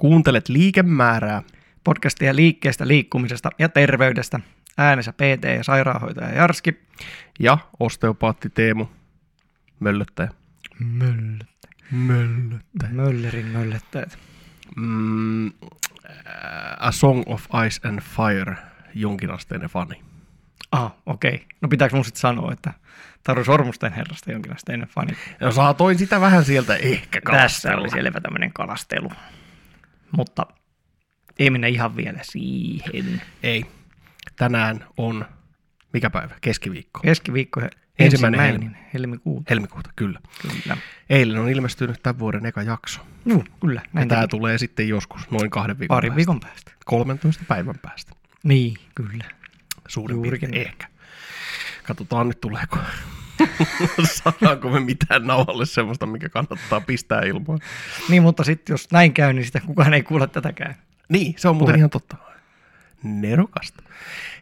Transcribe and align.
Kuuntelet 0.00 0.48
liikemäärää. 0.48 1.42
Podcastia 1.84 2.36
liikkeestä, 2.36 2.88
liikkumisesta 2.88 3.50
ja 3.58 3.68
terveydestä. 3.68 4.40
Äänessä 4.78 5.12
PT 5.12 5.44
ja 5.56 5.64
sairaanhoitaja 5.64 6.34
Jarski. 6.34 6.80
Ja 7.40 7.58
osteopaatti 7.80 8.50
Teemu. 8.50 8.86
Möllöttäjä. 9.80 10.30
Möllöttäjä. 10.78 11.74
Möllöttäjä. 11.90 12.90
Möllerin 12.92 13.46
möllöttäjät. 13.46 14.18
Mm, 14.76 15.46
äh, 15.46 15.52
A 16.78 16.92
Song 16.92 17.22
of 17.26 17.46
Ice 17.66 17.88
and 17.88 18.00
Fire. 18.00 18.56
Jonkinasteinen 18.94 19.68
fani. 19.68 20.02
Ah, 20.72 20.92
okei. 21.06 21.34
Okay. 21.34 21.46
No 21.60 21.68
pitääkö 21.68 21.96
mun 21.96 22.04
sitten 22.04 22.20
sanoa, 22.20 22.52
että 22.52 22.72
Taru 23.24 23.44
Sormusten 23.44 23.92
herrasta 23.92 24.32
jonkinasteinen 24.32 24.88
fani? 24.88 25.12
No 25.40 25.52
saatoin 25.52 25.98
sitä 25.98 26.20
vähän 26.20 26.44
sieltä 26.44 26.76
ehkä 26.76 27.20
Tässä 27.20 27.32
kalastella. 27.32 27.80
oli 27.80 27.90
selvä 27.90 28.20
tämmöinen 28.20 28.52
kalastelu. 28.52 29.10
Mutta 30.16 30.46
ei 31.38 31.50
mennä 31.50 31.66
ihan 31.66 31.96
vielä 31.96 32.18
siihen. 32.22 33.22
Ei. 33.42 33.64
Tänään 34.36 34.84
on, 34.96 35.24
mikä 35.92 36.10
päivä? 36.10 36.34
Keskiviikko. 36.40 37.00
Keskiviikko 37.00 37.60
Ensimmäinen 37.98 38.40
ensimmäinen 38.40 38.78
helmikuuta. 38.94 39.46
Helmikuuta, 39.50 39.90
kyllä. 39.96 40.20
Kyllä. 40.42 40.76
Eilen 41.10 41.38
on 41.40 41.48
ilmestynyt 41.48 42.02
tämän 42.02 42.18
vuoden 42.18 42.46
eka 42.46 42.62
jakso. 42.62 43.00
Juu, 43.26 43.44
kyllä. 43.60 43.80
Ja 43.84 43.88
Näin 43.92 44.08
tämä 44.08 44.20
teki. 44.20 44.30
tulee 44.30 44.58
sitten 44.58 44.88
joskus 44.88 45.30
noin 45.30 45.50
kahden 45.50 45.78
viikon 45.78 45.96
Parin 45.96 46.10
päästä. 46.10 46.16
viikon 46.16 46.40
päästä. 46.40 46.72
13 46.84 47.44
päivän 47.48 47.74
päästä. 47.82 48.12
Niin, 48.44 48.74
kyllä. 48.94 49.24
Suurin 49.88 50.14
Juurikin 50.14 50.50
piirtein 50.50 50.68
ehkä. 50.68 50.86
Katsotaan 51.82 52.28
nyt 52.28 52.40
tuleeko. 52.40 52.76
Saadaanko 54.22 54.68
me 54.70 54.80
mitään 54.80 55.26
nauhalle 55.26 55.66
semmoista, 55.66 56.06
mikä 56.06 56.28
kannattaa 56.28 56.80
pistää 56.80 57.20
ilmaan. 57.22 57.58
Niin, 58.08 58.22
mutta 58.22 58.44
sitten 58.44 58.74
jos 58.74 58.90
näin 58.92 59.12
käy, 59.12 59.32
niin 59.32 59.44
sitä 59.44 59.60
kukaan 59.66 59.94
ei 59.94 60.02
kuule 60.02 60.26
tätäkään. 60.26 60.74
Niin, 61.08 61.34
se 61.38 61.48
on 61.48 61.56
muuten 61.56 61.72
Puhe. 61.72 61.78
ihan 61.78 61.90
totta. 61.90 62.16
Nerokasta. 63.02 63.82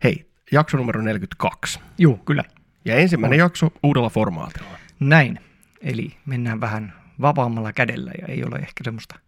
Hei, 0.04 0.30
jakso 0.52 0.76
numero 0.76 1.02
42. 1.02 1.80
Juu, 1.98 2.16
kyllä. 2.16 2.44
Ja 2.84 2.96
ensimmäinen 2.96 3.38
jakso 3.38 3.72
uudella 3.82 4.08
formaatilla. 4.10 4.68
Näin. 5.00 5.40
Eli 5.80 6.16
mennään 6.26 6.60
vähän 6.60 6.92
vapaammalla 7.20 7.72
kädellä 7.72 8.10
ja 8.20 8.26
ei 8.26 8.44
ole 8.44 8.56
ehkä 8.56 8.84
semmoista 8.84 9.18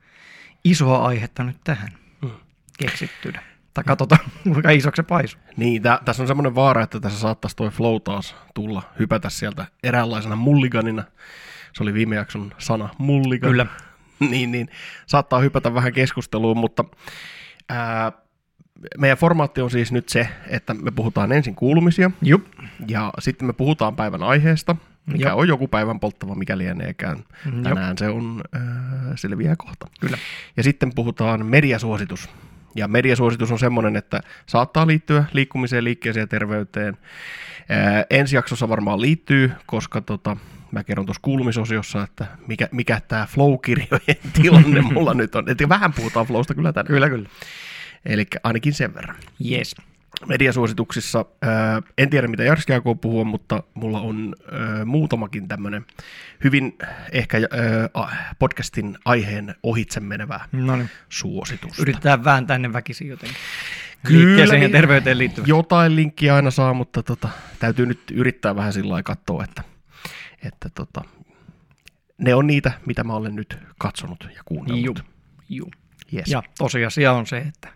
isoa 0.65 1.07
aihetta 1.07 1.45
nyt 1.45 1.57
tähän 1.65 1.89
Mm. 2.23 2.31
keksittynä. 2.79 3.43
Tai 3.75 3.85
katsotaan, 3.85 4.21
kuinka 4.53 4.71
isoksi 4.71 4.99
se 4.99 5.03
paisuu. 5.03 5.41
Niin, 5.57 5.83
tä, 5.83 6.01
tässä 6.05 6.23
on 6.23 6.27
semmoinen 6.27 6.55
vaara, 6.55 6.83
että 6.83 7.01
tässä 7.01 7.19
saattaisi 7.19 7.57
toi 7.57 7.71
flow 7.71 7.97
taas 8.05 8.37
tulla, 8.55 8.83
hypätä 8.99 9.31
sieltä 9.31 9.67
eräänlaisena 9.83 10.37
mulliganina. 10.37 11.05
Se 11.73 11.83
oli 11.83 11.95
viime 11.95 12.17
jakson 12.17 12.53
sana, 12.59 12.89
mulligan. 12.99 13.51
Kyllä. 13.51 13.67
niin, 14.31 14.53
niin, 14.53 14.69
saattaa 15.07 15.41
hypätä 15.41 15.75
vähän 15.75 15.93
keskusteluun, 15.93 16.57
mutta 16.57 16.85
ää, 17.69 18.13
meidän 18.99 19.19
formaatti 19.19 19.61
on 19.61 19.71
siis 19.71 19.93
nyt 19.93 20.09
se, 20.09 20.29
että 20.47 20.75
me 20.75 20.91
puhutaan 20.91 21.33
ensin 21.33 21.55
kuulumisia 21.55 22.11
Jup. 22.23 22.47
ja 22.89 23.13
sitten 23.19 23.47
me 23.47 23.53
puhutaan 23.53 23.97
päivän 23.97 24.23
aiheesta, 24.23 24.77
mikä 25.07 25.29
Joo. 25.29 25.39
on 25.39 25.49
joku 25.49 25.69
päivän 25.69 26.01
polttava, 26.01 26.35
mikä 26.35 26.59
lieneekään. 26.59 27.25
Mm, 27.53 27.63
Tänään 27.63 27.99
se 27.99 28.09
on, 28.09 28.41
ää, 28.53 29.13
selviää 29.17 29.57
kohta. 29.57 29.87
Kyllä. 30.01 30.19
Ja 30.57 30.63
sitten 30.63 30.93
puhutaan 30.95 31.47
mediasuositus. 31.47 32.29
Ja 32.75 32.89
mediasuositus 32.89 33.53
on 33.53 33.59
semmoinen, 33.59 33.97
että 33.97 34.21
saattaa 34.47 34.87
liittyä 34.87 35.25
liikkumiseen, 35.33 35.85
liikkeeseen 35.85 36.23
ja 36.23 36.27
terveyteen. 36.27 36.97
Ää, 37.69 38.05
ensi 38.11 38.37
jaksossa 38.37 38.69
varmaan 38.69 39.01
liittyy, 39.01 39.53
koska 39.67 40.01
tota, 40.01 40.37
mä 40.73 40.85
kerron 40.85 41.07
tuossa 41.07 41.23
kuulumisosiossa, 41.23 42.03
että 42.03 42.27
mikä, 42.47 42.69
mikä 42.73 43.01
tämä 43.09 43.27
flow-kirjojen 43.27 44.31
tilanne 44.43 44.81
mulla 44.81 45.15
nyt 45.15 45.35
on. 45.35 45.49
Et 45.49 45.69
vähän 45.69 45.93
puhutaan 45.93 46.27
flowsta 46.27 46.55
kyllä 46.55 46.73
tänään. 46.73 46.87
Kyllä, 46.87 47.09
kyllä. 47.09 47.29
Eli 48.07 48.27
ainakin 48.43 48.73
sen 48.73 48.95
verran. 48.95 49.17
Yes. 49.51 49.75
Mediasuosituksissa, 50.27 51.25
ää, 51.43 51.83
en 51.99 52.11
tiedä 52.11 52.29
mitä 52.29 52.45
Jarski 52.45 52.73
aikoo 52.73 52.95
puhua, 52.95 53.25
mutta 53.25 53.63
mulla 53.75 54.01
on 54.01 54.35
ää, 54.53 54.85
muutamakin 54.85 55.49
tämmöinen 55.49 55.87
hyvin 56.45 56.79
ehkä 57.13 57.39
ää, 57.39 58.35
podcastin 58.39 58.99
aiheen 59.05 59.55
ohitse 59.63 60.01
menevä 60.01 60.41
No 60.53 60.77
niin. 60.77 60.91
suositus. 61.09 61.79
Yritetään 61.79 62.25
vääntää 62.25 62.59
ne 62.59 62.73
väkisin 62.73 63.09
jotenkin. 63.09 63.37
Kyllä, 64.07 64.55
ja 64.55 64.61
niin- 64.61 64.73
terveyteen 64.73 65.19
liittyvät. 65.19 65.49
Jotain 65.49 65.97
linkkiä 65.97 66.35
aina 66.35 66.51
saa, 66.51 66.75
mutta 66.75 67.03
tota, 67.03 67.29
täytyy 67.59 67.87
nyt 67.87 68.01
yrittää 68.13 68.57
vähän 68.57 68.73
sillä 68.73 68.89
lailla 68.91 69.03
katsoa, 69.03 69.45
että, 69.45 69.63
että 70.43 70.69
tota, 70.75 71.03
ne 72.19 72.35
on 72.35 72.47
niitä, 72.47 72.73
mitä 72.87 73.05
mä 73.05 73.15
olen 73.15 73.37
nyt 73.37 73.59
katsonut 73.79 74.29
ja 74.37 74.43
kuunnellut. 74.45 74.99
Juu. 74.99 75.07
Juu. 75.49 75.71
Yes. 76.15 76.29
Ja 76.29 76.43
tosiasia 76.59 77.13
on 77.13 77.27
se, 77.27 77.39
että 77.39 77.69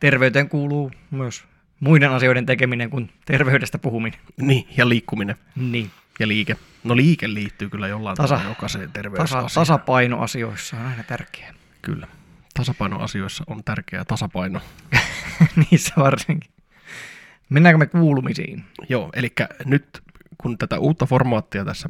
terveyteen 0.00 0.48
kuuluu 0.48 0.90
myös 1.10 1.44
muiden 1.80 2.10
asioiden 2.10 2.46
tekeminen 2.46 2.90
kuin 2.90 3.10
terveydestä 3.24 3.78
puhuminen. 3.78 4.20
Niin, 4.40 4.68
ja 4.76 4.88
liikkuminen 4.88 5.36
Niin. 5.56 5.90
ja 6.20 6.28
liike. 6.28 6.56
No 6.84 6.96
liike 6.96 7.34
liittyy 7.34 7.70
kyllä 7.70 7.88
jollain 7.88 8.16
Tasa- 8.16 8.28
tavalla 8.28 8.48
jokaiseen 8.48 8.82
Tasa, 8.84 8.92
terveysasiaan. 8.92 9.48
tasapaino 9.54 10.20
asioissa 10.20 10.76
on 10.76 10.86
aina 10.86 11.02
tärkeää. 11.02 11.54
Kyllä. 11.82 12.06
Tasapainoasioissa 12.54 13.44
on 13.46 13.64
tärkeä 13.64 14.04
tasapaino. 14.04 14.60
Niissä 15.70 15.92
varsinkin. 15.96 16.50
Mennäänkö 17.48 17.78
me 17.78 17.86
kuulumisiin? 17.86 18.64
Joo, 18.88 19.10
eli 19.14 19.32
nyt 19.64 20.02
kun 20.38 20.58
tätä 20.58 20.78
uutta 20.78 21.06
formaattia 21.06 21.64
tässä 21.64 21.88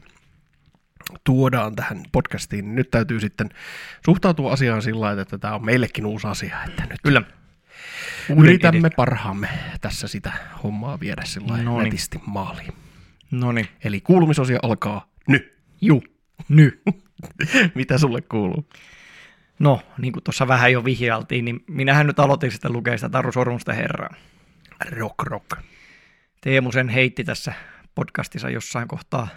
tuodaan 1.25 1.77
tähän 1.77 2.03
podcastiin, 2.13 2.65
niin 2.65 2.75
nyt 2.75 2.91
täytyy 2.91 3.21
sitten 3.21 3.49
suhtautua 4.05 4.53
asiaan 4.53 4.83
sillä 4.83 5.01
lailla, 5.01 5.23
että 5.23 5.39
tämä 5.39 5.55
on 5.55 5.65
meillekin 5.65 6.07
uusi 6.07 6.27
asia, 6.27 6.57
että 6.69 6.83
nyt 6.83 7.01
Kyllä. 7.03 7.23
Yritämme 8.37 8.91
parhaamme 8.91 9.49
tässä 9.81 10.09
sitä 10.09 10.33
hommaa 10.63 11.01
viedä 11.01 11.23
sillä 11.25 11.57
Noniin. 11.57 11.85
netisti 11.85 12.21
maaliin. 12.27 12.73
No 13.31 13.53
niin. 13.53 13.69
Eli 13.85 14.01
kuulumisosio 14.01 14.59
alkaa 14.63 15.09
nyt. 15.29 15.59
Juu. 15.81 16.03
Ny. 16.49 16.83
Mitä 17.75 17.99
sulle 17.99 18.21
kuuluu? 18.21 18.69
No, 19.59 19.81
niin 19.99 20.13
kuin 20.13 20.25
tuossa 20.25 20.49
vähän 20.49 20.73
jo 20.73 20.85
vihjailtiin, 20.85 21.45
niin 21.45 21.65
minähän 21.67 22.07
nyt 22.07 22.19
aloitin 22.19 22.53
sitä 22.53 22.71
lukea 22.71 22.99
sitä 22.99 23.09
Taru 23.09 23.33
Sormusta 23.33 23.73
herraa. 23.73 24.15
Rock, 24.91 25.23
rock. 25.23 25.47
Teemu 26.41 26.73
sen 26.73 26.89
heitti 26.89 27.25
tässä 27.25 27.53
podcastissa 27.95 28.51
jossain 28.51 28.89
kohtaa 28.89 29.29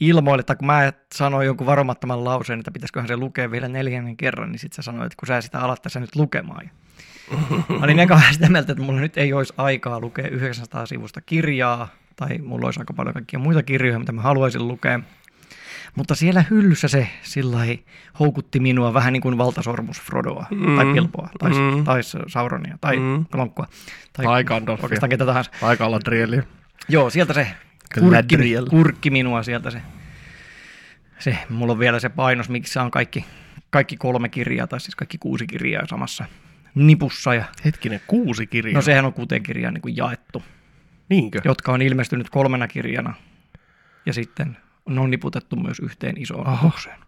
ilmoille, 0.00 0.42
tai 0.42 0.56
kun 0.56 0.66
mä 0.66 0.92
sanoin 1.14 1.46
jonkun 1.46 1.66
varomattoman 1.66 2.24
lauseen, 2.24 2.58
että 2.58 2.70
pitäisiköhän 2.70 3.08
se 3.08 3.16
lukea 3.16 3.50
vielä 3.50 3.68
neljännen 3.68 4.16
kerran, 4.16 4.52
niin 4.52 4.58
sitten 4.58 4.76
sä 4.76 4.82
sanoit, 4.82 5.06
että 5.06 5.16
kun 5.20 5.26
sä 5.26 5.40
sitä 5.40 5.60
alat 5.60 5.82
tässä 5.82 6.00
nyt 6.00 6.16
lukemaan. 6.16 6.70
Mä 7.68 7.84
olin 7.84 7.98
eka 7.98 8.20
sitä 8.32 8.48
mieltä, 8.48 8.72
että 8.72 8.84
mulla 8.84 9.00
nyt 9.00 9.18
ei 9.18 9.32
olisi 9.32 9.54
aikaa 9.56 10.00
lukea 10.00 10.28
900 10.28 10.86
sivusta 10.86 11.20
kirjaa, 11.20 11.88
tai 12.16 12.38
mulla 12.38 12.66
olisi 12.66 12.80
aika 12.80 12.92
paljon 12.92 13.14
kaikkia 13.14 13.38
muita 13.38 13.62
kirjoja, 13.62 13.98
mitä 13.98 14.12
mä 14.12 14.22
haluaisin 14.22 14.68
lukea. 14.68 15.00
Mutta 15.96 16.14
siellä 16.14 16.44
hyllyssä 16.50 16.88
se 16.88 17.08
sillä 17.22 17.58
houkutti 18.20 18.60
minua 18.60 18.94
vähän 18.94 19.12
niin 19.12 19.20
kuin 19.20 19.38
valtasormus 19.38 20.00
Frodoa, 20.02 20.46
mm. 20.50 20.76
tai 20.76 20.84
Bilboa, 20.86 21.28
tai, 21.38 21.50
Mm. 21.50 21.84
tai 21.84 22.00
Sauronia, 22.26 22.78
tai 22.80 22.96
Mm. 22.96 23.02
mm. 23.02 23.24
Klonkkoa, 23.32 23.66
tai, 24.12 24.24
Tai 24.24 24.44
Gandalfia. 24.44 24.82
oikeastaan 24.84 25.10
ketä 25.10 25.26
tahansa. 25.26 25.50
Aika 25.62 25.86
olla 25.86 26.00
drieliä. 26.04 26.42
Joo, 26.88 27.10
sieltä 27.10 27.32
se 27.32 27.46
kurkki, 28.00 28.36
kurkki 28.70 29.10
minua 29.10 29.42
sieltä 29.42 29.70
se. 29.70 29.82
se. 31.18 31.38
Mulla 31.48 31.72
on 31.72 31.78
vielä 31.78 32.00
se 32.00 32.08
painos, 32.08 32.48
missä 32.48 32.82
on 32.82 32.90
kaikki, 32.90 33.24
kaikki 33.70 33.96
kolme 33.96 34.28
kirjaa, 34.28 34.66
tai 34.66 34.80
siis 34.80 34.96
kaikki 34.96 35.18
kuusi 35.18 35.46
kirjaa 35.46 35.86
samassa 35.86 36.24
nipussa. 36.74 37.34
Ja, 37.34 37.44
Hetkinen, 37.64 38.00
kuusi 38.06 38.46
kirjaa. 38.46 38.74
no 38.74 38.82
sehän 38.82 39.04
on 39.04 39.12
kuuteen 39.12 39.42
kirjaan 39.42 39.74
niin 39.74 39.82
kuin 39.82 39.96
jaettu, 39.96 40.42
Niinkö? 41.08 41.40
jotka 41.44 41.72
on 41.72 41.82
ilmestynyt 41.82 42.30
kolmena 42.30 42.68
kirjana. 42.68 43.14
Ja 44.06 44.12
sitten 44.12 44.56
ne 44.88 45.00
on 45.00 45.10
niputettu 45.10 45.56
myös 45.56 45.78
yhteen 45.80 46.22
isoon 46.22 46.46
Aha. 46.46 46.62
bokseen. 46.68 46.98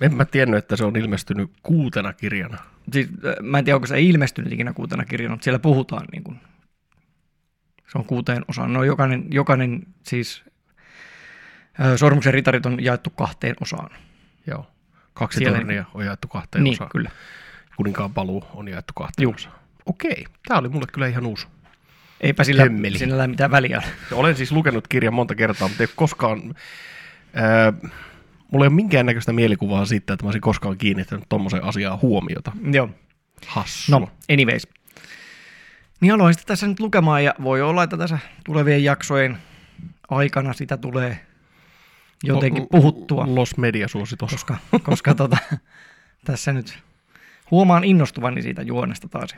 En 0.00 0.14
mä 0.14 0.24
tiennyt, 0.24 0.58
että 0.58 0.76
se 0.76 0.84
on 0.84 0.96
ilmestynyt 0.96 1.50
kuutena 1.62 2.12
kirjana. 2.12 2.58
Siis, 2.92 3.08
äh, 3.08 3.34
mä 3.42 3.58
en 3.58 3.64
tiedä, 3.64 3.76
onko 3.76 3.86
se 3.86 4.00
ilmestynyt 4.00 4.52
ikinä 4.52 4.72
kuutena 4.72 5.04
kirjana, 5.04 5.34
mutta 5.34 5.44
siellä 5.44 5.58
puhutaan 5.58 6.06
niin 6.12 6.24
kuin, 6.24 6.40
se 7.92 7.98
on 7.98 8.04
kuuteen 8.04 8.44
osaan. 8.48 8.72
No 8.72 8.84
jokainen, 8.84 9.24
jokainen 9.30 9.82
siis 10.02 10.44
äh, 11.80 11.96
Sormuksen 11.96 12.34
ritarit 12.34 12.66
on 12.66 12.84
jaettu 12.84 13.10
kahteen 13.10 13.54
osaan. 13.60 13.90
Joo. 14.46 14.66
Kaksi 15.14 15.38
Siellä 15.38 15.58
tornia 15.58 15.84
on 15.94 16.04
jaettu 16.04 16.28
kahteen 16.28 16.64
niin, 16.64 16.74
osaan. 16.74 16.90
kyllä. 16.90 17.10
Kuninkaan 17.78 18.14
paluu 18.14 18.44
on 18.54 18.68
jaettu 18.68 18.92
kahteen 18.96 19.22
Juu. 19.22 19.34
osaan. 19.34 19.54
Okei, 19.86 20.24
tämä 20.48 20.60
oli 20.60 20.68
mulle 20.68 20.86
kyllä 20.92 21.06
ihan 21.06 21.26
uusi. 21.26 21.46
Eipä 22.20 22.44
sillä 22.44 22.62
Hömmeli. 22.62 22.98
sinällään 22.98 23.30
mitään 23.30 23.50
väliä 23.50 23.78
ole. 23.78 23.86
Olen 24.20 24.36
siis 24.36 24.52
lukenut 24.52 24.88
kirjan 24.88 25.14
monta 25.14 25.34
kertaa, 25.34 25.68
mutta 25.68 25.82
ei 25.82 25.86
ole 25.86 25.92
koskaan... 25.96 26.54
Ää, 27.34 27.72
mulla 28.52 28.64
ei 28.64 28.68
ole 28.68 28.74
minkäännäköistä 28.74 29.32
mielikuvaa 29.32 29.84
siitä, 29.84 30.12
että 30.12 30.24
mä 30.24 30.28
olisin 30.28 30.40
koskaan 30.40 30.78
kiinnittänyt 30.78 31.24
tuommoiseen 31.28 31.64
asiaan 31.64 32.00
huomiota. 32.02 32.52
Joo. 32.72 32.90
Hassua. 33.46 33.98
No, 33.98 34.08
anyways. 34.32 34.68
Niin 36.00 36.12
aloin 36.14 36.34
sitä 36.34 36.46
tässä 36.46 36.66
nyt 36.66 36.80
lukemaan 36.80 37.24
ja 37.24 37.34
voi 37.42 37.62
olla, 37.62 37.82
että 37.82 37.96
tässä 37.96 38.18
tulevien 38.44 38.84
jaksojen 38.84 39.38
aikana 40.08 40.52
sitä 40.52 40.76
tulee 40.76 41.26
jotenkin 42.24 42.66
puhuttua, 42.70 43.24
Los 43.34 43.56
Media 43.56 43.88
suositus. 43.88 44.30
koska, 44.30 44.56
koska 44.82 45.14
tota, 45.24 45.36
tässä 46.24 46.52
nyt 46.52 46.87
huomaan 47.50 47.84
innostuvani 47.84 48.42
siitä 48.42 48.62
juonesta 48.62 49.08
taas. 49.08 49.34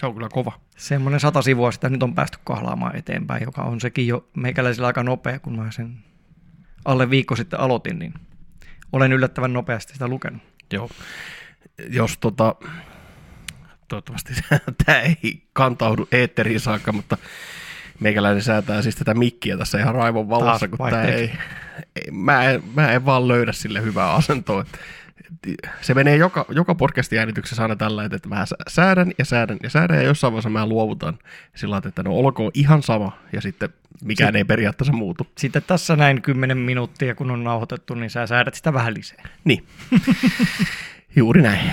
Se 0.00 0.06
on 0.06 0.14
kyllä 0.14 0.28
kova. 0.32 0.60
Semmoinen 0.76 1.20
sata 1.20 1.42
sivua 1.42 1.72
sitä 1.72 1.88
nyt 1.88 2.02
on 2.02 2.14
päästy 2.14 2.38
kahlaamaan 2.44 2.96
eteenpäin, 2.96 3.42
joka 3.42 3.62
on 3.62 3.80
sekin 3.80 4.06
jo 4.06 4.28
meikäläisellä 4.36 4.86
aika 4.86 5.02
nopea, 5.02 5.38
kun 5.38 5.56
mä 5.56 5.70
sen 5.70 5.96
alle 6.84 7.10
viikko 7.10 7.36
sitten 7.36 7.60
aloitin, 7.60 7.98
niin 7.98 8.14
olen 8.92 9.12
yllättävän 9.12 9.52
nopeasti 9.52 9.92
sitä 9.92 10.08
lukenut. 10.08 10.42
Joo. 10.72 10.90
Jos 11.88 12.18
tota, 12.18 12.54
toivottavasti 13.88 14.32
tämä 14.84 15.00
ei 15.00 15.42
kantaudu 15.52 16.08
eetteriin 16.12 16.60
saakka, 16.60 16.92
mutta 16.92 17.18
meikäläinen 18.00 18.42
säätää 18.42 18.82
siis 18.82 18.96
tätä 18.96 19.14
mikkiä 19.14 19.56
tässä 19.56 19.78
ihan 19.78 19.94
raivon 19.94 20.28
vallassa, 20.28 20.68
Taas 20.68 20.78
kun 20.78 20.90
tämä 20.90 21.02
ei, 21.02 21.32
ei 21.96 22.10
mä, 22.10 22.44
en, 22.44 22.62
mä 22.74 22.92
en 22.92 23.04
vaan 23.04 23.28
löydä 23.28 23.52
sille 23.52 23.82
hyvää 23.82 24.12
asentoa. 24.12 24.64
Se 25.80 25.94
menee 25.94 26.16
joka, 26.16 26.44
joka 26.48 26.74
podcastin 26.74 27.18
äänityksessä 27.18 27.62
aina 27.62 27.76
tällä, 27.76 28.04
että 28.04 28.28
mä 28.28 28.44
säädän 28.68 29.12
ja 29.18 29.24
säädän 29.24 29.58
ja 29.62 29.70
säädän 29.70 29.96
ja 29.96 30.02
jossain 30.02 30.32
vaiheessa 30.32 30.50
mä 30.50 30.66
luovutan 30.66 31.18
sillä 31.56 31.72
lailla, 31.72 31.88
että 31.88 32.02
no 32.02 32.12
olkoon 32.12 32.50
ihan 32.54 32.82
sama 32.82 33.12
ja 33.32 33.40
sitten 33.40 33.68
mikään 34.04 34.28
Sitten- 34.28 34.36
ei 34.38 34.44
periaatteessa 34.44 34.92
muutu. 34.92 35.26
Sitten 35.38 35.62
tässä 35.66 35.96
näin 35.96 36.22
10 36.22 36.58
minuuttia, 36.58 37.14
kun 37.14 37.30
on 37.30 37.44
nauhoitettu, 37.44 37.94
niin 37.94 38.10
sä 38.10 38.26
säädät 38.26 38.54
sitä 38.54 38.72
vähän 38.72 38.94
lisää. 38.94 39.24
Niin, 39.44 39.64
juuri 41.16 41.42
näin. 41.42 41.72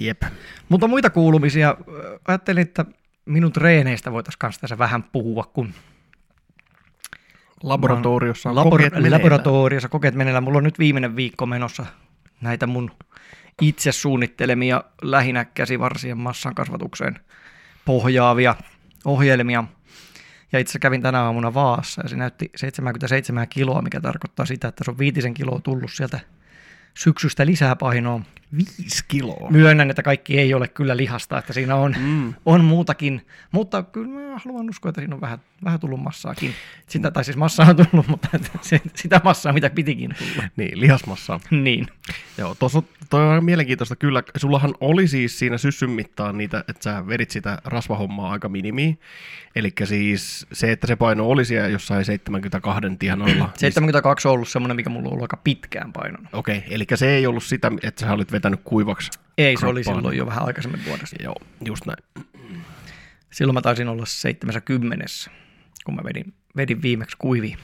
Jep. 0.00 0.22
Mutta 0.68 0.88
muita 0.88 1.10
kuulumisia. 1.10 1.76
Ajattelin, 2.28 2.62
että 2.62 2.84
minun 3.24 3.52
treeneistä 3.52 4.12
voitaisiin 4.12 4.38
kanssa 4.38 4.60
tässä 4.60 4.78
vähän 4.78 5.02
puhua, 5.02 5.44
kun 5.44 5.74
Laboratoriossa 7.62 8.50
on 8.50 8.56
Labor- 8.56 8.70
kokeet 8.70 8.92
meneillään. 8.92 9.20
laboratoriossa 9.22 9.88
kokeet 9.88 10.14
meneillään. 10.14 10.44
Mulla 10.44 10.58
on 10.58 10.64
nyt 10.64 10.78
viimeinen 10.78 11.16
viikko 11.16 11.46
menossa 11.46 11.86
näitä 12.40 12.66
mun 12.66 12.90
itse 13.62 13.92
suunnittelemia 13.92 14.84
lähinnä 15.02 15.44
käsivarsien 15.44 16.18
massan 16.18 16.54
kasvatukseen 16.54 17.20
pohjaavia 17.84 18.54
ohjelmia. 19.04 19.64
Ja 20.52 20.58
itse 20.58 20.78
kävin 20.78 21.02
tänä 21.02 21.22
aamuna 21.22 21.54
Vaassa 21.54 22.02
ja 22.02 22.08
se 22.08 22.16
näytti 22.16 22.50
77 22.56 23.48
kiloa, 23.48 23.82
mikä 23.82 24.00
tarkoittaa 24.00 24.46
sitä, 24.46 24.68
että 24.68 24.84
se 24.84 24.90
on 24.90 24.98
viitisen 24.98 25.34
kiloa 25.34 25.60
tullut 25.60 25.92
sieltä 25.92 26.20
syksystä 26.94 27.46
lisää 27.46 27.76
painoa. 27.76 28.20
Viisi 28.56 29.04
kiloa. 29.08 29.50
Myönnän, 29.50 29.90
että 29.90 30.02
kaikki 30.02 30.38
ei 30.38 30.54
ole 30.54 30.68
kyllä 30.68 30.96
lihasta, 30.96 31.38
että 31.38 31.52
siinä 31.52 31.74
on, 31.74 31.94
Mm. 31.98 32.34
on 32.46 32.64
muutakin, 32.64 33.26
mutta 33.52 33.82
kyllä 33.82 34.08
mä 34.08 34.38
haluan 34.44 34.70
uskoa, 34.70 34.88
että 34.88 35.00
siinä 35.00 35.14
on 35.14 35.20
vähän, 35.20 35.38
vähän 35.64 35.80
tullut 35.80 36.00
massaakin. 36.02 36.52
Sitä, 36.86 37.10
tai 37.10 37.24
siis 37.24 37.36
massaa 37.36 37.66
on 37.70 37.76
tullut, 37.76 38.08
mutta 38.12 38.28
se, 38.60 38.80
sitä 38.94 39.20
massaa, 39.24 39.52
mitä 39.52 39.70
pitikin 39.70 40.14
tulla. 40.18 40.48
Niin, 40.56 40.80
lihasmassa. 40.80 41.40
Niin. 41.50 41.86
Joo, 42.38 42.54
tuossa 42.54 42.82
toi 43.10 43.36
on 43.36 43.44
mielenkiintoista 43.44 43.96
kyllä. 43.96 44.22
Sullahan 44.36 44.74
oli 44.80 45.08
siis 45.08 45.38
siinä 45.38 45.58
syssyn 45.58 45.90
mittaan 45.90 46.38
niitä, 46.38 46.64
että 46.68 46.82
sä 46.84 47.06
vedit 47.08 47.30
sitä 47.30 47.58
rasvahommaa 47.64 48.32
aika 48.32 48.48
minimiin. 48.48 48.98
Eli 49.56 49.72
siis 49.84 50.46
se, 50.52 50.72
että 50.72 50.86
se 50.86 50.96
paino 50.96 51.26
oli 51.28 51.44
siellä 51.44 51.68
jossain 51.68 52.04
72 52.04 52.82
tienoilla. 52.98 53.50
72 53.56 54.28
on 54.28 54.34
ollut 54.34 54.48
semmoinen, 54.48 54.76
mikä 54.76 54.90
mulla 54.90 55.06
on 55.06 55.12
ollut 55.12 55.24
aika 55.24 55.36
pitkään 55.36 55.92
painon. 55.92 56.28
Okei, 56.32 56.64
eli 56.70 56.86
se 56.94 57.10
ei 57.10 57.26
ollut 57.26 57.44
sitä, 57.44 57.72
että 57.82 58.00
sä 58.00 58.12
olit 58.12 58.32
vetänyt 58.38 58.60
kuivaksi. 58.64 59.10
Ei, 59.38 59.56
se 59.56 59.66
oli 59.66 59.84
silloin 59.84 60.16
jo 60.16 60.26
vähän 60.26 60.44
aikaisemmin 60.44 60.84
vuodesta. 60.84 61.16
Joo, 61.22 61.36
just 61.64 61.86
näin. 61.86 62.26
Silloin 63.32 63.54
mä 63.54 63.60
taisin 63.62 63.88
olla 63.88 64.06
70, 64.06 65.04
kun 65.84 65.94
mä 65.94 66.00
vedin, 66.04 66.34
vedin 66.56 66.82
viimeksi 66.82 67.16
kuiviin. 67.18 67.58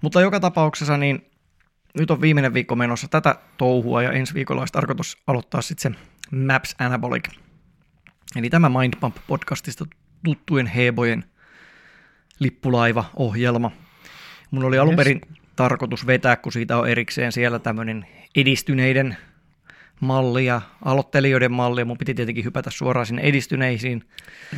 Mutta 0.00 0.20
joka 0.20 0.40
tapauksessa 0.40 0.96
niin 0.98 1.30
nyt 1.98 2.10
on 2.10 2.20
viimeinen 2.20 2.54
viikko 2.54 2.76
menossa 2.76 3.08
tätä 3.08 3.36
touhua 3.56 4.02
ja 4.02 4.12
ensi 4.12 4.34
viikolla 4.34 4.62
olisi 4.62 4.72
tarkoitus 4.72 5.16
aloittaa 5.26 5.62
sitten 5.62 5.92
se 5.92 5.98
Maps 6.36 6.74
Anabolic. 6.78 7.28
Eli 8.36 8.50
tämä 8.50 8.68
Mind 8.68 8.94
Pump 9.00 9.16
podcastista 9.26 9.84
tuttujen 10.24 10.66
hebojen 10.66 11.24
lippulaiva-ohjelma. 12.38 13.70
Mun 14.50 14.64
oli 14.64 14.78
alun 14.78 14.92
Yes. 14.92 14.96
perin 14.96 15.20
tarkoitus 15.56 16.06
vetää, 16.06 16.36
kun 16.36 16.52
siitä 16.52 16.78
on 16.78 16.88
erikseen 16.88 17.32
siellä 17.32 17.58
tämmöinen 17.58 18.06
edistyneiden 18.36 19.16
malli 20.00 20.46
ja 20.46 20.60
aloittelijoiden 20.84 21.52
malli, 21.52 21.80
ja 21.80 21.84
mun 21.84 21.98
piti 21.98 22.14
tietenkin 22.14 22.44
hypätä 22.44 22.70
suoraan 22.70 23.06
sinne 23.06 23.22
edistyneisiin, 23.22 24.04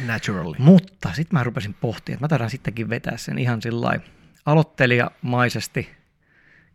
Naturally. 0.07 0.55
mutta 0.59 1.13
sitten 1.13 1.39
mä 1.39 1.45
rupesin 1.45 1.75
pohtimaan, 1.75 2.15
että 2.15 2.25
mä 2.25 2.29
taidan 2.29 2.51
sittenkin 2.51 2.89
vetää 2.89 3.17
sen 3.17 3.39
ihan 3.39 3.63
sillä 3.63 4.01
aloittelijamaisesti 4.47 5.91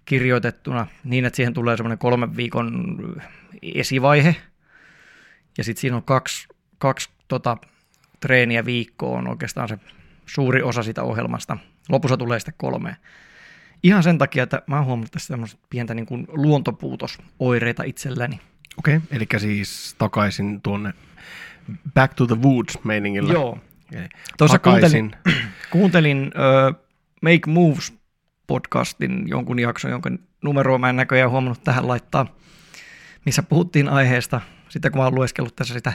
kirjoitettuna 0.06 0.88
niin, 1.04 1.26
että 1.26 1.38
siihen 1.38 1.54
tulee 1.54 1.78
semmoinen 1.78 1.98
kolmen 1.98 2.38
viikon 2.38 2.98
esivaihe. 3.62 4.36
Ja 5.58 5.64
sitten 5.64 5.82
siinä 5.82 5.96
on 5.98 6.04
kaksi, 6.04 6.48
kaksi 6.78 7.10
tota, 7.28 7.58
treeniä 8.20 8.66
viikkoon 8.66 9.18
on 9.20 9.28
oikeastaan 9.28 9.70
se 9.70 9.78
suuri 10.26 10.62
osa 10.62 10.84
sitä 10.84 11.04
ohjelmasta. 11.04 11.58
Lopussa 11.90 12.18
tulee 12.18 12.40
sitten 12.40 12.54
kolme. 12.58 12.98
Ihan 13.84 14.04
sen 14.04 14.18
takia, 14.18 14.44
että 14.44 14.62
mä 14.68 14.76
oon 14.76 14.86
huomannut 14.86 15.12
tässä 15.12 15.34
tämmöistä 15.34 15.60
pientä 15.70 15.94
niin 15.94 16.06
kuin 16.06 16.28
luontopuutosoireita 16.30 17.84
itselläni. 17.84 18.40
Okei, 18.78 18.98
okay, 18.98 19.08
eli 19.12 19.28
siis 19.38 19.96
takaisin 19.98 20.62
tuonne 20.62 20.94
Back 21.94 22.14
to 22.14 22.28
the 22.28 22.38
Woods 22.42 22.84
meiningillä. 22.84 23.34
Joo. 23.34 23.60
Eli 23.92 24.10
Tuossa 24.38 24.60
takaisin. 24.60 25.12
kuuntelin, 25.26 25.42
kuuntelin 25.72 26.32
uh, 26.72 26.86
Make 27.22 27.42
Moves 27.48 27.94
podcastin 28.48 29.28
jonkun 29.28 29.60
jakson, 29.60 29.92
jonka 29.92 30.10
numeroa 30.42 30.78
mä 30.78 30.90
en 30.90 30.96
näköjään 30.96 31.32
huomannut 31.32 31.64
tähän 31.64 31.88
laittaa, 31.88 32.26
missä 33.26 33.44
puhuttiin 33.44 33.90
aiheesta, 33.90 34.42
sitten 34.70 34.92
kun 34.92 35.00
mä 35.00 35.06
oon 35.06 35.16
lueskellut 35.16 35.56
tässä 35.56 35.74
sitä 35.74 35.94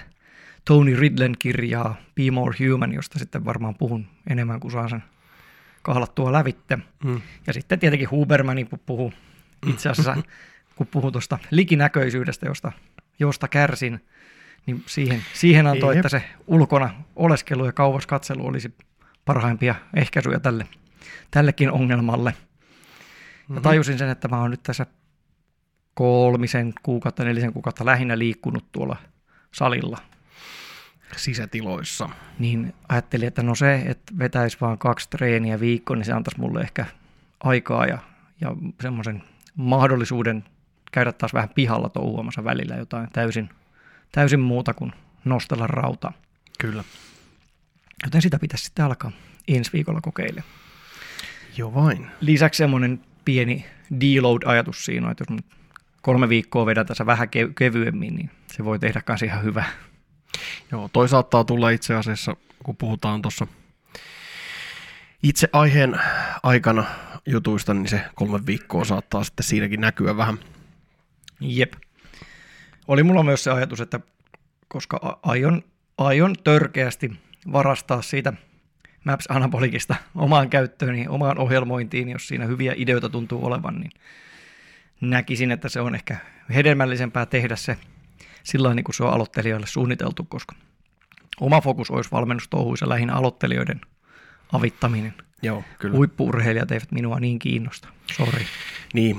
Tony 0.65 0.97
Ridlen 0.97 1.35
kirjaa 1.39 1.97
Be 2.15 2.31
More 2.31 2.57
Human, 2.61 2.93
josta 2.93 3.19
sitten 3.19 3.45
varmaan 3.45 3.75
puhun 3.75 4.07
enemmän 4.31 4.61
kuin 4.61 4.73
saan 4.73 4.91
sen 4.91 5.03
kahlattua 5.83 6.33
lävitte. 6.33 6.79
Mm. 7.05 7.21
Ja 7.47 7.53
sitten 7.53 7.79
tietenkin 7.79 8.11
Hubermanin 8.11 8.69
puhuu 8.87 9.13
itse 9.67 9.89
asiassa, 9.89 10.17
kun 10.77 10.87
puhuu 10.87 11.11
tuosta 11.11 11.39
likinäköisyydestä, 11.51 12.47
josta, 12.47 12.73
josta 13.19 13.49
kärsin, 13.49 14.01
niin 14.67 14.83
siihen, 14.87 15.23
siihen 15.35 15.67
antoi, 15.67 15.97
Jep. 15.97 16.07
että 16.07 16.19
se 16.19 16.25
ulkona 16.47 16.91
oleskelu 17.17 17.65
ja 17.65 17.73
kauas 17.73 18.07
katselu 18.07 18.47
olisi 18.47 18.75
parhaimpia 19.25 19.75
ehkäisyjä 19.95 20.41
tälle, 20.41 20.67
tällekin 21.31 21.71
ongelmalle. 21.71 22.35
Ja 23.55 23.61
tajusin 23.61 23.99
sen, 23.99 24.09
että 24.09 24.29
mä 24.29 24.41
oon 24.41 24.51
nyt 24.51 24.63
tässä 24.63 24.87
kolmisen 25.95 26.73
kuukautta, 26.83 27.25
nelisen 27.25 27.53
kuukautta 27.53 27.87
lähinnä 27.87 28.19
liikkunut 28.19 28.73
tuolla 28.73 28.97
salilla. 29.53 29.99
Sisätiloissa. 31.17 32.09
Niin 32.39 32.75
ajattelin, 32.89 33.29
että 33.29 33.43
no 33.43 33.55
se, 33.55 33.75
että 33.75 34.19
vetäisi 34.19 34.59
vaan 34.61 34.79
kaksi 34.79 35.11
treeniä 35.11 35.61
viikkoon, 35.61 35.99
niin 35.99 36.07
se 36.07 36.13
antaisi 36.13 36.41
mulle 36.41 36.61
ehkä 36.61 36.87
aikaa 37.41 37.87
ja, 37.87 37.99
ja 38.41 38.57
semmoisen 38.81 39.23
mahdollisuuden 39.55 40.45
käydä 40.97 41.13
taas 41.13 41.35
vähän 41.35 41.49
pihalla 41.49 41.89
touhuamassa 41.89 42.45
välillä 42.45 42.75
jotain 42.75 43.09
täysin, 43.13 43.49
täysin 44.13 44.41
muuta 44.41 44.75
kuin 44.75 44.93
nostella 45.25 45.67
rautaa. 45.67 46.13
Kyllä. 46.59 46.85
Joten 48.05 48.23
sitä 48.23 48.39
pitäisi 48.39 48.65
sitten 48.65 48.85
alkaa 48.85 49.13
ensi 49.49 49.73
viikolla 49.73 50.01
kokeille. 50.01 50.43
Joo 51.57 51.75
vain. 51.75 52.07
Lisäksi 52.21 52.59
semmoinen 52.59 53.01
pieni 53.25 53.67
deload-ajatus 54.01 54.85
siinä 54.85 55.11
että 55.11 55.25
jos 55.31 55.41
kolme 56.03 56.29
viikkoa 56.29 56.67
vedän 56.67 56.87
tässä 56.87 57.07
vähän 57.07 57.29
ke- 57.29 57.53
kevyemmin, 57.59 58.15
niin 58.15 58.31
se 58.47 58.65
voi 58.65 58.79
tehdä 58.79 59.03
myös 59.09 59.23
ihan 59.23 59.43
hyvää. 59.43 59.69
Joo, 60.73 60.89
toi 60.93 61.09
saattaa 61.09 61.45
tulla 61.45 61.71
itse 61.71 61.95
asiassa, 61.95 62.37
kun 62.63 62.77
puhutaan 62.77 63.23
tuossa 63.23 63.47
itse 65.23 65.49
aiheen 65.53 66.01
aikana 66.43 66.85
jutuista, 67.27 67.75
niin 67.75 67.89
se 67.89 68.01
kolme 68.15 68.47
viikkoa 68.47 68.85
saattaa 68.85 69.25
sitten 69.25 69.47
siinäkin 69.47 69.81
näkyä 69.81 70.17
vähän. 70.17 70.39
Jep. 71.41 71.73
Oli 72.89 73.03
mulla 73.03 73.23
myös 73.23 73.45
se 73.45 73.51
ajatus, 73.51 73.81
että 73.81 74.01
koska 74.69 75.19
aion, 75.23 75.63
aion 75.99 76.35
törkeästi 76.45 77.13
varastaa 77.53 78.03
siitä 78.03 78.33
Maps 79.05 79.27
Anabolikista 79.29 79.95
omaan 80.15 80.51
käyttöön, 80.51 80.95
niin 80.95 81.11
omaan 81.11 81.39
ohjelmointiin, 81.39 82.09
jos 82.09 82.29
siinä 82.29 82.45
hyviä 82.45 82.75
ideoita 82.77 83.09
tuntuu 83.09 83.47
olevan, 83.47 83.81
niin 83.81 83.91
näkisin, 85.01 85.51
että 85.51 85.69
se 85.69 85.81
on 85.81 85.95
ehkä 85.95 86.17
hedelmällisempää 86.55 87.27
tehdä 87.27 87.57
se 87.57 87.77
sillä 88.43 88.75
niin 88.75 88.85
kuin 88.85 88.95
se 88.95 89.05
on 89.05 89.13
aloittelijoille 89.13 89.67
suunniteltu, 89.67 90.25
koska 90.25 90.55
oma 91.41 91.61
fokus 91.61 91.91
olisi 91.91 92.11
valmennustouhuissa 92.11 92.89
lähinnä 92.89 93.15
aloittelijoiden 93.15 93.81
avittaminen. 94.53 95.15
Joo, 95.43 95.65
kyllä. 95.79 95.97
Huippuurheilijat 95.97 96.71
eivät 96.71 96.93
minua 96.93 97.21
niin 97.21 97.39
kiinnosta. 97.39 97.89
Sori. 98.17 98.47
Niin, 98.95 99.17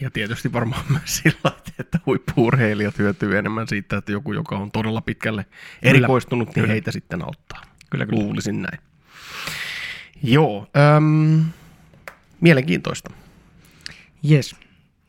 ja 0.00 0.10
tietysti 0.10 0.52
varmaan 0.52 0.84
myös 0.90 1.16
sillä, 1.16 1.52
että 1.78 1.98
huippuurheilijat 2.06 2.98
hyötyy 2.98 3.38
enemmän 3.38 3.68
siitä, 3.68 3.96
että 3.96 4.12
joku, 4.12 4.32
joka 4.32 4.56
on 4.56 4.70
todella 4.70 5.00
pitkälle 5.00 5.46
erikoistunut, 5.82 6.48
niin 6.48 6.54
Kyllä. 6.54 6.68
heitä 6.68 6.92
sitten 6.92 7.24
auttaa. 7.24 7.62
Kyllä, 7.90 8.06
kyllä. 8.06 8.22
Luulisin 8.22 8.62
näin. 8.62 8.78
Joo, 10.22 10.70
äm, 10.96 11.44
mielenkiintoista. 12.40 13.10
Jes, 14.22 14.56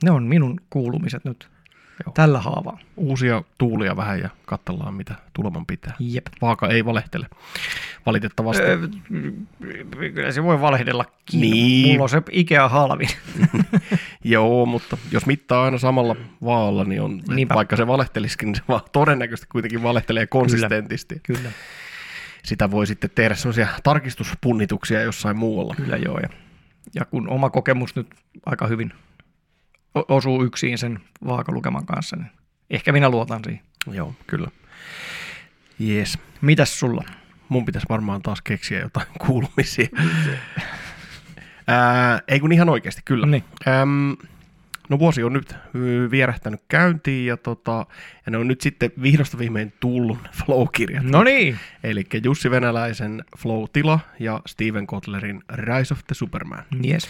ne 0.03 0.11
on 0.11 0.23
minun 0.23 0.61
kuulumiset 0.69 1.25
nyt 1.25 1.49
Joo. 2.05 2.13
Tällä 2.13 2.39
haavaa. 2.39 2.79
Uusia 2.97 3.43
tuulia 3.57 3.95
vähän 3.95 4.19
ja 4.19 4.29
katsellaan, 4.45 4.93
mitä 4.93 5.15
tuleman 5.33 5.65
pitää. 5.65 5.93
Jep. 5.99 6.27
Vaaka 6.41 6.67
ei 6.67 6.85
valehtele, 6.85 7.27
valitettavasti. 8.05 8.63
Öö, 8.63 8.77
kyllä 10.13 10.31
se 10.31 10.43
voi 10.43 10.61
valehdellakin. 10.61 11.41
Niin. 11.41 11.87
Mulla 11.91 12.03
on 12.03 12.09
se 12.09 12.21
Ikea 12.31 12.69
halvin. 12.69 13.09
Joo, 14.23 14.65
mutta 14.65 14.97
jos 15.11 15.25
mittaa 15.25 15.63
aina 15.63 15.77
samalla 15.77 16.15
vaalla, 16.43 16.83
niin 16.83 17.01
on, 17.01 17.21
Niinpä. 17.29 17.55
vaikka 17.55 17.75
se 17.75 17.87
valehtelisikin, 17.87 18.45
niin 18.47 18.55
se 18.55 18.61
vaan 18.67 18.81
todennäköisesti 18.91 19.47
kuitenkin 19.51 19.83
valehtelee 19.83 20.27
konsistentisti. 20.27 21.19
Kyllä. 21.23 21.51
Sitä 22.43 22.71
voi 22.71 22.87
sitten 22.87 23.09
tehdä 23.15 23.35
sellaisia 23.35 23.67
tarkistuspunnituksia 23.83 25.01
jossain 25.01 25.37
muualla. 25.37 25.75
Kyllä 25.75 25.97
joo. 25.97 26.19
Ja, 26.19 26.29
ja 26.95 27.05
kun 27.05 27.29
oma 27.29 27.49
kokemus 27.49 27.95
nyt 27.95 28.07
aika 28.45 28.67
hyvin 28.67 28.93
osuu 29.95 30.43
yksin 30.43 30.77
sen 30.77 30.99
vaakalukeman 31.27 31.85
kanssa, 31.85 32.15
niin 32.15 32.31
ehkä 32.69 32.91
minä 32.91 33.09
luotan 33.09 33.43
siihen. 33.43 33.63
Joo, 33.91 34.13
kyllä. 34.27 34.47
Jees. 35.79 36.19
Mitäs 36.41 36.79
sulla? 36.79 37.03
Mun 37.49 37.65
pitäisi 37.65 37.87
varmaan 37.89 38.21
taas 38.21 38.41
keksiä 38.41 38.79
jotain 38.79 39.07
kuulumisia. 39.25 39.87
Ää, 41.67 42.21
ei 42.27 42.39
kun 42.39 42.51
ihan 42.51 42.69
oikeasti, 42.69 43.01
kyllä. 43.05 43.25
Niin. 43.25 43.43
Äm, 43.67 44.15
no 44.89 44.99
vuosi 44.99 45.23
on 45.23 45.33
nyt 45.33 45.55
vierähtänyt 46.11 46.61
käyntiin 46.67 47.25
ja, 47.25 47.37
tota, 47.37 47.85
ja 48.25 48.31
ne 48.31 48.37
on 48.37 48.47
nyt 48.47 48.61
sitten 48.61 48.91
vihdosta 49.01 49.37
viimein 49.37 49.73
tullut 49.79 50.17
Flow-kirjat. 50.31 51.03
No 51.03 51.23
niin. 51.23 51.59
Eli 51.83 52.03
Jussi 52.23 52.51
Venäläisen 52.51 53.23
Flow-tila 53.37 53.99
ja 54.19 54.41
Steven 54.47 54.87
Kotlerin 54.87 55.43
Rise 55.53 55.93
of 55.93 55.99
the 56.07 56.15
Superman. 56.15 56.63
Yes. 56.85 57.07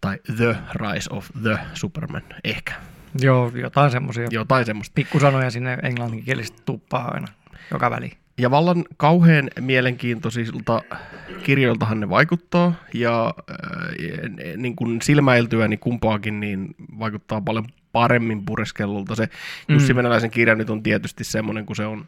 Tai 0.00 0.18
The 0.36 0.56
Rise 0.74 1.10
of 1.10 1.28
the 1.42 1.58
Superman, 1.74 2.22
ehkä. 2.44 2.74
Joo, 3.20 3.52
jotain 3.54 3.90
semmoisia 3.90 4.28
Jotain 4.30 4.66
semmoista. 4.66 4.92
pikkusanoja 4.94 5.50
sinne 5.50 5.78
englanninkielistä 5.82 6.62
tuppaa 6.64 7.10
aina 7.14 7.26
joka 7.70 7.90
väli. 7.90 8.12
Ja 8.38 8.50
vallan 8.50 8.84
kauhean 8.96 9.50
mielenkiintoisilta 9.60 10.82
kirjoiltahan 11.42 12.00
ne 12.00 12.08
vaikuttaa, 12.08 12.72
ja 12.94 13.34
äh, 13.50 14.56
niin 14.56 14.76
kuin 14.76 15.02
silmäiltyä 15.02 15.68
niin 15.68 15.78
kumpaakin 15.78 16.40
niin 16.40 16.74
vaikuttaa 16.98 17.40
paljon 17.40 17.66
paremmin 17.92 18.44
pureskellulta. 18.44 19.14
Se 19.14 19.28
Jussi 19.68 19.92
Mm. 19.92 19.96
Venäläisen 19.96 20.30
kirja 20.30 20.54
nyt 20.54 20.70
on 20.70 20.82
tietysti 20.82 21.24
semmoinen, 21.24 21.66
kun 21.66 21.76
se 21.76 21.86
on, 21.86 22.04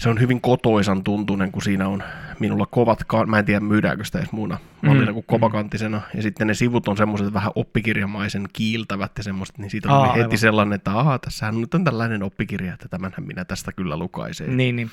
se 0.00 0.08
on 0.08 0.20
hyvin 0.20 0.40
kotoisan 0.40 1.04
tuntunen, 1.04 1.52
kun 1.52 1.62
siinä 1.62 1.88
on 1.88 2.02
minulla 2.38 2.66
kovat, 2.66 3.04
ka- 3.04 3.26
mä 3.26 3.38
en 3.38 3.44
tiedä 3.44 3.60
myydäänkö 3.60 4.04
sitä 4.04 4.18
edes 4.18 4.32
muuna 4.32 4.58
mallina 4.82 5.06
Mm, 5.10 5.14
kuin 5.14 5.24
kovakantisena, 5.26 6.02
ja 6.14 6.22
sitten 6.22 6.46
ne 6.46 6.54
sivut 6.54 6.88
on 6.88 6.96
semmoiset 6.96 7.32
vähän 7.32 7.52
oppikirjamaisen 7.54 8.48
kiiltävät 8.52 9.12
ja 9.18 9.22
semmoiset, 9.24 9.58
niin 9.58 9.70
siitä 9.70 9.92
Aa, 9.92 9.98
tuli 9.98 10.08
heti 10.08 10.22
aivan. 10.22 10.38
sellainen, 10.38 10.72
että 10.72 10.98
aha, 10.98 11.18
tässähän 11.18 11.60
nyt 11.60 11.74
on 11.74 11.84
tällainen 11.84 12.22
oppikirja, 12.22 12.74
että 12.74 12.88
tämänhän 12.88 13.26
minä 13.26 13.44
tästä 13.44 13.72
kyllä 13.72 13.96
lukaisin. 13.96 14.56
Niin, 14.56 14.76
niin. 14.76 14.90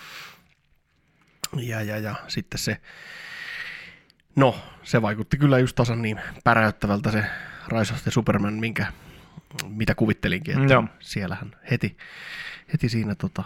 Ja, 1.56 1.82
ja, 1.82 1.98
ja 1.98 2.16
sitten 2.28 2.60
se, 2.60 2.78
no 4.36 4.56
se 4.84 5.02
vaikutti 5.02 5.38
kyllä 5.38 5.60
just 5.60 5.76
tasan 5.76 6.02
niin 6.02 6.20
päräyttävältä 6.44 7.12
se 7.12 7.24
Rise 7.68 7.94
of 7.94 8.04
the 8.04 8.12
Superman, 8.12 8.54
minkä, 8.54 8.86
mitä 9.68 9.96
kuvittelinkin, 9.96 10.62
että 10.62 10.74
Joo. 10.74 10.84
siellähän 11.00 11.56
heti, 11.72 11.98
heti 12.74 12.90
siinä 12.90 13.16
tota, 13.16 13.44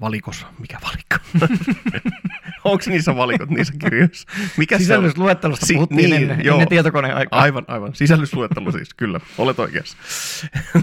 valikossa, 0.00 0.46
mikä 0.58 0.78
valikko? 0.82 1.16
Onko 2.64 2.84
niissä 2.86 3.16
valikot 3.16 3.50
niissä 3.50 3.72
kirjoissa? 3.78 4.28
Mikä? 4.56 4.78
Sisällysluettelosta 4.78 5.66
Si- 5.66 5.74
puhuttiin 5.74 6.10
niin, 6.10 6.14
ennen, 6.22 6.44
joo. 6.44 6.54
ennen 6.54 6.68
tietokoneaikaa. 6.68 7.40
Aivan, 7.40 7.64
aivan. 7.68 7.94
Sisällysluettelo 7.94 8.72
siis, 8.72 8.94
kyllä. 8.94 9.20
Olet 9.38 9.58
oikeassa. 9.58 9.96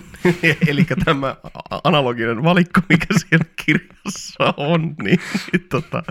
Eli 0.68 0.86
tämä 1.06 1.36
analoginen 1.84 2.44
valikko, 2.44 2.82
mikä 2.90 3.06
siellä 3.18 3.46
kirjassa 3.66 4.54
on, 4.58 4.96
niin, 5.04 5.20
niin 5.54 5.66
tota, 5.70 6.04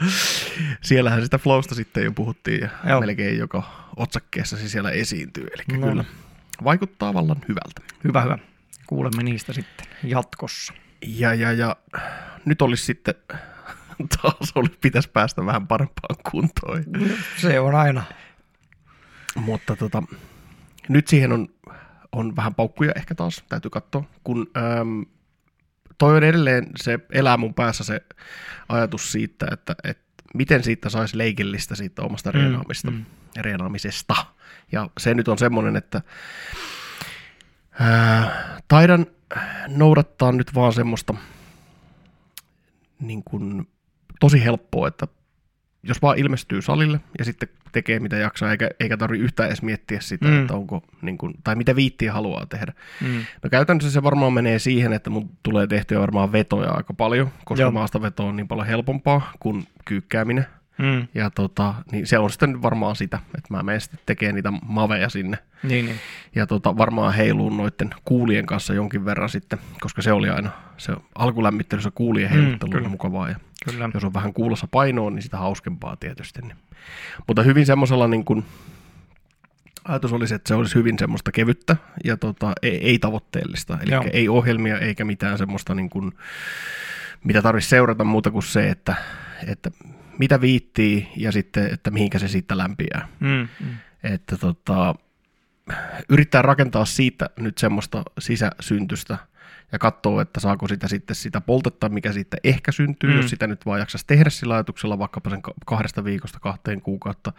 siellähän 0.82 1.22
sitä 1.22 1.38
flowsta 1.38 1.74
sitten 1.74 2.04
jo 2.04 2.12
puhuttiin 2.12 2.60
ja 2.60 2.68
Joo. 2.88 3.00
melkein 3.00 3.38
joka 3.38 3.62
otsakkeessa 3.96 4.56
se 4.56 4.68
siellä 4.68 4.90
esiintyy. 4.90 5.46
Eli 5.54 5.78
No. 5.78 5.86
kyllä 5.88 6.04
vaikuttaa 6.64 7.14
vallan 7.14 7.36
hyvältä. 7.48 7.80
Hyvä, 8.04 8.20
hyvä. 8.22 8.38
Kuulemme 8.86 9.22
niistä 9.22 9.52
sitten 9.52 9.86
jatkossa. 10.02 10.72
Ja, 11.06 11.34
ja, 11.34 11.52
ja 11.52 11.76
nyt 12.44 12.62
olisi 12.62 12.84
sitten 12.84 13.14
taas 14.22 14.52
oli, 14.54 14.68
pitäisi 14.80 15.10
päästä 15.10 15.46
vähän 15.46 15.66
parempaan 15.66 16.16
kuntoon. 16.30 16.84
Se 17.36 17.60
on 17.60 17.74
aina. 17.74 18.02
Mutta 19.36 19.76
tota, 19.76 20.02
nyt 20.88 21.08
siihen 21.08 21.32
on, 21.32 21.48
on 22.12 22.36
vähän 22.36 22.54
paukkuja 22.54 22.92
ehkä 22.96 23.14
taas, 23.14 23.44
täytyy 23.48 23.70
katsoa, 23.70 24.04
kun 24.24 24.50
äm, 24.56 25.04
toi 25.98 26.16
on 26.16 26.24
edelleen, 26.24 26.66
se 26.76 26.98
elää 27.12 27.36
mun 27.36 27.54
päässä 27.54 27.84
se 27.84 28.00
ajatus 28.68 29.12
siitä, 29.12 29.46
että, 29.52 29.74
että 29.84 30.04
miten 30.34 30.64
siitä 30.64 30.88
saisi 30.88 31.18
leikillistä 31.18 31.74
siitä 31.74 32.02
omasta 32.02 32.32
Mm, 32.32 32.38
reenaamista, 32.38 32.90
mm. 32.90 33.04
reenaamisesta. 33.36 34.14
Ja 34.72 34.90
se 34.98 35.14
nyt 35.14 35.28
on 35.28 35.38
semmoinen, 35.38 35.76
että 35.76 36.02
ää, 37.80 38.58
taidan 38.68 39.06
noudattaa 39.68 40.32
nyt 40.32 40.54
vaan 40.54 40.72
semmoista 40.72 41.14
niin 43.00 43.22
kuin, 43.24 43.68
tosi 44.20 44.44
helppoa, 44.44 44.88
että 44.88 45.06
jos 45.82 46.02
vaan 46.02 46.18
ilmestyy 46.18 46.62
salille 46.62 47.00
ja 47.18 47.24
sitten 47.24 47.48
tekee 47.72 48.00
mitä 48.00 48.16
jaksaa, 48.16 48.50
eikä, 48.50 48.68
eikä 48.80 48.96
tarvi 48.96 49.18
yhtään 49.18 49.48
edes 49.48 49.62
miettiä 49.62 50.00
sitä, 50.00 50.28
Mm. 50.28 50.40
että 50.40 50.54
onko, 50.54 50.82
niin 51.02 51.18
kuin, 51.18 51.34
tai 51.44 51.54
mitä 51.56 51.76
viittiä 51.76 52.12
haluaa 52.12 52.46
tehdä. 52.46 52.72
Mm. 53.00 53.24
No 53.42 53.50
käytännössä 53.50 53.90
se 53.90 54.02
varmaan 54.02 54.32
menee 54.32 54.58
siihen, 54.58 54.92
että 54.92 55.10
mun 55.10 55.30
tulee 55.42 55.66
tehtyä 55.66 56.00
varmaan 56.00 56.32
vetoja 56.32 56.70
aika 56.70 56.94
paljon, 56.94 57.30
koska 57.44 57.62
Joo. 57.62 57.70
maastaveto 57.70 58.26
on 58.26 58.36
niin 58.36 58.48
paljon 58.48 58.66
helpompaa 58.66 59.32
kuin 59.40 59.66
kyykkääminen. 59.84 60.46
Mm. 60.78 61.08
Ja 61.14 61.30
tota, 61.30 61.74
niin 61.92 62.06
se 62.06 62.18
on 62.18 62.30
sitten 62.30 62.62
varmaan 62.62 62.96
sitä, 62.96 63.18
että 63.38 63.54
mä 63.54 63.62
menen 63.62 63.80
sitten 63.80 64.00
tekemään 64.06 64.34
niitä 64.34 64.50
maveja 64.50 65.08
sinne. 65.08 65.38
Niin, 65.62 65.86
niin. 65.86 65.98
Ja 66.34 66.46
tota, 66.46 66.76
varmaan 66.76 67.14
heiluun 67.14 67.56
noiden 67.56 67.90
kuulien 68.04 68.46
kanssa 68.46 68.74
jonkin 68.74 69.04
verran 69.04 69.28
sitten, 69.28 69.58
koska 69.80 70.02
se 70.02 70.12
oli 70.12 70.30
aina, 70.30 70.50
se 70.76 70.92
alkulämmittelyssä 71.14 71.90
kuulien 71.94 72.30
Mm, 72.30 72.34
heiluttelu 72.36 72.70
kyllä. 72.70 72.82
oli 72.82 72.90
mukavaa. 72.90 73.28
Ja 73.28 73.36
Kyllä. 73.64 73.90
jos 73.94 74.04
on 74.04 74.14
vähän 74.14 74.32
kuulossa 74.32 74.68
painoa, 74.70 75.10
niin 75.10 75.22
sitä 75.22 75.36
hauskempaa 75.36 75.96
tietysti. 75.96 76.42
Niin. 76.42 76.56
Mutta 77.26 77.42
hyvin 77.42 77.66
semmoisella 77.66 78.08
niin 78.08 78.24
kuin, 78.24 78.44
ajatus 79.84 80.12
olisi, 80.12 80.34
että 80.34 80.48
se 80.48 80.54
olisi 80.54 80.74
hyvin 80.74 80.98
semmoista 80.98 81.32
kevyttä 81.32 81.76
ja 82.04 82.16
tota, 82.16 82.52
ei, 82.62 82.76
ei 82.88 82.98
tavoitteellista. 82.98 83.78
Eli 83.82 83.90
Joo. 83.92 84.04
ei 84.12 84.28
ohjelmia 84.28 84.78
eikä 84.78 85.04
mitään 85.04 85.38
semmoista, 85.38 85.74
niin 85.74 85.90
kuin, 85.90 86.12
mitä 87.24 87.42
tarvitsisi 87.42 87.70
seurata 87.70 88.04
muuta 88.04 88.30
kuin 88.30 88.42
se, 88.42 88.70
että, 88.70 88.94
että 89.46 89.70
mitä 90.18 90.40
viittii 90.40 91.08
ja 91.16 91.32
sitten, 91.32 91.74
että 91.74 91.90
mihinkä 91.90 92.18
se 92.18 92.28
siitä 92.28 92.58
lämpiää. 92.58 93.08
Mm. 93.20 93.48
Mm. 93.60 93.76
Että 94.02 94.36
tota, 94.36 94.94
yrittää 96.08 96.42
rakentaa 96.42 96.84
siitä 96.84 97.30
nyt 97.38 97.58
semmoista 97.58 98.02
sisäsyntystä 98.18 99.18
ja 99.72 99.78
katsoo, 99.78 100.20
että 100.20 100.40
saako 100.40 100.68
sitä 100.68 100.88
sitten 100.88 101.16
sitä 101.16 101.40
poltetta, 101.40 101.88
mikä 101.88 102.12
siitä 102.12 102.36
ehkä 102.44 102.72
syntyy, 102.72 103.10
Mm. 103.10 103.16
jos 103.16 103.30
sitä 103.30 103.46
nyt 103.46 103.66
vaan 103.66 103.80
jaksaisi 103.80 104.06
tehdä 104.06 104.30
sillä 104.30 104.54
ajatuksella 104.54 104.98
vaikkapa 104.98 105.30
sen 105.30 105.42
ka- 105.42 105.54
kahdesta 105.66 106.04
viikosta 106.04 106.40
kahteen 106.40 106.80
kuukautta, 106.80 107.32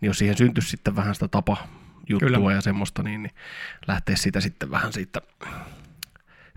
niin 0.00 0.06
jos 0.06 0.18
siihen 0.18 0.36
syntyisi 0.36 0.68
sitten 0.70 0.96
vähän 0.96 1.14
sitä 1.14 1.28
tapa 1.28 1.56
juttua 2.08 2.28
Kyllä. 2.28 2.52
ja 2.52 2.60
semmoista, 2.60 3.02
niin, 3.02 3.22
niin 3.22 3.34
lähtee 3.86 4.16
sitä 4.16 4.40
sitten 4.40 4.70
vähän 4.70 4.92
siitä 4.92 5.20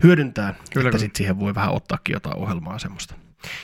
hyödyntää, 0.02 0.52
Kyllä, 0.52 0.62
että 0.64 0.80
kyllä. 0.80 0.98
sitten 0.98 1.18
siihen 1.18 1.40
voi 1.40 1.54
vähän 1.54 1.72
ottaakin 1.72 2.12
jotain 2.12 2.36
ohjelmaa 2.36 2.78
semmoista. 2.78 3.14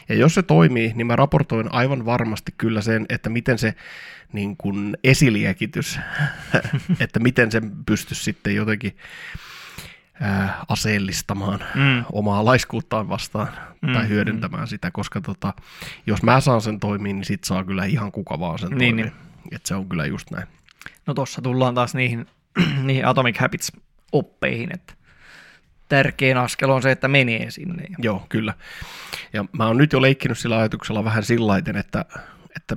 Ja 0.08 0.14
jos 0.14 0.34
se 0.34 0.42
toimii, 0.42 0.92
niin 0.94 1.06
mä 1.06 1.16
raportoin 1.16 1.72
aivan 1.72 2.04
varmasti 2.04 2.54
kyllä 2.58 2.80
sen, 2.82 3.06
että 3.08 3.28
miten 3.30 3.58
se 3.58 3.74
niin 4.32 4.56
kuin 4.56 4.96
esiliekitys, 5.04 5.98
että 7.00 7.18
miten 7.20 7.52
sen 7.52 7.72
pystyisi 7.86 8.22
sitten 8.24 8.54
jotenkin 8.54 8.96
ää, 10.20 10.64
aseellistamaan 10.68 11.60
Mm. 11.74 12.04
omaa 12.12 12.44
laiskuuttaan 12.44 13.08
vastaan 13.08 13.48
Mm, 13.82 13.92
tai 13.92 14.08
hyödyntämään 14.08 14.68
sitä, 14.68 14.90
koska 14.90 15.20
tota, 15.20 15.54
jos 16.06 16.22
mä 16.22 16.40
saan 16.40 16.60
sen 16.60 16.80
toimiin, 16.80 17.16
niin 17.16 17.24
sit 17.24 17.44
saa 17.44 17.64
kyllä 17.64 17.84
ihan 17.84 18.12
kuka 18.12 18.40
vaan 18.40 18.58
sen 18.58 18.70
Niin, 18.70 18.96
toimii. 18.96 19.12
Että 19.52 19.68
se 19.68 19.74
on 19.74 19.88
kyllä 19.88 20.06
just 20.06 20.30
näin. 20.30 20.46
No 21.06 21.14
tossa 21.14 21.42
tullaan 21.42 21.74
taas 21.74 21.94
niihin, 21.94 22.26
niihin 22.86 23.06
Atomic 23.06 23.36
Habits-oppeihin, 23.38 24.74
että 24.74 24.94
tärkein 25.88 26.36
askel 26.36 26.70
on 26.70 26.82
se, 26.82 26.90
että 26.90 27.08
menee 27.08 27.50
sinne. 27.50 27.84
Joo, 27.98 28.26
kyllä. 28.28 28.54
Ja 29.32 29.44
mä 29.52 29.66
oon 29.66 29.76
nyt 29.76 29.92
jo 29.92 30.02
leikkinyt 30.02 30.38
sillä 30.38 30.58
ajatuksella 30.58 31.04
vähän 31.04 31.22
sillaiten, 31.22 31.76
että, 31.76 32.04
että 32.56 32.76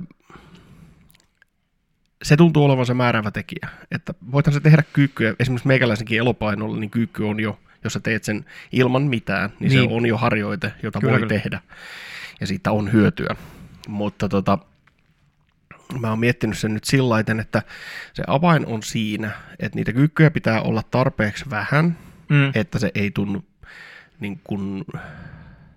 se 2.22 2.36
tuntuu 2.36 2.64
olevan 2.64 2.86
se 2.86 2.94
määräävä 2.94 3.30
tekijä. 3.30 3.68
Että 3.90 4.14
voithan 4.32 4.54
se 4.54 4.60
tehdä 4.60 4.82
kyykkyä, 4.92 5.34
esimerkiksi 5.38 5.68
meikäläisenkin 5.68 6.18
elopainolla, 6.18 6.76
niin 6.76 6.90
kyykky 6.90 7.22
on 7.22 7.40
jo, 7.40 7.58
jos 7.84 7.92
sä 7.92 8.00
teet 8.00 8.24
sen 8.24 8.44
ilman 8.72 9.02
mitään, 9.02 9.50
niin, 9.60 9.70
niin. 9.70 9.88
Se 9.88 9.94
on 9.94 10.06
jo 10.06 10.16
harjoite, 10.16 10.72
jota 10.82 11.00
Kyllä, 11.00 11.10
voi 11.10 11.20
kyllä. 11.20 11.40
tehdä. 11.40 11.60
Ja 12.40 12.46
siitä 12.46 12.72
on 12.72 12.92
hyötyä. 12.92 13.36
Mutta 13.88 14.28
tota, 14.28 14.58
mä 15.98 16.10
oon 16.10 16.18
miettinyt 16.18 16.58
sen 16.58 16.74
nyt 16.74 16.84
sillaiten, 16.84 17.40
että 17.40 17.62
se 18.12 18.22
avain 18.26 18.66
on 18.66 18.82
siinä, 18.82 19.30
että 19.58 19.76
niitä 19.76 19.92
kyykkyjä 19.92 20.30
pitää 20.30 20.62
olla 20.62 20.82
tarpeeksi 20.90 21.44
vähän, 21.50 21.96
Mm. 22.30 22.52
että 22.54 22.78
se 22.78 22.90
ei 22.94 23.10
tunnu 23.10 23.44
niin 24.20 24.40
kuin, 24.44 24.84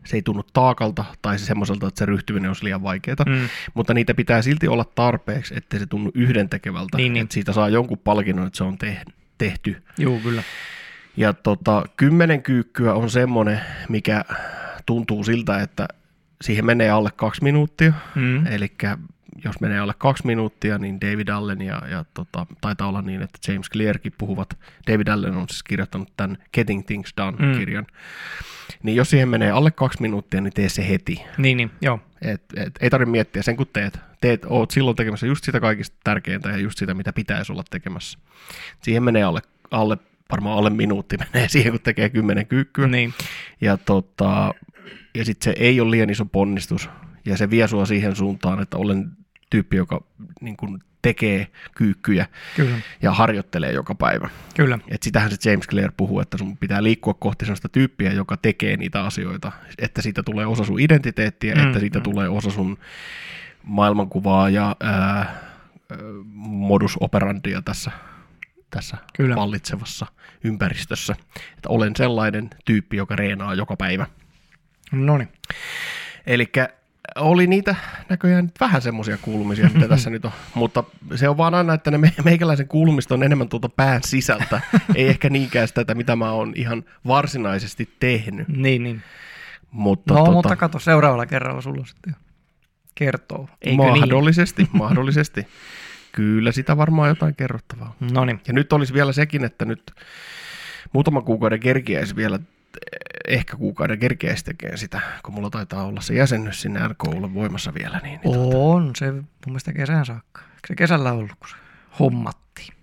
se 0.06 0.18
ei 0.18 0.22
tunnu 0.22 0.44
taakalta 0.54 1.06
tai 1.22 1.40
se 1.40 1.46
semmoiselta, 1.46 1.88
että 1.88 2.00
se 2.00 2.06
ryhtyminen 2.06 2.50
olisi 2.50 2.64
liian 2.64 2.84
vaikeaa, 2.84 3.16
Mm. 3.26 3.50
mutta 3.74 3.94
niitä 3.94 4.14
pitää 4.14 4.42
silti 4.42 4.68
olla 4.68 4.86
tarpeeksi, 4.96 5.54
ettei 5.58 5.80
se 5.80 5.86
tunnu 5.86 6.12
yhdentekevältä, 6.16 6.98
Niin, 6.98 7.14
niin. 7.14 7.24
että 7.24 7.34
siitä 7.34 7.54
saa 7.54 7.70
jonkun 7.70 7.98
palkinnon, 8.04 8.48
että 8.48 8.58
se 8.58 8.64
on 8.64 8.78
te- 8.78 9.02
tehty. 9.38 9.84
Juu, 9.98 10.20
kyllä. 10.20 10.44
Ja 11.18 11.34
tota, 11.34 11.84
kymmenen 11.98 12.44
kyykkyä 12.44 12.94
on 12.94 13.10
semmoinen, 13.10 13.60
mikä 13.90 14.26
tuntuu 14.86 15.24
siltä, 15.24 15.60
että 15.62 15.88
siihen 16.42 16.66
menee 16.66 16.90
alle 16.90 17.10
kaksi 17.16 17.44
minuuttia, 17.44 17.94
Mm. 18.16 18.48
eli 18.48 18.72
jos 19.46 19.60
menee 19.60 19.80
alle 19.80 19.94
kaksi 19.98 20.26
minuuttia, 20.26 20.78
niin 20.78 21.02
David 21.02 21.28
Allen 21.28 21.62
ja, 21.62 21.82
ja 21.92 22.06
tota, 22.14 22.46
taitaa 22.62 22.88
olla 22.88 23.02
niin, 23.02 23.22
että 23.22 23.52
James 23.52 23.70
Clearkin 23.72 24.14
puhuvat. 24.18 24.58
David 24.92 25.08
Allen 25.08 25.36
on 25.38 25.50
siis 25.50 25.64
kirjoittanut 25.64 26.14
tämän 26.18 26.38
Getting 26.54 26.86
Things 26.86 27.14
Done-kirjan. 27.18 27.86
Niin 28.84 28.96
jos 28.96 29.10
siihen 29.10 29.30
menee 29.30 29.52
alle 29.52 29.72
kaksi 29.72 30.02
minuuttia, 30.02 30.42
niin 30.42 30.54
tee 30.54 30.70
se 30.70 30.90
heti. 30.90 31.22
Niin, 31.38 31.58
niin, 31.58 31.72
joo. 31.82 32.00
Et, 32.22 32.44
et, 32.56 32.74
ei 32.82 32.90
tarvitse 32.90 33.12
miettiä 33.12 33.42
sen, 33.42 33.58
kun 33.58 33.68
teet. 33.74 34.00
Teet, 34.22 34.46
oot 34.46 34.72
silloin 34.72 34.96
tekemässä 34.96 35.28
just 35.28 35.44
sitä 35.44 35.60
kaikista 35.60 35.98
tärkeintä 36.04 36.50
ja 36.50 36.58
just 36.58 36.78
sitä, 36.78 36.94
mitä 36.94 37.14
pitäisi 37.14 37.52
olla 37.52 37.64
tekemässä. 37.70 38.20
Siihen 38.82 39.04
menee 39.04 39.24
alle, 39.24 39.42
alle 39.72 39.98
varmaan 40.32 40.58
alle 40.58 40.70
minuutti 40.70 41.18
menee 41.34 41.50
siihen, 41.50 41.72
kun 41.72 41.82
tekee 41.82 42.10
kymmenen 42.10 42.48
kyykkyä. 42.48 42.88
Niin. 42.88 43.14
Ja, 43.62 43.78
tota, 43.78 44.54
ja 45.16 45.26
sitten 45.26 45.54
se 45.54 45.60
ei 45.60 45.82
ole 45.82 45.92
liian 45.92 46.10
iso 46.10 46.26
ponnistus. 46.26 46.90
Ja 47.26 47.38
se 47.38 47.50
vie 47.50 47.68
sua 47.68 47.86
siihen 47.86 48.16
suuntaan, 48.16 48.62
että 48.62 48.78
olen 48.78 49.12
tyyppi, 49.54 49.78
joka 49.78 50.04
niin 50.42 50.58
kun 50.58 50.84
tekee 51.02 51.48
kyykkyjä 51.76 52.26
Kyllä, 52.56 52.78
ja 53.02 53.12
harjoittelee 53.12 53.72
joka 53.72 53.96
päivä. 53.96 54.30
kyllä. 54.56 54.80
Et 54.88 55.04
sitähän 55.04 55.32
se 55.32 55.50
James 55.50 55.68
Clear 55.68 55.92
puhuu, 55.98 56.20
että 56.20 56.38
sun 56.38 56.58
pitää 56.58 56.84
liikkua 56.84 57.14
kohti 57.14 57.46
sellaista 57.46 57.70
tyyppiä, 57.70 58.12
joka 58.14 58.38
tekee 58.38 58.78
niitä 58.78 59.04
asioita. 59.04 59.52
Että 59.80 60.02
siitä 60.02 60.24
tulee 60.24 60.46
osa 60.46 60.64
sun 60.64 60.80
identiteettiä, 60.80 61.56
Mm, 61.56 61.64
että 61.68 61.80
siitä 61.80 62.00
mm. 62.00 62.04
tulee 62.04 62.30
osa 62.30 62.50
sun 62.52 62.78
maailmankuvaa 63.64 64.50
ja 64.50 64.76
ää, 64.80 65.36
modus 66.44 66.98
operandia 67.00 67.62
tässä, 67.62 67.92
tässä 68.72 68.98
Kyllä. 69.16 69.36
vallitsevassa 69.36 70.06
ympäristössä. 70.44 71.16
Että 71.58 71.70
olen 71.70 71.96
sellainen 71.96 72.50
tyyppi, 72.66 72.98
joka 72.98 73.16
reenaa 73.16 73.54
joka 73.56 73.76
päivä. 73.76 74.06
No 74.92 75.18
niin. 75.18 75.30
Eli 76.28 76.52
oli 77.16 77.48
niitä 77.48 77.76
näköjään 78.10 78.50
vähän 78.60 78.82
semmoisia 78.82 79.18
kuulumisia, 79.18 79.70
mitä 79.74 79.88
tässä 79.88 80.10
nyt 80.10 80.26
on. 80.26 80.32
Mutta 80.56 80.84
se 81.16 81.30
on 81.30 81.38
vaan 81.38 81.56
aina, 81.56 81.74
että 81.74 81.92
ne 81.92 81.98
me- 81.98 82.14
meikäläisen 82.24 82.68
kuulumista 82.68 83.14
on 83.14 83.24
enemmän 83.24 83.50
tuolta 83.50 83.70
pään 83.70 84.02
sisältä. 84.06 84.62
Ei 84.96 85.08
ehkä 85.08 85.30
niinkään 85.30 85.68
sitä, 85.68 85.96
mitä 85.96 86.16
mä 86.16 86.32
oon 86.32 86.54
ihan 86.56 86.84
varsinaisesti 87.08 87.90
tehnyt. 88.00 88.48
Niin, 88.48 88.84
niin. 88.84 89.02
Mutta, 89.72 90.14
No, 90.14 90.20
tota, 90.20 90.32
mutta 90.32 90.56
kato, 90.56 90.80
seuraavalla 90.80 91.26
kerralla 91.26 91.62
sulla 91.62 91.86
sitten 91.86 92.16
kertoo. 92.96 93.50
Eikö 93.62 93.84
niin? 93.84 94.00
mahdollisesti, 94.00 94.70
mahdollisesti. 94.74 95.48
Kyllä 96.12 96.52
sitä 96.52 96.78
varmaan 96.78 97.10
jotain 97.10 97.36
kerrottavaa. 97.36 97.96
niin? 98.00 98.14
No 98.14 98.26
niin. 98.26 98.42
Ja 98.48 98.54
nyt 98.54 98.74
olisi 98.74 98.94
vielä 98.94 99.14
sekin, 99.14 99.44
että 99.46 99.66
nyt 99.66 99.92
muutaman 100.94 101.24
kuukauden 101.24 101.60
kerkiäisi 101.60 102.16
vielä, 102.16 102.40
ehkä 103.28 103.56
kuukauden 103.58 104.00
kerkiäisi 104.00 104.46
tekee 104.46 104.78
sitä, 104.78 105.02
kun 105.24 105.34
mulla 105.34 105.50
taitaa 105.50 105.84
olla 105.84 106.02
se 106.02 106.14
jäsennys 106.14 106.62
sinne 106.62 106.88
RKUlle 106.88 107.34
voimassa 107.34 107.74
vielä. 107.74 108.00
Niin, 108.04 108.20
niin 108.24 108.56
On 108.56 108.92
se 108.96 109.12
mun 109.12 109.24
mielestä 109.46 109.74
kesän 109.74 110.06
saakka. 110.06 110.42
Eikö 110.42 110.68
se 110.68 110.76
kesällä 110.76 111.12
ollut, 111.12 111.32
kun 111.40 111.50
se 111.50 111.56
hommattiin? 112.00 112.74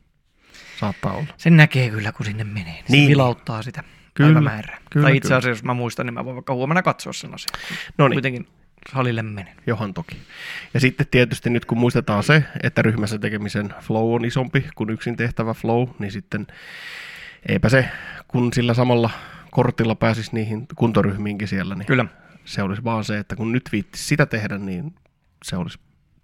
saattaa 0.81 1.13
olla. 1.13 1.35
Sen 1.37 1.57
näkee 1.57 1.91
kyllä, 1.91 2.13
kun 2.13 2.27
sinne 2.27 2.45
menee. 2.45 2.65
Niin, 2.65 2.85
Niin. 2.89 3.05
Se 3.07 3.11
vilauttaa 3.11 3.63
sitä 3.63 3.85
Kyllä, 4.15 4.29
päivämäärää. 4.29 4.79
kyllä, 4.91 5.05
tai 5.09 5.17
itse 5.17 5.27
kyllä. 5.27 5.39
asiassa, 5.39 5.49
jos 5.59 5.65
mä 5.65 5.75
muistan, 5.75 6.07
niin 6.07 6.15
mä 6.15 6.25
voin 6.25 6.37
vaikka 6.37 6.55
huomenna 6.55 6.83
katsoa 6.83 7.13
sen 7.13 7.35
asian. 7.35 7.61
No 7.99 8.09
niin. 8.09 8.15
Kuitenkin 8.17 8.49
salille 8.93 9.23
menen. 9.23 9.55
Johan 9.67 9.95
toki. 9.95 10.17
Ja 10.75 10.81
sitten 10.81 11.07
tietysti 11.11 11.51
nyt 11.51 11.65
kun 11.65 11.79
muistetaan 11.79 12.23
se, 12.23 12.45
että 12.63 12.83
ryhmässä 12.83 13.19
tekemisen 13.19 13.75
flow 13.81 14.15
on 14.15 14.25
isompi 14.25 14.67
kuin 14.75 14.91
yksin 14.91 15.17
tehtävä 15.17 15.55
flow, 15.55 15.89
niin 15.99 16.13
sitten 16.13 16.47
eipä 17.49 17.69
se, 17.69 17.89
kun 18.29 18.53
sillä 18.53 18.75
samalla 18.75 19.11
kortilla 19.51 19.95
pääsisi 19.95 20.31
niihin 20.33 20.67
kuntoryhmiinkin 20.77 21.49
siellä, 21.49 21.75
niin 21.75 21.87
Kyllä. 21.87 22.07
se 22.45 22.63
olisi 22.63 22.85
vaan 22.85 23.05
se, 23.05 23.19
että 23.19 23.37
kun 23.37 23.53
nyt 23.53 23.69
viittisi 23.73 24.05
sitä 24.05 24.27
tehdä, 24.27 24.59
niin 24.59 24.95
se 25.45 25.57
olisi, 25.57 25.79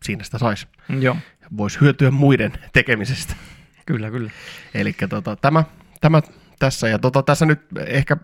siinä 0.05 0.25
sitä 0.25 0.39
saisi. 0.39 0.67
Joo, 1.01 1.17
Voisi 1.57 1.81
hyötyä 1.81 2.11
muiden 2.11 2.53
tekemisestä. 2.73 3.35
kyllä, 3.87 4.11
kyllä. 4.11 4.31
Eli 4.75 4.95
tota, 5.09 5.37
tämä, 5.37 5.65
tämä 6.01 6.23
tässä. 6.59 6.89
Ja 6.89 6.99
tota, 6.99 7.23
tässä 7.23 7.47
nyt 7.47 7.61
ehkä, 7.87 8.17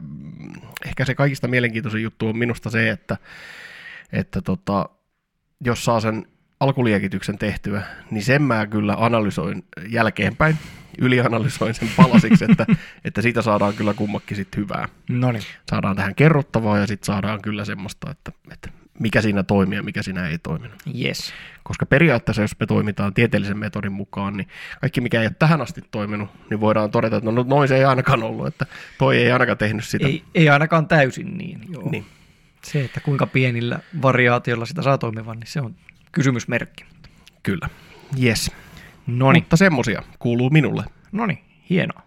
ehkä 0.87 1.05
se 1.05 1.15
kaikista 1.15 1.49
mielenkiintoisin 1.49 2.03
juttu 2.03 2.29
on 2.29 2.39
minusta 2.39 2.71
se, 2.71 2.91
että, 2.91 3.17
että 4.13 4.43
tota, 4.43 4.89
jos 5.65 5.85
saa 5.85 6.01
sen 6.01 6.27
alkuliekityksen 6.61 7.39
tehtyä, 7.39 7.83
niin 8.11 8.25
sen 8.25 8.43
mä 8.43 8.67
kyllä 8.67 8.97
analysoin 8.99 9.65
jälkeenpäin, 9.89 10.59
ylianalysoin 10.99 11.75
sen 11.75 11.91
palasiksi, 11.97 12.45
että, 12.51 12.67
että 13.05 13.23
siitä 13.23 13.43
saadaan 13.43 13.75
kyllä 13.75 13.95
kummakin 13.95 14.37
sitten 14.37 14.61
hyvää. 14.63 14.89
No 15.09 15.33
niin. 15.33 15.43
Saadaan 15.71 15.97
tähän 15.97 16.15
kerrottavaa 16.15 16.79
ja 16.79 16.87
sitten 16.87 17.07
saadaan 17.07 17.43
kyllä 17.43 17.65
semmoista, 17.65 18.11
että, 18.11 18.33
että 18.53 18.69
mikä 18.99 19.23
siinä 19.23 19.43
toimii 19.43 19.77
ja 19.77 19.83
mikä 19.83 20.03
siinä 20.03 20.29
ei 20.29 20.39
toiminut. 20.39 20.77
Yes. 21.05 21.33
Koska 21.63 21.87
periaatteessa, 21.87 22.43
jos 22.43 22.61
me 22.61 22.67
toimitaan 22.67 23.15
tieteellisen 23.15 23.59
metodin 23.59 23.93
mukaan, 23.93 24.37
niin 24.37 24.49
kaikki, 24.81 25.01
mikä 25.01 25.21
ei 25.21 25.27
ole 25.27 25.35
tähän 25.39 25.61
asti 25.61 25.81
toiminut, 25.91 26.31
niin 26.51 26.61
voidaan 26.61 26.91
todeta, 26.91 27.17
että 27.17 27.31
no 27.31 27.43
noin 27.43 27.69
se 27.69 27.77
ei 27.77 27.85
ainakaan 27.85 28.23
ollut, 28.23 28.47
että 28.47 28.67
toi 28.99 29.17
ei 29.17 29.33
ainakaan 29.33 29.59
tehnyt 29.59 29.85
sitä. 29.85 30.07
Ei, 30.07 30.23
ei 30.35 30.49
ainakaan 30.49 30.89
täysin 30.89 31.39
niin. 31.39 31.61
Joo. 31.69 31.91
Niin. 31.91 32.07
Se, 32.65 32.85
että 32.85 33.01
kuinka 33.01 33.27
pienillä 33.27 33.81
variaatioilla 34.03 34.67
sitä 34.67 34.83
saa 34.83 34.99
toimivan, 34.99 35.41
niin 35.41 35.49
se 35.49 35.61
on 35.61 35.75
kysymysmerkki. 36.13 36.85
Kyllä. 37.43 37.69
Yes. 38.23 38.51
No 39.07 39.33
niin. 39.33 39.43
Mutta 39.43 39.57
semmosia 39.57 40.03
kuuluu 40.19 40.51
minulle. 40.51 40.85
No 41.13 41.27
niin, 41.27 41.39
hienoa. 41.71 42.03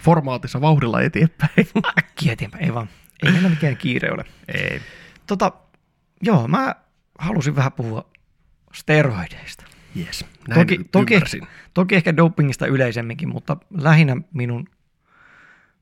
Formaatissa 0.00 0.60
vauhdilla 0.60 1.02
eteenpäin. 1.02 1.68
Äkkiä 1.98 2.32
eteenpäin, 2.32 2.64
ei 2.64 2.74
vaan. 2.74 2.88
Ei 3.22 3.32
meillä 3.32 3.48
mikään 3.48 3.76
kiire 3.76 4.12
ole. 4.12 4.24
ei. 4.48 4.80
Tota, 5.26 5.52
joo, 6.22 6.48
mä 6.48 6.74
halusin 7.18 7.56
vähän 7.56 7.72
puhua 7.72 8.10
steroideista. 8.74 9.64
Yes. 9.96 10.24
Näin 10.48 10.60
Toki, 10.60 10.84
toki, 10.92 11.20
toki 11.74 11.94
ehkä 11.94 12.16
dopingista 12.16 12.66
yleisemminkin, 12.66 13.28
mutta 13.28 13.56
lähinnä 13.70 14.16
minun, 14.34 14.68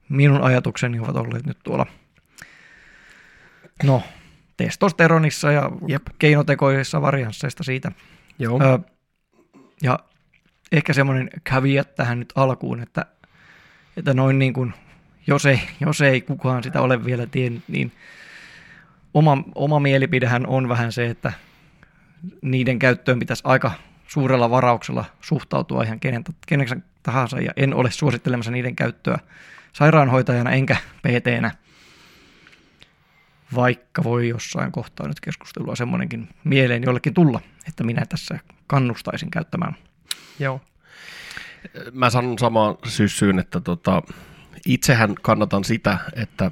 minun 0.09 0.43
ajatukseni 0.43 0.99
ovat 0.99 1.17
olleet 1.17 1.47
nyt 1.47 1.59
tuolla, 1.65 1.87
no, 3.83 4.03
testosteronissa 4.57 5.53
ja 5.53 5.71
Jep. 5.89 6.03
keinotekoisissa 6.19 7.03
variansseista 7.03 7.63
siitä. 7.65 7.93
Joo. 8.39 8.63
Ö, 8.63 8.79
ja 9.83 9.99
ehkä 10.77 10.93
semmoinen 10.93 11.31
caveat 11.49 11.95
tähän 11.95 12.19
nyt 12.19 12.33
alkuun, 12.35 12.81
että, 12.81 13.07
että 13.97 14.15
noin 14.15 14.39
niin 14.39 14.53
kuin, 14.53 14.75
jos 15.27 15.47
ei, 15.47 15.61
jos 15.81 16.01
ei 16.01 16.21
kukaan 16.21 16.63
sitä 16.63 16.81
ole 16.81 17.05
vielä 17.05 17.27
tiennyt, 17.27 17.63
niin 17.69 17.93
oma, 19.15 19.45
oma 19.55 19.81
mielipidehän 19.81 20.47
on 20.47 20.69
vähän 20.69 20.93
se, 20.93 21.07
että 21.07 21.33
niiden 22.43 22.79
käyttöön 22.79 23.19
pitäisi 23.19 23.43
aika 23.47 23.73
suurella 24.07 24.51
varauksella 24.51 25.05
suhtautua 25.21 25.83
ihan 25.83 26.01
kenen, 26.01 26.25
keneksi 26.47 26.75
tahansa, 27.03 27.41
ja 27.41 27.53
en 27.57 27.75
ole 27.75 27.91
suosittelemassa 27.91 28.51
niiden 28.51 28.77
käyttöä 28.77 29.19
sairaanhoitajana 29.73 30.51
enkä 30.51 30.77
PTnä, 31.03 31.51
vaikka 33.55 34.05
voi 34.05 34.29
jossain 34.29 34.73
kohtaa 34.73 35.09
nyt 35.09 35.21
keskustelua 35.21 35.77
semmoinenkin 35.77 36.29
mieleen 36.45 36.83
jollekin 36.83 37.15
tulla, 37.15 37.41
että 37.69 37.85
minä 37.85 38.07
tässä 38.07 38.39
kannustaisin 38.67 39.31
käyttämään. 39.31 39.77
Joo. 40.39 40.61
Mä 41.93 42.11
sanon 42.11 42.39
samaan 42.39 42.77
syssyyn, 42.85 43.39
että 43.39 43.61
tota, 43.61 44.03
itsehän 44.67 45.15
kannatan 45.23 45.65
sitä, 45.65 45.99
että, 46.17 46.51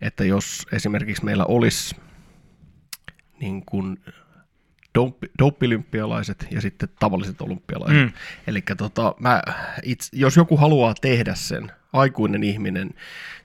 että 0.00 0.24
jos 0.24 0.66
esimerkiksi 0.72 1.24
meillä 1.24 1.44
olisi 1.44 1.96
niin 3.40 3.64
kuin 3.66 4.00
dopilympialaiset 5.38 6.46
ja 6.50 6.60
sitten 6.60 6.88
tavalliset 6.98 7.40
olympialaiset. 7.40 7.98
Mm. 7.98 8.04
Mm. 8.04 8.12
Eli 8.46 8.62
tota, 8.76 9.14
mä 9.20 9.42
itse, 9.82 10.08
jos 10.12 10.36
joku 10.36 10.56
haluaa 10.56 10.94
tehdä 11.00 11.34
sen, 11.34 11.72
aikuinen 11.92 12.44
ihminen, 12.44 12.90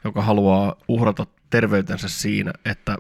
joka 0.04 0.22
haluaa 0.22 0.76
uhrata 0.88 1.26
terveytensä 1.50 2.10
siinä, 2.10 2.54
että 2.66 2.98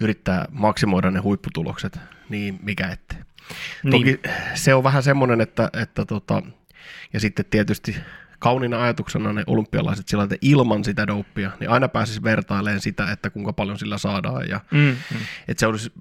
yrittää 0.00 0.48
maksimoida 0.50 1.10
ne 1.10 1.20
huipputulokset, 1.20 1.98
niin 2.28 2.58
mikä 2.62 2.88
ettei. 2.88 3.18
Niin. 3.82 3.90
Toki 3.90 4.20
se 4.54 4.74
on 4.74 4.84
vähän 4.84 5.02
semmoinen, 5.02 5.40
että, 5.40 5.70
että 5.82 6.04
tota, 6.04 6.42
ja 7.12 7.20
sitten 7.20 7.44
tietysti 7.50 7.96
kauniina 8.38 8.82
ajatuksena 8.82 9.32
ne 9.32 9.44
olympialaiset 9.46 10.08
sillä, 10.08 10.24
että 10.24 10.36
ilman 10.40 10.84
sitä 10.84 11.06
dopia, 11.06 11.50
niin 11.60 11.70
aina 11.70 11.88
pääsisi 11.88 12.22
vertailemaan 12.22 12.80
sitä, 12.80 13.12
että 13.12 13.30
kuinka 13.30 13.52
paljon 13.52 13.78
sillä 13.78 13.98
saadaan. 13.98 14.48
Ja, 14.48 14.60
Mm, 14.70 14.78
mm. 14.78 15.16
että 15.48 15.60
se 15.60 15.66
olisi 15.66 15.92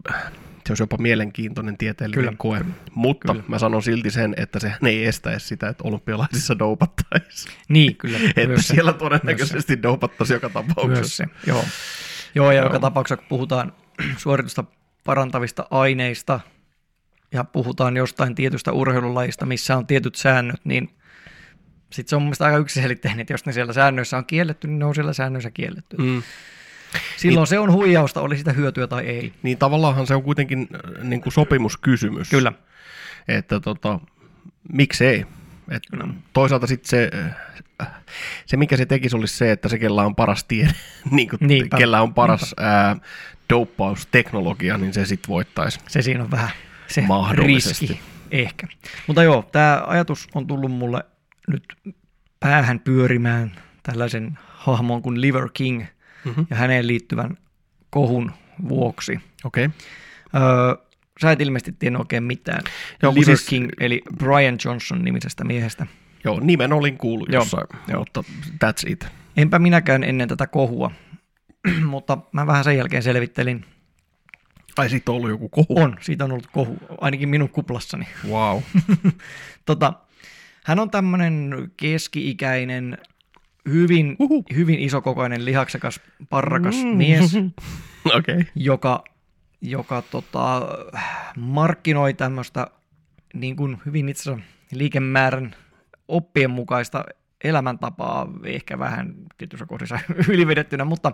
se 0.67 0.71
olisi 0.71 0.83
jopa 0.83 0.97
mielenkiintoinen 0.97 1.77
tieteellinen 1.77 2.23
Kyllä, 2.25 2.37
koe. 2.37 2.65
Mutta 2.95 3.33
kyllä. 3.33 3.45
mä 3.47 3.59
sanon 3.59 3.83
silti 3.83 4.11
sen, 4.11 4.33
että 4.37 4.59
se 4.59 4.73
ei 4.85 5.05
estäisi 5.05 5.47
sitä, 5.47 5.69
että 5.69 5.83
olympialaisissa 5.87 6.59
doupattaisiin. 6.59 7.55
Niin, 7.69 7.95
kyllä. 7.95 8.17
Että 8.35 8.47
myös 8.47 8.67
se. 8.67 8.73
siellä 8.73 8.93
todennäköisesti 8.93 9.83
doupattaisiin 9.83 10.35
joka 10.35 10.49
Myös 10.63 10.67
tapauksessa. 10.67 11.23
se, 11.23 11.25
joo. 11.47 11.65
Joo, 12.35 12.51
ja 12.51 12.57
Joo. 12.57 12.65
joka 12.65 12.79
tapauksessa 12.79 13.17
kun 13.17 13.25
puhutaan 13.29 13.73
suoritusta 14.17 14.63
parantavista 15.03 15.67
aineista 15.71 16.39
ja 17.31 17.43
puhutaan 17.43 17.97
jostain 17.97 18.35
tietystä 18.35 18.71
urheilulajista, 18.71 19.45
missä 19.45 19.77
on 19.77 19.87
tietyt 19.87 20.15
säännöt, 20.15 20.61
niin 20.63 20.89
sitten 21.91 22.09
se 22.09 22.15
on 22.15 22.21
mun 22.21 22.27
mielestä 22.27 22.45
aika 22.45 22.57
yksiselitteinen, 22.57 23.19
että 23.19 23.33
jos 23.33 23.45
ne 23.45 23.53
siellä 23.53 23.73
säännöissä 23.73 24.17
on 24.17 24.25
kielletty, 24.25 24.67
niin 24.67 24.79
ne 24.79 24.85
on 24.85 24.95
siellä 24.95 25.13
säännöissä 25.13 25.51
kielletty. 25.51 25.97
Mm. 25.97 26.23
Silloin 27.17 27.47
se 27.47 27.59
on 27.59 27.71
huijausta, 27.71 28.21
oli 28.21 28.37
sitä 28.37 28.53
hyötyä 28.53 28.87
tai 28.87 29.05
ei. 29.05 29.33
Niin 29.43 29.57
tavallaanhan 29.57 30.07
se 30.07 30.15
on 30.15 30.23
kuitenkin 30.23 30.67
äh, 30.75 31.03
niin 31.03 31.21
kuin 31.21 31.33
sopimuskysymys. 31.33 32.29
Kyllä. 32.29 32.53
Että 33.27 33.59
tota, 33.59 33.99
miksei. 34.73 35.25
Et 35.71 35.83
toisaalta 36.33 36.67
sitten 36.67 36.89
se, 36.89 37.11
äh, 37.81 37.91
se, 38.45 38.57
mikä 38.57 38.77
se 38.77 38.85
tekisi, 38.85 39.15
olisi 39.15 39.37
se, 39.37 39.51
että 39.51 39.69
se, 39.69 39.79
kellä 39.79 40.03
on 40.03 40.15
paras 40.15 40.43
tiede, 40.43 40.71
niin 41.11 41.29
kuin, 41.29 41.39
Niinpä. 41.41 41.77
kellä 41.77 42.01
on 42.01 42.13
paras 42.13 42.55
ää, 42.57 42.95
douppausteknologia, 43.49 44.77
niin 44.77 44.93
se 44.93 45.05
sitten 45.05 45.29
voittaisi. 45.29 45.79
Se 45.87 46.01
siinä 46.01 46.23
on 46.23 46.31
vähän 46.31 46.49
se 46.91 47.01
Mahdollisesti. 47.01 47.87
riski 47.87 48.01
ehkä. 48.31 48.67
Mutta 49.07 49.23
joo, 49.23 49.49
tämä 49.51 49.83
ajatus 49.87 50.27
on 50.35 50.47
tullut 50.47 50.71
mulle 50.71 51.03
nyt 51.47 51.63
päähän 52.39 52.79
pyörimään 52.79 53.51
tällaisen 53.83 54.37
hahmon 54.47 55.01
kuin 55.01 55.21
Liver 55.21 55.49
King 55.53 55.83
Mhm. 56.25 56.41
ja 56.49 56.55
häneen 56.55 56.87
liittyvän 56.87 57.37
kohun 57.89 58.31
vuoksi. 58.69 59.19
Okei. 59.43 59.65
Okay. 59.65 59.77
Öö, 60.43 60.75
sä 61.21 61.31
et 61.31 61.41
ilmeisesti 61.41 61.71
tiennyt 61.71 61.99
oikein 61.99 62.23
mitään. 62.23 62.61
Joo, 63.03 63.13
Liver 63.13 63.25
siis- 63.37 63.49
King, 63.49 63.69
eli 63.79 64.01
Brian 64.17 64.57
Johnson 64.65 65.01
nimisestä 65.03 65.43
miehestä. 65.43 65.87
Joo, 66.23 66.39
nimen 66.39 66.73
olin 66.73 66.97
kuullut 66.97 67.29
Joo, 67.31 67.41
jossain, 67.41 67.67
joo. 67.87 67.99
mutta 67.99 68.23
that's 68.65 68.91
it. 68.91 69.07
Enpä 69.37 69.59
minäkään 69.59 70.03
ennen 70.03 70.27
tätä 70.27 70.47
kohua, 70.47 70.91
mutta 71.85 72.17
mä 72.31 72.47
vähän 72.47 72.63
sen 72.63 72.77
jälkeen 72.77 73.03
selvittelin. 73.03 73.65
Ai 74.77 74.89
siitä 74.89 75.11
on 75.11 75.17
ollut 75.17 75.29
joku 75.29 75.49
kohu. 75.49 75.79
On, 75.79 75.97
siitä 76.01 76.23
on 76.23 76.31
ollut 76.31 76.47
kohu, 76.47 76.77
ainakin 77.01 77.29
minun 77.29 77.49
kuplassani. 77.49 78.07
Wow. 78.29 78.59
Tota, 79.65 79.93
hän 80.65 80.79
on 80.79 80.91
tämmöinen 80.91 81.55
keski-ikäinen, 81.77 82.97
hyvin, 83.69 84.15
Uhu. 84.19 84.43
hyvin 84.55 84.79
isokokoinen, 84.79 85.45
lihaksekas, 85.45 85.99
parrakas 86.29 86.75
mies, 86.95 87.33
Okei. 87.35 87.55
Okay. 88.15 88.43
joka, 88.55 89.03
joka 89.61 90.01
tota, 90.01 90.61
markkinoi 91.37 92.13
tämmöistä 92.13 92.67
niin 93.33 93.55
kuin 93.55 93.77
hyvin 93.85 94.09
itse 94.09 94.37
liikemäärän 94.71 95.55
oppien 96.07 96.51
mukaista 96.51 97.03
elämäntapaa, 97.43 98.27
ehkä 98.43 98.79
vähän 98.79 99.13
tietyissä 99.37 99.65
kohdissa 99.65 99.99
ylivedettynä, 100.29 100.85
mutta 100.85 101.11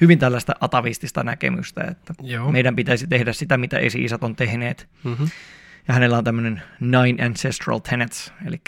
hyvin 0.00 0.18
tällaista 0.18 0.54
atavistista 0.60 1.24
näkemystä, 1.24 1.84
että 1.90 2.14
Joo. 2.22 2.52
meidän 2.52 2.76
pitäisi 2.76 3.06
tehdä 3.06 3.32
sitä, 3.32 3.56
mitä 3.56 3.78
esi-isät 3.78 4.24
on 4.24 4.36
tehneet, 4.36 4.88
Mm-hmm. 5.04 5.28
ja 5.88 5.94
hänellä 5.94 6.18
on 6.18 6.24
tämmöinen 6.24 6.62
nine 6.80 7.24
ancestral 7.24 7.78
tenets, 7.78 8.32
eli 8.46 8.60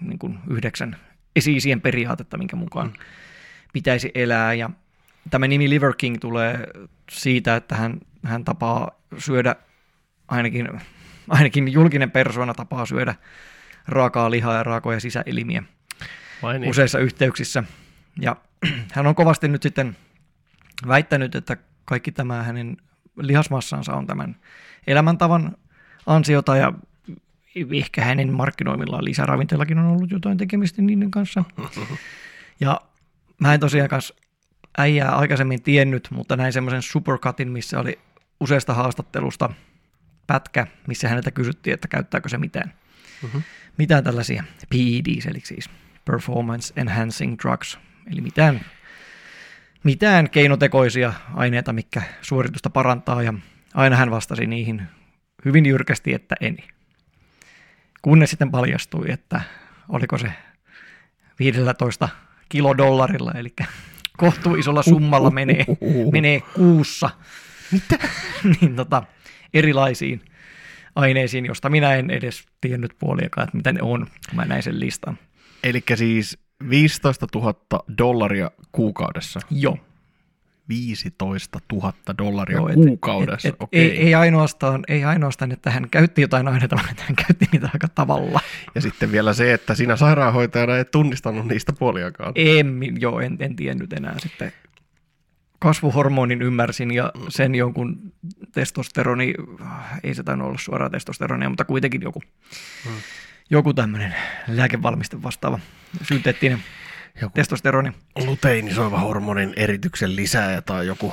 niin 0.00 0.18
kuin 0.18 0.38
yhdeksän 0.50 0.96
esi-isien 1.36 1.80
periaatetta, 1.80 2.38
minkä 2.38 2.56
mukaan 2.56 2.92
pitäisi 3.72 4.10
elää. 4.14 4.54
Ja 4.54 4.70
tämä 5.30 5.48
nimi 5.48 5.70
Liver 5.70 5.94
King 5.98 6.16
tulee 6.20 6.66
siitä, 7.10 7.56
että 7.56 7.74
hän, 7.74 8.00
hän 8.24 8.44
tapaa 8.44 8.90
syödä, 9.18 9.56
ainakin, 10.28 10.68
ainakin 11.28 11.72
julkinen 11.72 12.10
persoona 12.10 12.54
tapaa 12.54 12.86
syödä 12.86 13.14
raakaa 13.88 14.30
lihaa 14.30 14.54
ja 14.54 14.62
raakoja 14.62 15.00
sisäelimiä 15.00 15.62
Vai 16.42 16.58
niin? 16.58 16.70
useissa 16.70 16.98
yhteyksissä. 16.98 17.64
Ja 18.20 18.36
hän 18.94 19.06
on 19.06 19.14
kovasti 19.14 19.48
nyt 19.48 19.62
sitten 19.62 19.96
väittänyt, 20.88 21.34
että 21.34 21.56
kaikki 21.84 22.12
tämä 22.12 22.42
hänen 22.42 22.76
lihasmassansa 23.16 23.94
on 23.94 24.06
tämän 24.06 24.36
elämäntavan 24.86 25.56
ansiota 26.06 26.56
ja 26.56 26.72
ehkä 27.72 28.04
hänen 28.04 28.32
markkinoimillaan 28.32 29.04
lisäravinteellakin 29.04 29.78
on 29.78 29.86
ollut 29.86 30.10
jotain 30.10 30.38
tekemistä 30.38 30.82
niiden 30.82 31.10
kanssa. 31.10 31.44
Ja 32.62 32.80
mä 33.38 33.54
en 33.54 33.60
tosiaan 33.60 33.88
kanssa 33.88 34.14
äijää 34.78 35.16
aikaisemmin 35.16 35.62
tiennyt, 35.62 36.08
mutta 36.10 36.36
näin 36.36 36.52
semmoisen 36.52 36.82
supercutin, 36.82 37.50
missä 37.50 37.80
oli 37.80 37.98
useasta 38.40 38.74
haastattelusta 38.74 39.50
pätkä, 40.26 40.66
missä 40.86 41.08
häneltä 41.08 41.30
kysyttiin, 41.30 41.74
että 41.74 41.88
käyttääkö 41.88 42.28
se 42.28 42.38
mitään. 42.38 42.74
Mhm. 43.22 43.38
Mitään 43.78 44.04
tällaisia 44.04 44.44
PEDs, 44.70 45.26
eli 45.26 45.40
siis 45.44 45.70
Performance 46.04 46.72
Enhancing 46.76 47.36
Drugs, 47.42 47.78
eli 48.12 48.20
mitään, 48.20 48.60
mitään 49.84 50.30
keinotekoisia 50.30 51.12
aineita, 51.34 51.72
mikä 51.72 52.02
suoritusta 52.22 52.70
parantaa, 52.70 53.22
ja 53.22 53.34
aina 53.74 53.96
hän 53.96 54.10
vastasi 54.10 54.46
niihin 54.46 54.82
hyvin 55.44 55.66
jyrkästi, 55.66 56.14
että 56.14 56.34
en. 56.40 56.56
Kunnes 58.02 58.30
sitten 58.30 58.50
paljastui, 58.50 59.10
että 59.10 59.40
oliko 59.88 60.18
se 60.18 60.32
15 61.38 62.08
kilodollarilla, 62.48 63.32
eli 63.32 63.54
kohtuu 64.16 64.54
isolla 64.54 64.82
summalla 64.82 65.30
menee, 65.30 65.64
menee 66.12 66.40
kuussa 66.40 67.10
Mitä? 67.72 67.98
niin 68.60 68.76
tota, 68.76 69.02
erilaisiin 69.54 70.20
aineisiin, 70.94 71.46
josta 71.46 71.68
minä 71.70 71.94
en 71.94 72.10
edes 72.10 72.46
tiennyt 72.60 72.94
puoliakaan, 72.98 73.44
että 73.44 73.56
mitä 73.56 73.72
ne 73.72 73.82
on, 73.82 74.06
kun 74.28 74.36
mä 74.36 74.44
näin 74.44 74.62
sen 74.62 74.80
listan. 74.80 75.18
Eli 75.64 75.82
siis 75.94 76.38
15 76.68 77.26
000 77.34 77.54
dollaria 77.98 78.50
kuukaudessa. 78.72 79.40
Joo. 79.50 79.78
15 80.68 81.58
000 81.72 81.92
dollaria 82.18 82.56
Joo, 82.56 82.68
et- 82.68 82.74
kuukaudessa. 82.74 83.48
et- 83.48 83.54
et 83.54 83.62
Okei. 83.62 83.80
ei, 83.90 83.98
ei, 84.06 84.14
ainoastaan, 84.14 84.82
ei 84.88 85.04
ainoastaan, 85.04 85.52
että 85.52 85.70
hän 85.70 85.90
käytti 85.90 86.22
jotain 86.22 86.48
aineita, 86.48 86.76
vaan 86.76 86.90
että 86.90 87.02
hän 87.06 87.16
käytti 87.16 87.46
niitä 87.52 87.70
aika 87.74 87.88
tavalla. 87.88 88.40
Ja 88.74 88.80
sitten 88.80 89.12
vielä 89.12 89.32
se, 89.32 89.52
että 89.52 89.74
sinä 89.74 89.96
sairaanhoitajana 89.96 90.76
et 90.76 90.90
tunnistanut 90.90 91.46
niistä 91.46 91.72
puoliakaan. 91.72 92.32
En, 92.34 92.80
joo, 93.00 93.20
en, 93.20 93.36
en 93.40 93.56
tiennyt 93.56 93.92
enää 93.92 94.14
sitten. 94.18 94.52
Kasvuhormonin 95.58 96.42
ymmärsin 96.42 96.90
ja 96.90 97.12
sen 97.28 97.54
jonkun 97.54 98.12
testosteroni, 98.52 99.34
ei 100.02 100.14
se 100.14 100.22
tainnut 100.22 100.48
olla 100.48 100.58
suoraan 100.58 100.90
testosteronia, 100.90 101.48
mutta 101.48 101.64
kuitenkin 101.64 102.02
joku, 102.02 102.22
Hmm. 102.84 102.92
joku 103.50 103.74
tämmöinen 103.74 104.14
lääkevalmiste 104.48 105.22
vastaava 105.22 105.58
synteettinen 106.02 106.62
Joku 107.20 107.34
testosteroni. 107.34 107.92
luteinisoiva 108.26 108.98
hormonin 108.98 109.52
erityksen 109.56 110.16
lisääjä 110.16 110.60
tai 110.62 110.86
joku. 110.86 111.12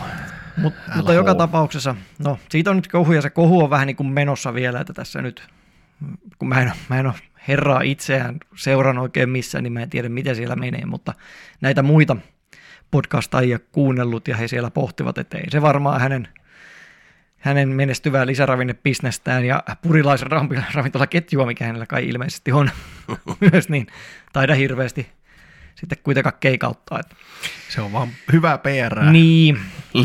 Mut, 0.58 0.74
LH. 0.74 0.96
mutta 0.96 1.14
joka 1.14 1.36
tapauksessa, 1.36 1.96
no 2.20 2.40
siitä 2.50 2.70
on 2.70 2.76
nyt 2.76 2.88
kohu 2.88 3.14
ja 3.14 3.22
se 3.22 3.30
kohu 3.30 3.64
on 3.64 3.70
vähän 3.70 3.88
niin 3.88 3.96
kuin 3.96 4.08
menossa 4.08 4.54
vielä, 4.54 4.80
että 4.80 4.94
tässä 4.94 5.22
nyt, 5.22 5.48
kun 6.40 6.50
mä 6.50 6.62
en, 6.62 6.72
mä 6.90 7.00
en 7.00 7.06
ole 7.06 7.14
herraa 7.48 7.82
itseään 7.82 8.38
seuran 8.56 8.98
oikein 8.98 9.30
missään, 9.30 9.64
niin 9.64 9.74
mä 9.74 9.82
en 9.82 9.90
tiedä 9.90 10.10
miten 10.10 10.36
siellä 10.36 10.56
menee, 10.56 10.86
mutta 10.86 11.14
näitä 11.62 11.84
muita 11.84 12.18
podcastajia 12.92 13.60
kuunnellut 13.60 14.28
ja 14.28 14.38
he 14.38 14.48
siellä 14.48 14.72
pohtivat, 14.72 15.18
että 15.18 15.38
ei 15.38 15.52
se 15.52 15.62
varmaan 15.62 16.02
hänen, 16.02 16.28
hänen 17.38 17.70
menestyvää 17.70 18.26
lisäravinnebisnestään 18.26 19.46
ja 19.46 19.64
purilaisen 19.82 20.32
ravintola- 20.32 20.74
ravintolaketjua, 20.74 21.46
mikä 21.46 21.66
hänellä 21.66 21.86
kai 21.86 22.08
ilmeisesti 22.08 22.52
on 22.52 22.70
myös, 23.52 23.70
niin 23.70 23.88
taida 24.34 24.56
hirveästi 24.56 25.08
sitten 25.76 25.98
kuitenkaan 26.04 26.38
keikauttaa. 26.40 27.00
Että. 27.00 27.16
Se 27.70 27.82
on 27.82 27.92
vaan 27.92 28.10
hyvää 28.34 28.58
PR. 28.58 29.12
Niin, 29.12 29.60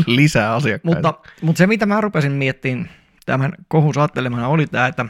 Lisää 0.07 0.53
asiakkaita. 0.53 0.95
mutta, 0.95 1.31
mutta 1.41 1.57
se, 1.57 1.67
mitä 1.67 1.85
mä 1.85 2.01
rupesin 2.01 2.31
miettimään 2.31 2.89
tämän 3.25 3.53
kohun 3.67 3.93
saattelemana, 3.93 4.47
oli 4.47 4.67
tämä, 4.67 4.87
että 4.87 5.05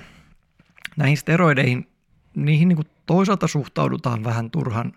näihin 0.98 1.18
steroideihin, 1.18 1.88
niihin 2.36 2.68
niin 2.68 2.76
kuin 2.76 2.88
toisaalta 3.06 3.48
suhtaudutaan 3.48 4.24
vähän 4.24 4.52
turhan, 4.52 4.94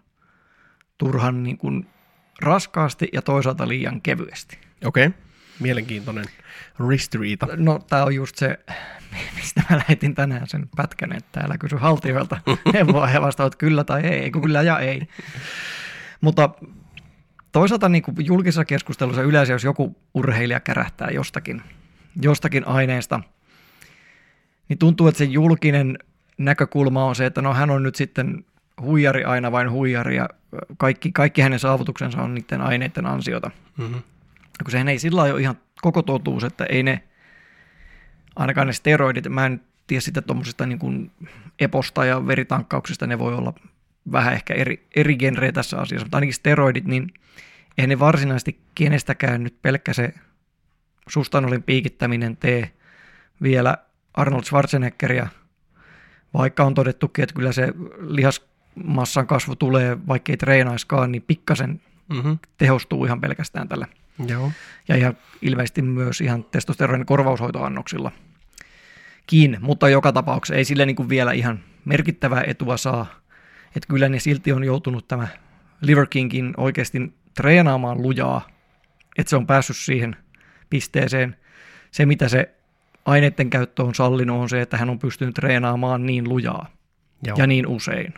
turhan 0.98 1.42
niin 1.42 1.58
kuin 1.58 1.86
raskaasti 2.42 3.08
ja 3.12 3.22
toisaalta 3.22 3.68
liian 3.68 4.00
kevyesti. 4.02 4.58
Okei. 4.84 5.06
Okay. 5.06 5.25
Mielenkiintoinen 5.60 6.24
ristiriita. 6.88 7.48
No, 7.56 7.78
tämä 7.78 8.04
on 8.04 8.14
just 8.14 8.36
se, 8.36 8.58
mistä 9.36 9.62
mä 9.70 9.76
lähetin 9.76 10.14
tänään 10.14 10.46
sen 10.46 10.68
pätkän, 10.76 11.12
että 11.12 11.40
älä 11.40 11.58
kysy 11.58 11.76
haltijoilta 11.76 12.40
neuvoa 12.72 13.10
ja 13.10 13.20
vastaavat 13.20 13.56
kyllä 13.56 13.84
tai 13.84 14.02
ei, 14.02 14.18
ei 14.18 14.30
kun 14.30 14.42
kyllä 14.42 14.62
ja 14.62 14.78
ei. 14.78 15.08
Mutta 16.20 16.50
toisaalta 17.52 17.88
niin 17.88 18.02
kuin 18.02 18.16
julkisessa 18.26 18.64
keskustelussa 18.64 19.22
yleensä, 19.22 19.52
jos 19.52 19.64
joku 19.64 19.96
urheilija 20.14 20.60
kärähtää 20.60 21.08
jostakin, 21.10 21.62
jostakin 22.22 22.66
aineesta, 22.66 23.20
niin 24.68 24.78
tuntuu, 24.78 25.08
että 25.08 25.18
se 25.18 25.24
julkinen 25.24 25.98
näkökulma 26.38 27.04
on 27.04 27.14
se, 27.14 27.26
että 27.26 27.42
no 27.42 27.54
hän 27.54 27.70
on 27.70 27.82
nyt 27.82 27.94
sitten 27.94 28.44
huijari 28.82 29.24
aina 29.24 29.52
vain 29.52 29.70
huijari 29.70 30.16
ja 30.16 30.28
kaikki, 30.76 31.12
kaikki 31.12 31.40
hänen 31.40 31.58
saavutuksensa 31.58 32.22
on 32.22 32.34
niiden 32.34 32.60
aineiden 32.60 33.06
ansiota. 33.06 33.50
Mm-hmm. 33.76 34.02
Kun 34.64 34.70
sehän 34.70 34.88
ei 34.88 34.98
sillä 34.98 35.22
ole 35.22 35.40
ihan 35.40 35.58
koko 35.82 36.02
totuus, 36.02 36.44
että 36.44 36.64
ei 36.64 36.82
ne 36.82 37.02
ainakaan 38.36 38.66
ne 38.66 38.72
steroidit, 38.72 39.28
mä 39.28 39.46
en 39.46 39.60
tiedä 39.86 40.00
sitten 40.00 40.24
tuommoisista 40.24 40.66
niin 40.66 40.78
kuin 40.78 41.10
eposta 41.58 42.04
ja 42.04 42.26
veritankkauksista, 42.26 43.06
ne 43.06 43.18
voi 43.18 43.34
olla 43.34 43.52
vähän 44.12 44.32
ehkä 44.32 44.54
eri, 44.54 44.86
eri 44.96 45.16
genrejä 45.16 45.52
tässä 45.52 45.78
asiassa, 45.78 46.04
mutta 46.04 46.16
ainakin 46.16 46.34
steroidit, 46.34 46.84
niin 46.84 47.14
eihän 47.78 47.88
ne 47.88 47.98
varsinaisesti 47.98 48.60
kenestäkään 48.74 49.44
nyt 49.44 49.62
pelkkä 49.62 49.92
se 49.92 50.14
sustanolin 51.08 51.62
piikittäminen 51.62 52.36
tee 52.36 52.70
vielä 53.42 53.76
Arnold 54.14 54.42
Schwarzeneggeria, 54.42 55.28
vaikka 56.34 56.64
on 56.64 56.74
todettukin, 56.74 57.22
että 57.22 57.34
kyllä 57.34 57.52
se 57.52 57.72
lihasmassan 58.00 59.26
kasvu 59.26 59.56
tulee, 59.56 60.06
vaikka 60.06 60.32
ei 60.32 60.36
treenaiskaan, 60.36 61.12
niin 61.12 61.22
pikkasen 61.22 61.80
Mm-hmm. 62.08 62.38
tehostuu 62.58 63.04
ihan 63.04 63.20
pelkästään 63.20 63.68
tällä. 63.68 63.86
Joo. 64.28 64.52
Ja 64.88 64.96
ihan 64.96 65.16
ilmeisesti 65.42 65.82
myös 65.82 66.20
ihan 66.20 66.44
testosteronin 66.44 67.06
korvaushoitoannoksilla 67.06 68.12
kiinni, 69.26 69.58
mutta 69.60 69.88
joka 69.88 70.12
tapauksessa 70.12 70.58
ei 70.58 70.64
sille 70.64 70.86
niin 70.86 70.96
kuin 70.96 71.08
vielä 71.08 71.32
ihan 71.32 71.60
merkittävää 71.84 72.44
etua 72.46 72.76
saa. 72.76 73.06
Että 73.76 73.88
kyllä 73.88 74.08
ne 74.08 74.18
silti 74.18 74.52
on 74.52 74.64
joutunut 74.64 75.08
tämä 75.08 75.28
Liver 75.80 76.06
Kingin 76.06 76.54
oikeasti 76.56 77.12
treenaamaan 77.34 78.02
lujaa, 78.02 78.48
että 79.18 79.30
se 79.30 79.36
on 79.36 79.46
päässyt 79.46 79.76
siihen 79.76 80.16
pisteeseen. 80.70 81.36
Se, 81.90 82.06
mitä 82.06 82.28
se 82.28 82.54
aineiden 83.04 83.50
käyttö 83.50 83.82
on 83.82 83.94
sallinut, 83.94 84.40
on 84.40 84.48
se, 84.48 84.60
että 84.60 84.76
hän 84.76 84.90
on 84.90 84.98
pystynyt 84.98 85.34
treenaamaan 85.34 86.06
niin 86.06 86.28
lujaa 86.28 86.70
Joo. 87.22 87.36
ja 87.38 87.46
niin 87.46 87.66
usein. 87.66 88.14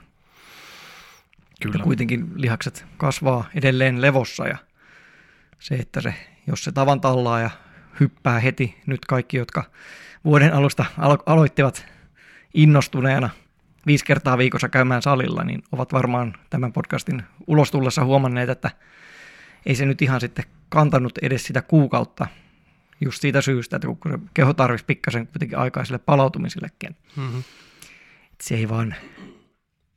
Kyllä. 1.62 1.78
Ja 1.78 1.84
kuitenkin 1.84 2.30
lihakset 2.34 2.86
kasvaa 2.96 3.44
edelleen 3.54 4.02
levossa 4.02 4.48
ja 4.48 4.56
se, 5.58 5.74
että 5.74 6.00
se, 6.00 6.14
jos 6.46 6.64
se 6.64 6.72
tavan 6.72 7.00
tallaa 7.00 7.40
ja 7.40 7.50
hyppää 8.00 8.40
heti, 8.40 8.80
nyt 8.86 9.04
kaikki, 9.04 9.36
jotka 9.36 9.64
vuoden 10.24 10.54
alusta 10.54 10.84
alo- 10.98 11.22
aloittivat 11.26 11.86
innostuneena 12.54 13.30
viisi 13.86 14.04
kertaa 14.04 14.38
viikossa 14.38 14.68
käymään 14.68 15.02
salilla, 15.02 15.44
niin 15.44 15.62
ovat 15.72 15.92
varmaan 15.92 16.34
tämän 16.50 16.72
podcastin 16.72 17.22
ulos 17.46 17.70
tullessa 17.70 18.04
huomanneet, 18.04 18.48
että 18.48 18.70
ei 19.66 19.74
se 19.74 19.86
nyt 19.86 20.02
ihan 20.02 20.20
sitten 20.20 20.44
kantanut 20.68 21.18
edes 21.22 21.44
sitä 21.44 21.62
kuukautta 21.62 22.26
just 23.00 23.20
siitä 23.20 23.40
syystä, 23.40 23.76
että 23.76 23.88
kun 23.88 24.12
se 24.12 24.18
keho 24.34 24.54
tarvitsisi 24.54 24.86
pikkasen 24.86 25.26
kuitenkin 25.26 25.58
aikaa 25.58 25.84
sille 25.84 25.98
palautumisillekin. 25.98 26.96
Mm-hmm. 27.16 27.38
Et 28.32 28.40
se 28.40 28.54
ei 28.54 28.68
vaan, 28.68 28.94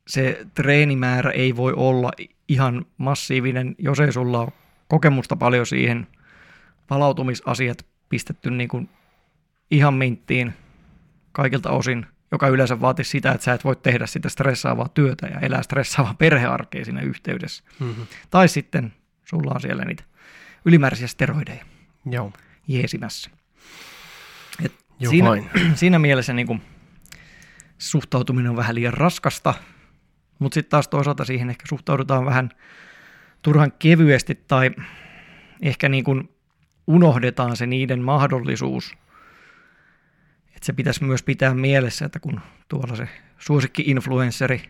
se 0.08 0.47
treenimäärä 0.54 1.32
ei 1.32 1.56
voi 1.56 1.74
olla 1.76 2.12
ihan 2.47 2.86
massiivinen, 2.97 3.76
jos 3.78 4.00
ei 4.00 4.12
sulla 4.12 4.39
ole 4.39 4.52
kokemusta 4.91 5.36
paljon 5.36 5.65
siihen 5.65 6.08
palautumisasiat 6.88 7.86
pistetty 8.10 8.51
niin 8.51 8.69
kuin 8.69 8.89
ihan 9.71 9.93
minttiin 9.93 10.54
kaikilta 11.32 11.69
osin, 11.69 12.06
joka 12.32 12.47
yleensä 12.47 12.82
vaatii 12.82 13.06
sitä, 13.06 13.32
että 13.32 13.45
sä 13.45 13.54
et 13.54 13.63
voi 13.65 13.75
tehdä 13.75 14.06
sitä 14.06 14.30
stressaavaa 14.30 14.88
työtä 14.88 15.27
ja 15.27 15.39
elää 15.39 15.62
stressaavaa 15.62 16.13
perhearkea 16.13 16.86
siinä 16.86 17.01
yhteydessä. 17.01 17.63
Mm-hmm. 17.80 18.08
Tai 18.30 18.47
sitten 18.47 18.93
sulla 19.25 19.51
on 19.56 19.62
siellä 19.62 19.86
niitä 19.86 20.04
ylimääräisiä 20.65 21.08
steroideja 21.08 21.65
Joo. 22.06 22.34
jeesimässä. 22.67 23.32
Et 24.65 24.73
Joo, 24.99 25.10
siinä, 25.10 25.30
vain. 25.30 25.49
siinä 25.75 25.99
mielessä 25.99 26.34
niin 26.34 26.47
kuin, 26.47 26.62
suhtautuminen 27.77 28.49
on 28.49 28.58
vähän 28.58 28.75
liian 28.75 28.93
raskasta, 28.93 29.54
mutta 30.39 30.54
sitten 30.54 30.71
taas 30.71 30.88
toisaalta 30.88 31.25
siihen 31.25 31.49
ehkä 31.49 31.63
suhtaudutaan 31.69 32.25
vähän 32.25 32.49
turhan 33.41 33.71
kevyesti 33.80 34.36
tai 34.36 34.71
ehkä 35.62 35.89
niin 35.89 36.04
kuin 36.04 36.30
unohdetaan 36.88 37.58
se 37.58 37.65
niiden 37.65 38.01
mahdollisuus. 38.01 38.93
Että 40.47 40.65
se 40.65 40.73
pitäisi 40.73 41.04
myös 41.04 41.23
pitää 41.23 41.54
mielessä, 41.54 42.06
että 42.06 42.19
kun 42.19 42.41
tuolla 42.67 42.95
se 42.95 43.08
suosikki-influensseri 43.38 44.62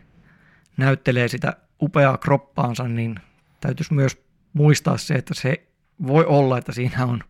näyttelee 0.77 1.27
sitä 1.27 1.53
upeaa 1.81 2.17
kroppaansa, 2.17 2.87
niin 2.87 3.15
täytyisi 3.61 3.93
myös 3.93 4.23
muistaa 4.53 4.97
se, 4.97 5.13
että 5.13 5.33
se 5.33 5.67
voi 6.07 6.25
olla, 6.25 6.57
että 6.57 6.71
siinä 6.71 7.05
on, 7.05 7.23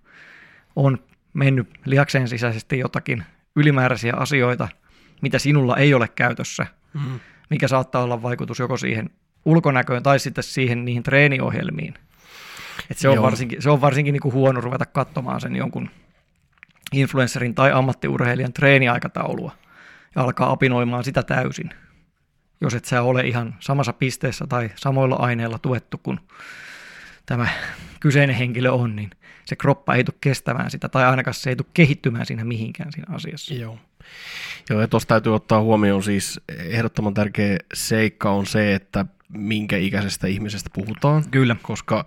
on 0.76 0.98
mennyt 1.34 1.70
lihakseen 1.86 2.28
sisäisesti 2.28 2.80
jotakin 2.80 3.24
ylimääräisiä 3.56 4.14
asioita, 4.18 4.68
mitä 5.22 5.40
sinulla 5.40 5.78
ei 5.78 5.94
ole 5.94 6.08
käytössä, 6.08 6.66
Mm-hmm. 6.94 7.20
mikä 7.50 7.68
saattaa 7.68 8.04
olla 8.04 8.22
vaikutus 8.22 8.60
joko 8.60 8.78
siihen 8.78 9.10
ulkonäköön 9.46 10.04
tai 10.04 10.20
sitten 10.20 10.44
siihen 10.44 10.86
niihin 10.86 11.04
treeniohjelmiin. 11.04 11.94
Et 12.90 12.98
se, 12.98 13.10
on 13.10 13.16
Joo. 13.16 13.24
varsinkin, 13.24 13.62
se 13.62 13.70
on 13.70 13.82
varsinkin 13.82 14.14
niin 14.14 14.22
kuin 14.22 14.34
huono 14.34 14.62
ruveta 14.62 14.86
katsomaan 14.86 15.42
sen 15.42 15.56
jonkun 15.56 15.90
influencerin 16.92 17.56
tai 17.56 17.72
ammattiurheilijan 17.72 18.54
treeniaikataulua 18.54 19.52
ja 20.16 20.22
alkaa 20.22 20.52
apinoimaan 20.52 21.04
sitä 21.04 21.24
täysin, 21.24 21.70
jos 22.62 22.74
et 22.74 22.86
sä 22.86 23.02
ole 23.02 23.22
ihan 23.22 23.56
samassa 23.60 23.94
pisteessä 23.94 24.48
tai 24.48 24.72
samoilla 24.76 25.16
aineilla 25.16 25.60
tuettu 25.60 25.98
kuin 26.04 26.20
tämä 27.26 27.48
kyseinen 28.00 28.36
henkilö 28.36 28.72
on, 28.72 28.96
niin 28.96 29.10
se 29.46 29.56
kroppa 29.56 29.96
ei 29.96 30.04
tule 30.04 30.16
kestämään 30.22 30.72
sitä, 30.72 30.90
tai 30.90 31.06
ainakaan 31.06 31.34
se 31.34 31.50
ei 31.50 31.56
tule 31.56 31.68
kehittymään 31.74 32.26
siinä 32.26 32.46
mihinkään 32.46 32.92
siinä 32.92 33.16
asiassa. 33.16 33.54
Joo. 33.54 33.78
Joo, 34.70 34.82
ja 34.82 34.88
tuossa 34.88 35.08
täytyy 35.08 35.36
ottaa 35.36 35.62
huomioon 35.62 36.04
siis 36.04 36.40
ehdottoman 36.58 37.14
tärkeä 37.14 37.58
seikka 37.74 38.32
on 38.32 38.46
se, 38.46 38.76
että 38.76 39.06
minkä 39.34 39.78
ikäisestä 39.78 40.28
ihmisestä 40.28 40.70
puhutaan, 40.74 41.24
Kyllä. 41.32 41.56
koska 41.62 42.06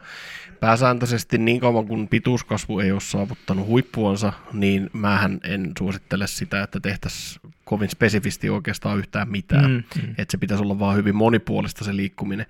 pääsääntöisesti 0.60 1.38
niin 1.38 1.60
kauan 1.60 1.86
kun 1.86 2.08
pituuskasvu 2.08 2.78
ei 2.78 2.92
ole 2.92 3.00
saavuttanut 3.00 3.66
huippuansa, 3.66 4.32
niin 4.52 4.90
mähän 4.92 5.40
en 5.44 5.72
suosittele 5.78 6.26
sitä, 6.26 6.62
että 6.62 6.80
tehtäisiin 6.80 7.52
kovin 7.64 7.90
spesifisti 7.90 8.50
oikeastaan 8.50 8.98
yhtään 8.98 9.30
mitään. 9.30 9.70
Mm, 9.70 10.02
mm. 10.02 10.14
Että 10.18 10.32
se 10.32 10.38
pitäisi 10.38 10.62
olla 10.62 10.78
vaan 10.78 10.96
hyvin 10.96 11.16
monipuolista 11.16 11.84
se 11.84 11.96
liikkuminen. 11.96 12.46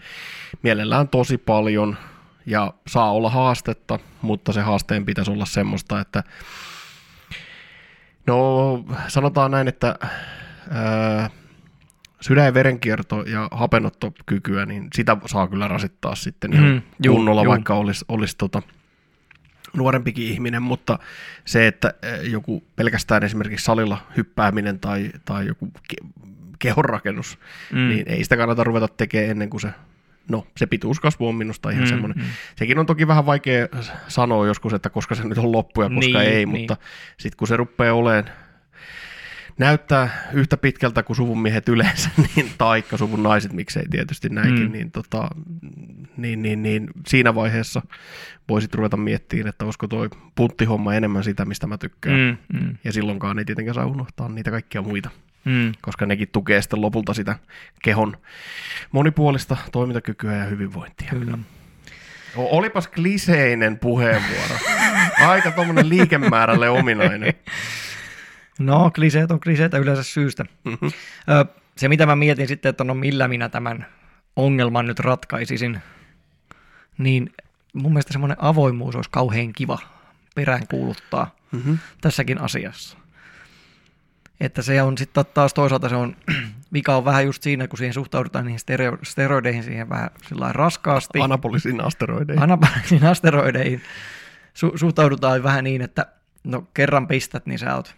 Mielellään 0.62 1.08
tosi 1.08 1.38
paljon 1.38 1.96
ja 2.46 2.74
saa 2.86 3.12
olla 3.12 3.30
haastetta, 3.30 3.98
mutta 4.22 4.52
se 4.52 4.60
haasteen 4.60 5.04
pitäisi 5.04 5.30
olla 5.30 5.46
semmoista, 5.46 6.00
että 6.00 6.22
no 8.26 8.84
sanotaan 9.08 9.50
näin, 9.50 9.68
että 9.68 9.98
ää, 10.70 11.30
sydän- 12.24 12.44
ja 12.44 12.54
verenkierto 12.54 13.22
ja 13.22 13.48
hapenottokykyä, 13.52 14.66
niin 14.66 14.88
sitä 14.94 15.16
saa 15.26 15.48
kyllä 15.48 15.68
rasittaa 15.68 16.14
sitten 16.14 16.52
ihan 16.52 16.68
Mm, 16.68 16.82
juu, 17.04 17.16
kunnolla, 17.16 17.42
juu. 17.42 17.50
vaikka 17.50 17.74
olisi, 17.74 18.04
olisi 18.08 18.36
tota, 18.38 18.62
nuorempikin 19.76 20.26
ihminen, 20.26 20.62
mutta 20.62 20.98
se, 21.44 21.66
että 21.66 21.94
ää, 22.02 22.16
joku 22.16 22.64
pelkästään 22.76 23.22
esimerkiksi 23.24 23.64
salilla 23.64 24.06
hyppääminen 24.16 24.80
tai, 24.80 25.10
tai 25.24 25.46
joku 25.46 25.72
ke- 25.92 26.08
kehonrakennus, 26.58 27.38
Mm. 27.72 27.88
niin 27.88 28.08
ei 28.08 28.22
sitä 28.24 28.36
kannata 28.36 28.64
ruveta 28.64 28.88
tekemään 28.88 29.30
ennen 29.30 29.50
kuin 29.50 29.60
se, 29.60 29.68
no 30.28 30.46
se 30.56 30.66
pituuskasvu 30.66 31.28
on 31.28 31.34
minusta 31.34 31.70
ihan 31.70 31.82
Mm, 31.82 31.86
mm, 31.86 31.88
semmoinen. 31.88 32.18
mm. 32.18 32.24
Sekin 32.56 32.78
on 32.78 32.86
toki 32.86 33.06
vähän 33.06 33.26
vaikea 33.26 33.68
sanoa 34.08 34.46
joskus, 34.46 34.72
että 34.72 34.90
koska 34.90 35.14
se 35.14 35.24
nyt 35.28 35.38
on 35.38 35.52
loppu 35.52 35.82
ja 35.82 35.88
koska 35.88 36.00
niin, 36.00 36.16
ei, 36.16 36.46
niin. 36.46 36.48
mutta 36.48 36.76
sitten 37.18 37.36
kun 37.36 37.48
se 37.48 37.56
rupeaa 37.56 37.94
olemaan 37.94 38.24
näyttää 39.58 40.08
yhtä 40.32 40.56
pitkältä 40.56 41.02
kuin 41.02 41.16
suvun 41.16 41.42
miehet 41.42 41.68
yleensä, 41.68 42.10
niin, 42.36 42.52
taikka 42.58 42.96
suvun 42.96 43.22
naiset, 43.22 43.52
miksei 43.52 43.84
tietysti 43.90 44.28
näinkin, 44.28 44.66
Mm. 44.66 44.72
niin, 44.72 44.90
tota, 44.90 45.28
niin, 46.16 46.42
niin, 46.42 46.62
niin, 46.62 46.88
siinä 47.06 47.34
vaiheessa 47.34 47.82
voisit 48.48 48.74
ruveta 48.74 48.96
miettimään, 48.96 49.48
että 49.48 49.64
olisiko 49.64 49.88
toi 49.88 50.08
punttihomma 50.34 50.94
enemmän 50.94 51.24
sitä, 51.24 51.44
mistä 51.44 51.66
mä 51.66 51.78
tykkään. 51.78 52.16
Mm. 52.16 52.58
Mm, 52.58 52.66
mm, 52.66 52.76
Ja 52.84 52.92
silloinkaan 52.92 53.38
ei 53.38 53.44
tietenkään 53.44 53.74
saa 53.74 53.86
unohtaa 53.86 54.28
niitä 54.28 54.50
kaikkia 54.50 54.82
muita, 54.82 55.10
mm. 55.44 55.72
koska 55.80 56.06
nekin 56.06 56.28
tukee 56.32 56.62
sitten 56.62 56.80
lopulta 56.80 57.14
sitä 57.14 57.38
kehon 57.82 58.16
monipuolista 58.92 59.56
toimintakykyä 59.72 60.36
ja 60.36 60.44
hyvinvointia. 60.44 61.08
Kyllä. 61.10 61.38
O- 62.36 62.56
Olipas 62.58 62.88
kliseinen 62.88 63.78
puheenvuoro. 63.78 64.54
Aika 65.26 65.50
tuommoinen 65.50 65.88
liikemäärälle 65.88 66.68
ominainen. 66.80 67.34
No, 68.58 68.90
kliseet 68.94 69.30
on 69.30 69.40
kliseitä 69.40 69.78
yleensä 69.78 70.02
syystä. 70.02 70.44
Mhm. 70.64 70.84
Ö, 71.30 71.44
se, 71.76 71.88
mitä 71.88 72.06
mä 72.06 72.16
mietin 72.16 72.48
sitten, 72.48 72.70
että 72.70 72.84
no 72.84 72.94
millä 72.94 73.28
minä 73.28 73.48
tämän 73.48 73.86
ongelman 74.36 74.86
nyt 74.86 74.98
ratkaisisin, 75.00 75.80
niin 76.98 77.32
mun 77.72 77.92
mielestä 77.92 78.12
semmoinen 78.12 78.36
avoimuus 78.40 78.96
olisi 78.96 79.10
kauhean 79.10 79.52
kiva 79.52 79.78
peräänkuuluttaa 80.34 81.34
Mhm. 81.52 81.74
tässäkin 82.00 82.40
asiassa. 82.40 82.98
Että 84.40 84.62
se 84.62 84.82
on 84.82 84.98
sitten 84.98 85.24
taas 85.34 85.54
toisaalta 85.54 85.88
se 85.88 85.96
on, 85.96 86.16
mikä 86.70 86.96
on 86.96 87.04
vähän 87.04 87.24
just 87.24 87.42
siinä, 87.42 87.68
kun 87.68 87.78
siihen 87.78 87.94
suhtaudutaan 87.94 88.44
niihin 88.44 88.58
stereo, 88.58 88.98
steroideihin 89.02 89.62
siihen 89.62 89.88
vähän 89.88 90.10
sillä 90.28 90.52
raskaasti. 90.52 91.20
Anabolisiin 91.20 91.80
asteroideihin. 91.80 92.42
anabolisiin 92.42 93.04
asteroideihin 93.04 93.82
su- 94.54 94.78
suhtaudutaan 94.78 95.42
vähän 95.42 95.64
niin, 95.64 95.82
että 95.82 96.06
no 96.44 96.66
kerran 96.74 97.08
pistät, 97.08 97.46
niin 97.46 97.58
sä 97.58 97.74
oot, 97.76 97.94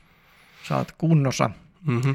sä 0.69 0.77
oot 0.77 0.93
kunnossa. 0.93 1.51
Mhm. 1.87 2.11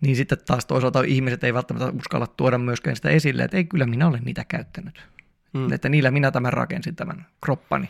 Niin 0.00 0.16
sitten 0.16 0.38
taas 0.46 0.66
toisaalta 0.66 1.02
ihmiset 1.02 1.44
ei 1.44 1.54
välttämättä 1.54 1.92
uskalla 1.98 2.26
tuoda 2.26 2.58
myöskään 2.58 2.96
sitä 2.96 3.10
esille, 3.10 3.44
että 3.44 3.56
ei 3.56 3.64
kyllä 3.64 3.86
minä 3.86 4.08
olen 4.08 4.24
niitä 4.24 4.44
käyttänyt. 4.44 5.04
Mm. 5.52 5.60
Mm. 5.60 5.72
Että 5.72 5.88
niillä 5.88 6.10
minä 6.10 6.30
tämän 6.30 6.52
rakensin 6.52 6.96
tämän 6.96 7.26
kroppani. 7.44 7.88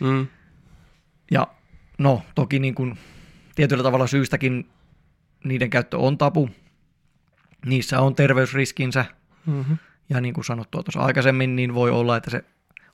Mm. 0.00 0.26
Ja 1.30 1.46
no 1.98 2.22
toki 2.34 2.58
niin 2.58 2.74
kuin 2.74 2.98
tietyllä 3.54 3.82
tavalla 3.82 4.06
syystäkin 4.06 4.68
niiden 5.44 5.70
käyttö 5.70 5.98
on 5.98 6.18
tabu. 6.18 6.50
Niissä 7.66 8.00
on 8.00 8.14
terveysriskinsä, 8.14 9.04
Mm-hmm. 9.46 9.78
ja 10.08 10.20
niin 10.20 10.34
kuin 10.34 10.44
sanottua 10.44 10.82
tuossa 10.82 11.00
aikaisemmin, 11.00 11.56
niin 11.56 11.74
voi 11.74 11.90
olla, 11.90 12.16
että 12.16 12.30
se 12.30 12.44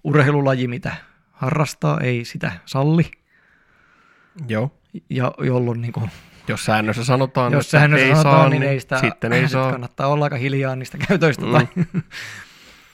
urheilulaji, 0.04 0.68
mitä 0.68 0.96
harrastaa, 1.32 2.00
ei 2.00 2.24
sitä 2.24 2.52
salli, 2.64 3.10
Joo. 4.48 4.77
Ja 5.10 5.32
jolloin 5.38 5.80
niin 5.80 5.92
kuin, 5.92 6.10
Jos 6.48 6.64
säännössä 6.64 7.04
sanotaan, 7.04 7.52
jos 7.52 7.66
että 7.66 7.70
säännössä 7.78 8.06
ei 8.06 8.12
sanotaan, 8.12 8.40
saa, 8.40 8.48
niin 8.48 8.62
ei 8.62 8.80
sitä, 8.80 9.00
sitten 9.00 9.32
ei 9.32 9.48
saa. 9.48 9.70
kannattaa 9.70 10.06
olla 10.06 10.24
aika 10.24 10.36
hiljaa 10.36 10.76
niistä 10.76 10.98
käytöistä, 11.08 11.44
Mm. 11.46 11.52
tai, 11.52 11.66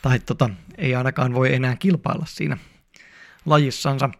tai 0.02 0.18
tota, 0.18 0.50
ei 0.78 0.94
ainakaan 0.94 1.34
voi 1.34 1.54
enää 1.54 1.76
kilpailla 1.76 2.24
siinä 2.28 2.56
lajissansa. 3.46 4.10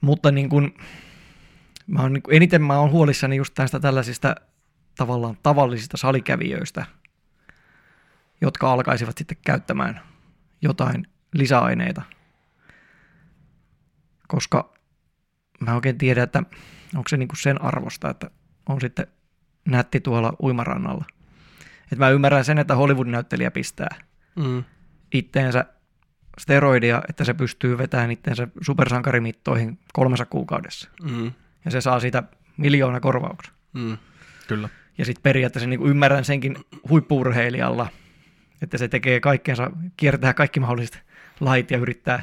Mutta 0.00 0.30
niin 0.30 0.48
kuin, 0.48 0.74
mä 1.86 2.02
oon, 2.02 2.12
niin 2.12 2.22
kuin, 2.22 2.36
eniten 2.36 2.62
mä 2.62 2.78
oon 2.78 2.90
huolissani 2.90 3.36
just 3.36 3.54
tästä 3.54 3.80
tällaisista 3.80 4.34
tavallaan 4.96 5.36
tavallisista 5.42 5.96
salikävijöistä, 5.96 6.86
jotka 8.40 8.72
alkaisivat 8.72 9.18
sitten 9.18 9.38
käyttämään 9.44 10.00
jotain 10.62 11.06
lisäaineita. 11.34 12.02
Koska 14.28 14.72
mä 15.60 15.74
oikein 15.74 15.98
tiedä, 15.98 16.22
että 16.22 16.42
onko 16.96 17.08
se 17.08 17.16
niinku 17.16 17.36
sen 17.36 17.62
arvosta, 17.62 18.10
että 18.10 18.30
on 18.68 18.80
sitten 18.80 19.06
nätti 19.64 20.00
tuolla 20.00 20.36
uimarannalla. 20.42 21.04
Et 21.92 21.98
mä 21.98 22.10
ymmärrän 22.10 22.44
sen, 22.44 22.58
että 22.58 22.76
Hollywood-näyttelijä 22.76 23.50
pistää 23.50 23.96
Mm. 24.36 24.64
itteensä 25.12 25.64
steroidia, 26.38 27.02
että 27.08 27.24
se 27.24 27.34
pystyy 27.34 27.78
vetämään 27.78 28.10
itteensä 28.10 28.48
supersankarimittoihin 28.60 29.78
kolmessa 29.92 30.26
kuukaudessa. 30.26 30.90
Mm. 31.02 31.32
Ja 31.64 31.70
se 31.70 31.80
saa 31.80 32.00
siitä 32.00 32.22
miljoona 32.56 33.00
korvauksia. 33.00 33.52
Mm. 33.72 33.98
Kyllä. 34.48 34.68
Ja 34.98 35.04
sitten 35.04 35.22
periaatteessa 35.22 35.68
niin 35.68 35.86
ymmärrän 35.86 36.24
senkin 36.24 36.56
huippuurheilijalla, 36.88 37.86
että 38.62 38.78
se 38.78 38.88
tekee 38.88 39.20
kaikkeensa, 39.20 39.70
kiertää 39.96 40.34
kaikki 40.34 40.60
mahdolliset 40.60 41.02
lait 41.40 41.70
ja 41.70 41.78
yrittää 41.78 42.22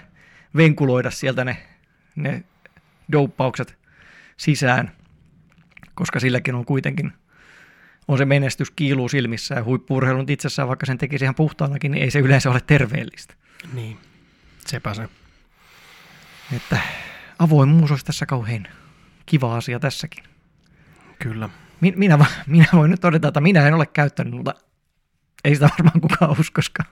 venkuloida 0.55 1.11
sieltä 1.11 1.45
ne, 1.45 1.57
ne 2.15 2.43
douppaukset 3.11 3.77
sisään, 4.37 4.91
koska 5.95 6.19
silläkin 6.19 6.55
on 6.55 6.65
kuitenkin 6.65 7.13
on 8.07 8.17
se 8.17 8.25
menestys 8.25 8.71
kiiluu 8.71 9.09
silmissä 9.09 9.55
ja 9.55 9.63
huippuurheilu 9.63 10.19
nyt 10.19 10.29
itsessään, 10.29 10.67
vaikka 10.67 10.85
sen 10.85 10.97
tekisi 10.97 11.25
ihan 11.25 11.35
puhtaanakin, 11.35 11.91
niin 11.91 12.03
ei 12.03 12.11
se 12.11 12.19
yleensä 12.19 12.49
ole 12.49 12.61
terveellistä. 12.67 13.33
Niin. 13.73 13.97
Sepä 14.67 14.93
se. 14.93 15.09
Että 16.55 16.77
avoimuus 17.39 17.91
olisi 17.91 18.05
tässä 18.05 18.25
kauhean 18.25 18.67
kiva 19.25 19.55
asia 19.57 19.79
tässäkin. 19.79 20.23
Kyllä. 21.19 21.49
Min- 21.81 21.99
Minä, 21.99 22.19
va- 22.19 22.25
minä 22.47 22.65
voin 22.73 22.91
nyt 22.91 23.01
todeta, 23.01 23.27
että 23.27 23.41
minä 23.41 23.67
en 23.67 23.73
ole 23.73 23.85
käyttänyt, 23.85 24.33
mutta 24.33 24.53
ei 25.43 25.55
sitä 25.55 25.69
varmaan 25.77 26.01
kukaan 26.01 26.39
uskoskaan. 26.39 26.89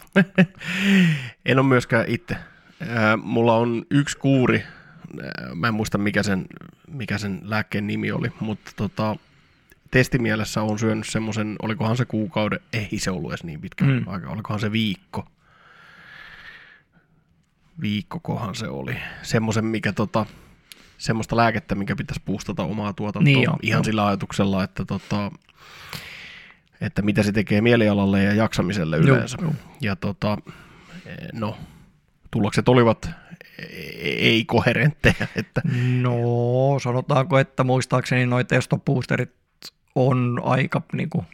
En 1.45 1.59
ole 1.59 1.67
myöskään 1.67 2.05
itse. 2.07 2.35
Mulla 3.23 3.57
on 3.57 3.85
yksi 3.91 4.17
kuuri, 4.17 4.63
mä 5.55 5.67
en 5.67 5.73
muista 5.73 5.97
mikä 5.97 6.23
sen, 6.23 6.45
mikä 6.87 7.17
sen 7.17 7.39
lääkkeen 7.43 7.87
nimi 7.87 8.11
oli, 8.11 8.31
mutta 8.39 8.71
tota, 8.75 9.15
testimielessä 9.91 10.61
on 10.61 10.79
syönyt 10.79 11.07
semmoisen, 11.07 11.55
olikohan 11.61 11.97
se 11.97 12.05
kuukauden, 12.05 12.59
ei 12.73 12.99
se 12.99 13.11
ollut 13.11 13.31
edes 13.31 13.43
niin 13.43 13.61
pitkä 13.61 13.85
Mm. 13.85 14.03
aika, 14.07 14.29
olikohan 14.29 14.59
se 14.59 14.71
viikko. 14.71 15.25
Viikkokohan 17.81 18.55
se 18.55 18.67
oli. 18.67 18.95
Semmoisen, 19.21 19.65
mikä 19.65 19.93
tota, 19.93 20.25
semmoista 20.97 21.37
lääkettä, 21.37 21.75
mikä 21.75 21.95
pitäisi 21.95 22.21
puustata 22.25 22.63
omaa 22.63 22.93
tuotantoa 22.93 23.23
Niin 23.23 23.43
joo, 23.43 23.57
ihan 23.61 23.77
joo. 23.77 23.83
sillä 23.83 24.07
ajatuksella, 24.07 24.63
että, 24.63 24.85
tota, 24.85 25.31
että 26.81 27.01
mitä 27.01 27.23
se 27.23 27.31
tekee 27.31 27.61
mielialalle 27.61 28.23
ja 28.23 28.33
jaksamiselle 28.33 28.97
Joo, 28.97 29.05
yleensä. 29.15 29.37
joo. 29.41 29.53
Ja 29.81 29.95
tota, 29.95 30.37
eh, 31.05 31.17
no, 31.33 31.57
tulokset 32.31 32.69
olivat 32.69 33.09
ei 34.01 34.45
koherentteja, 34.45 35.27
että 35.35 35.61
No, 36.01 36.79
sanotaanko, 36.83 37.39
että 37.39 37.63
muistaakseni 37.63 38.25
noi 38.25 38.45
testoboosterit 38.45 39.33
on 39.95 40.41
aika, 40.43 40.81
niin 40.93 41.09
kuin, 41.09 41.25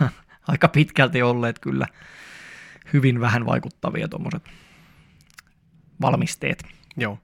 aika 0.48 0.68
pitkälti 0.68 1.22
olleet 1.22 1.58
kyllä 1.58 1.86
hyvin 2.92 3.20
vähän 3.20 3.46
vaikuttavia 3.46 4.08
tuommoiset 4.08 4.42
valmisteet. 6.00 6.64
joo, 6.96 7.18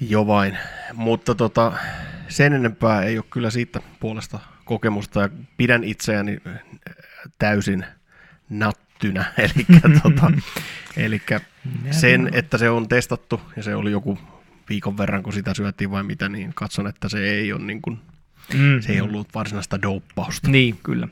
jo 0.00 0.26
vain. 0.26 0.58
Mutta 0.92 1.34
tota, 1.34 1.72
sen 2.28 2.52
enempää 2.52 3.02
ei 3.02 3.18
ole 3.18 3.24
kyllä 3.30 3.50
siitä 3.50 3.80
puolesta 4.00 4.38
kokemusta 4.64 5.20
ja 5.20 5.28
pidän 5.56 5.84
itseäni 5.84 6.32
eh, 6.32 6.60
täysin 7.38 7.84
nattynä, 8.48 9.24
eli 9.38 9.66
tota, 10.02 10.32
elikkä 10.96 11.40
sen, 11.90 12.30
että 12.32 12.58
se 12.58 12.70
on 12.70 12.88
testattu 12.88 13.40
ja 13.56 13.62
se 13.62 13.74
oli 13.74 13.90
joku 13.90 14.18
viikon 14.68 14.98
verran, 14.98 15.22
kun 15.22 15.32
sitä 15.32 15.54
syötiin 15.54 15.90
vai 15.90 16.02
mitä, 16.02 16.28
niin 16.28 16.52
katson, 16.54 16.86
että 16.86 17.08
se 17.08 17.18
ei 17.30 17.52
ole 17.52 17.62
niin 17.64 17.82
kuin, 17.82 17.98
mm, 18.54 18.80
se 18.80 18.92
ei 18.92 19.00
ollut 19.00 19.28
varsinaista 19.34 19.82
douppausta. 19.82 20.50
Niin, 20.50 20.78
kyllä. 20.82 21.08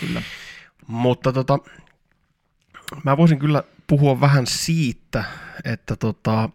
kyllä. 0.00 0.22
Mutta 0.86 1.32
tota, 1.32 1.58
mä 3.04 3.16
voisin 3.16 3.38
kyllä 3.38 3.62
puhua 3.86 4.20
vähän 4.20 4.46
siitä, 4.46 5.24
että 5.64 5.96
tota, 5.96 6.50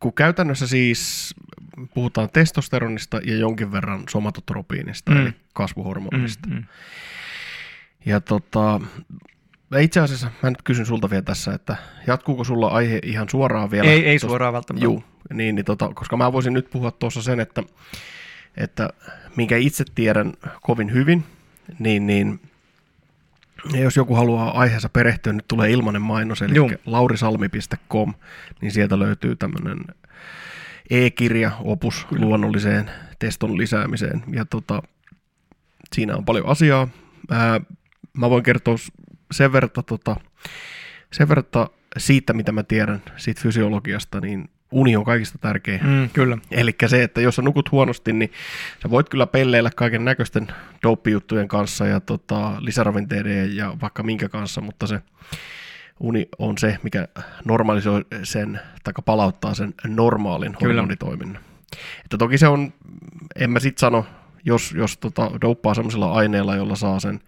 kun 0.00 0.12
käytännössä 0.12 0.66
siis 0.66 1.34
puhutaan 1.94 2.28
testosteronista 2.32 3.20
ja 3.24 3.36
jonkin 3.36 3.72
verran 3.72 4.04
somatotropiinista, 4.10 5.10
Mm. 5.14 5.20
eli 5.20 5.32
kasvuhormonista. 5.54 6.48
Mm, 6.48 6.54
mm. 6.54 6.64
Ja 8.06 8.20
tota, 8.20 8.80
itse 9.78 10.00
asiassa 10.00 10.30
mä 10.42 10.50
nyt 10.50 10.62
kysyn 10.62 10.86
sulta 10.86 11.10
vielä 11.10 11.22
tässä, 11.22 11.54
että 11.54 11.76
jatkuuko 12.06 12.44
sulla 12.44 12.68
aihe 12.68 13.00
ihan 13.04 13.28
suoraan 13.28 13.70
vielä? 13.70 13.90
Ei, 13.90 14.06
ei 14.06 14.16
tosta- 14.16 14.28
suoraan 14.28 14.52
välttämättä. 14.52 14.84
Juu, 14.84 15.04
niin, 15.34 15.54
niin 15.54 15.64
tota, 15.64 15.90
koska 15.94 16.16
mä 16.16 16.32
voisin 16.32 16.52
nyt 16.52 16.70
puhua 16.70 16.90
tuossa 16.90 17.22
sen, 17.22 17.40
että, 17.40 17.62
että 18.56 18.90
minkä 19.36 19.56
itse 19.56 19.84
tiedän 19.94 20.32
kovin 20.62 20.92
hyvin, 20.92 21.24
niin, 21.78 22.06
niin 22.06 22.40
ja 23.72 23.80
jos 23.80 23.96
joku 23.96 24.14
haluaa 24.14 24.58
aiheessa 24.60 24.88
perehtyä, 24.88 25.32
nyt 25.32 25.48
tulee 25.48 25.70
ilmainen 25.70 26.02
mainos, 26.02 26.42
eli 26.42 26.54
Juu. 26.54 26.70
laurisalmi.com, 26.86 28.14
niin 28.60 28.72
sieltä 28.72 28.98
löytyy 28.98 29.36
tämmöinen 29.36 29.84
e-kirja, 30.90 31.50
opus 31.64 32.04
Kyllä. 32.04 32.26
luonnolliseen 32.26 32.90
teston 33.18 33.58
lisäämiseen, 33.58 34.22
ja 34.32 34.44
tota, 34.44 34.82
siinä 35.94 36.16
on 36.16 36.24
paljon 36.24 36.46
asiaa. 36.46 36.88
Ää, 37.30 37.60
mä 38.12 38.30
voin 38.30 38.42
kertoa 38.42 38.76
sen 39.30 39.52
verran, 39.52 39.70
tota, 39.86 40.16
sen 41.12 41.28
verran 41.28 41.44
siitä, 41.96 42.32
mitä 42.32 42.52
mä 42.52 42.62
tiedän 42.62 43.02
siitä 43.16 43.40
fysiologiasta, 43.40 44.20
niin 44.20 44.50
uni 44.70 44.96
on 44.96 45.04
kaikista 45.04 45.38
tärkein. 45.38 45.80
Mm, 45.86 46.10
kyllä. 46.10 46.38
Eli 46.50 46.74
se, 46.86 47.02
että 47.02 47.20
jos 47.20 47.36
sä 47.36 47.42
nukut 47.42 47.72
huonosti, 47.72 48.12
niin 48.12 48.32
sä 48.82 48.90
voit 48.90 49.08
kyllä 49.08 49.26
pelleillä 49.26 49.70
kaiken 49.76 50.04
näköisten 50.04 50.48
dopijuttujen 50.82 51.48
kanssa 51.48 51.86
ja 51.86 52.00
tota, 52.00 52.52
lisäravinteiden 52.58 53.56
ja 53.56 53.76
vaikka 53.80 54.02
minkä 54.02 54.28
kanssa, 54.28 54.60
mutta 54.60 54.86
se 54.86 55.00
uni 56.00 56.28
on 56.38 56.58
se, 56.58 56.78
mikä 56.82 57.08
normalisoi 57.44 58.04
sen, 58.22 58.60
tai 58.84 58.94
palauttaa 59.04 59.54
sen 59.54 59.74
normaalin 59.86 60.56
Kyllä. 60.58 60.74
hormonitoiminnan. 60.74 61.42
Että 62.04 62.18
toki 62.18 62.38
se 62.38 62.48
on, 62.48 62.72
en 63.36 63.50
mä 63.50 63.60
sit 63.60 63.78
sano, 63.78 64.06
jos, 64.44 64.72
jos 64.72 64.96
tota, 64.98 65.30
douppaa 65.40 65.74
semmoisella 65.74 66.12
aineella, 66.12 66.56
jolla 66.56 66.76
saa 66.76 67.00
sen 67.00 67.20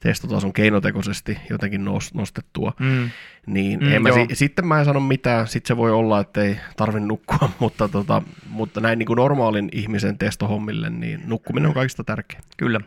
testotason 0.00 0.52
keinotekoisesti 0.52 1.38
jotenkin 1.50 1.84
nos, 1.84 2.14
nostettua, 2.14 2.72
Mm. 2.78 3.10
niin 3.46 3.80
Mm, 3.80 3.92
en 3.92 4.02
mä 4.02 4.08
si- 4.12 4.34
sitten 4.36 4.66
mä 4.66 4.78
en 4.78 4.84
sano 4.84 5.00
mitään, 5.00 5.48
sitten 5.48 5.68
se 5.68 5.76
voi 5.76 5.90
olla, 5.90 6.20
että 6.20 6.42
ei 6.42 6.56
tarvi 6.76 7.00
nukkua, 7.00 7.50
mutta, 7.58 7.88
tota, 7.88 8.22
mutta 8.48 8.80
näin 8.80 8.98
niin 8.98 9.06
kuin 9.06 9.16
normaalin 9.16 9.68
ihmisen 9.72 10.18
testohommille, 10.18 10.90
niin 10.90 11.22
nukkuminen 11.26 11.68
on 11.68 11.74
kaikista 11.74 12.04
tärkein. 12.04 12.42
Kyllä. 12.56 12.80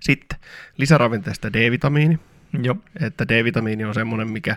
Sitten 0.00 0.38
lisäravinteesta 0.76 1.52
D-vitamiini, 1.52 2.18
Joo. 2.62 2.76
että 3.00 3.28
D-vitamiini 3.28 3.84
on 3.84 3.94
semmoinen, 3.94 4.30
mikä 4.30 4.56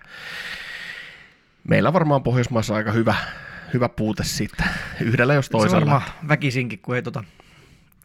meillä 1.68 1.94
varmaan 1.94 2.24
Pohjoismaissa 2.24 2.76
aika 2.76 2.92
hyvä, 2.92 3.16
hyvä 3.74 3.90
puute 3.90 4.24
siitä, 4.24 4.64
yhdellä 5.02 5.34
jos 5.34 5.46
Se 5.46 5.52
toisella. 5.52 5.80
varmaan 5.80 6.12
väkisinkin, 6.28 6.80
kun 6.80 6.96
ei 6.96 7.02
tota, 7.02 7.24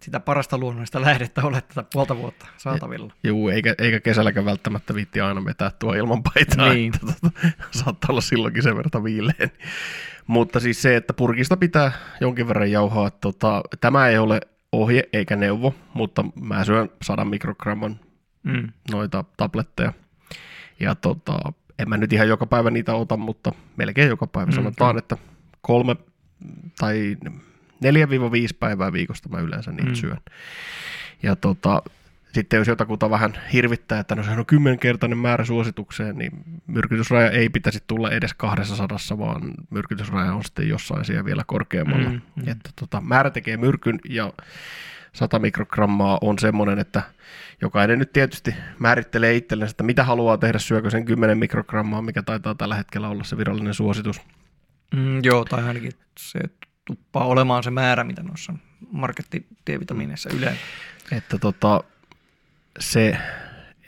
sitä 0.00 0.20
parasta 0.20 0.58
luonnollista 0.58 1.00
lähdettä 1.00 1.42
ole 1.42 1.60
tätä 1.60 1.84
puolta 1.92 2.16
vuotta 2.16 2.46
saatavilla. 2.56 3.12
Juu, 3.24 3.48
eikä, 3.48 3.74
eikä 3.78 4.00
kesälläkään 4.00 4.46
välttämättä 4.46 4.94
viitti 4.94 5.20
aina 5.20 5.44
vetää 5.44 5.70
tuo 5.78 5.94
ilman 5.94 6.22
paitaa, 6.22 6.72
Niin. 6.72 6.92
että 6.94 7.06
tota, 7.06 7.48
saattaa 7.70 8.08
olla 8.10 8.20
silloinkin 8.20 8.62
sen 8.62 8.76
verran 8.76 9.04
viileen. 9.04 9.50
Mutta 10.26 10.60
siis 10.60 10.82
se, 10.82 10.96
että 10.96 11.12
purkista 11.12 11.56
pitää 11.56 11.92
jonkin 12.20 12.48
verran 12.48 12.70
jauhaa, 12.70 13.10
tota, 13.10 13.62
tämä 13.80 14.08
ei 14.08 14.18
ole 14.18 14.40
ohje 14.72 15.02
eikä 15.12 15.36
neuvo, 15.36 15.74
mutta 15.94 16.24
mä 16.40 16.64
syön 16.64 16.90
100 17.02 17.24
mikrogramman 17.24 18.00
Mm. 18.42 18.68
noita 18.90 19.24
tabletteja. 19.36 19.92
Ja 20.80 20.94
tota, 20.94 21.38
en 21.78 21.88
mä 21.88 21.96
nyt 21.96 22.12
ihan 22.12 22.28
joka 22.28 22.46
päivä 22.46 22.70
niitä 22.70 22.94
ota, 22.94 23.16
mutta 23.16 23.52
melkein 23.76 24.08
joka 24.08 24.26
päivä 24.26 24.46
Mm, 24.46 24.50
mm, 24.50 24.54
sanotaan, 24.54 24.90
kyllä. 24.90 24.98
että 24.98 25.16
kolme 25.60 25.96
tai 26.78 27.16
4-5 27.84 28.56
päivää 28.60 28.92
viikosta 28.92 29.28
mä 29.28 29.38
yleensä 29.40 29.70
niitä 29.72 29.88
Mm. 29.90 29.94
syön. 29.94 30.18
Ja 31.22 31.36
tota, 31.36 31.82
sitten 32.32 32.58
jos 32.58 32.68
jotakuta 32.68 33.10
vähän 33.10 33.38
hirvittää, 33.52 34.00
että 34.00 34.14
no 34.14 34.22
sehän 34.22 34.38
on 34.38 34.46
kymmenkertainen 34.46 35.18
määrä 35.18 35.44
suositukseen, 35.44 36.18
niin 36.18 36.32
myrkytysraja 36.66 37.30
ei 37.30 37.48
pitäisi 37.48 37.82
tulla 37.86 38.10
edes 38.10 38.34
200, 38.34 38.98
vaan 39.18 39.42
myrkytysraja 39.70 40.34
on 40.34 40.44
sitten 40.44 40.68
jossain 40.68 41.04
siellä 41.04 41.24
vielä 41.24 41.42
korkeammalla. 41.46 42.08
Mm, 42.10 42.20
Mm. 42.36 42.48
Että 42.48 42.70
tota, 42.80 43.00
määrä 43.00 43.30
tekee 43.30 43.56
myrkyn 43.56 43.98
ja 44.08 44.32
100 45.12 45.38
mikrogrammaa 45.38 46.18
on 46.20 46.38
semmoinen, 46.38 46.78
että 46.78 47.02
jokainen 47.62 47.98
nyt 47.98 48.12
tietysti 48.12 48.54
määrittelee 48.78 49.34
itsellensä, 49.36 49.70
että 49.70 49.82
mitä 49.82 50.04
haluaa 50.04 50.38
tehdä, 50.38 50.58
syökö 50.58 50.90
sen 50.90 51.04
10 51.04 51.38
mikrogrammaa, 51.38 52.02
mikä 52.02 52.22
taitaa 52.22 52.54
tällä 52.54 52.74
hetkellä 52.74 53.08
olla 53.08 53.24
se 53.24 53.36
virallinen 53.36 53.74
suositus. 53.74 54.20
Mm, 54.96 55.20
joo, 55.24 55.44
tai 55.44 55.64
ainakin 55.64 55.92
se 56.18 56.38
tuppaa 56.88 57.24
olemaan 57.24 57.62
se 57.62 57.70
määrä, 57.70 58.04
mitä 58.04 58.22
noissa 58.22 58.52
marketti 58.92 59.46
D-vitamiineissa 59.70 60.30
yleensä. 60.36 60.60
Että 61.12 61.38
tota, 61.38 61.84
se, 62.78 63.18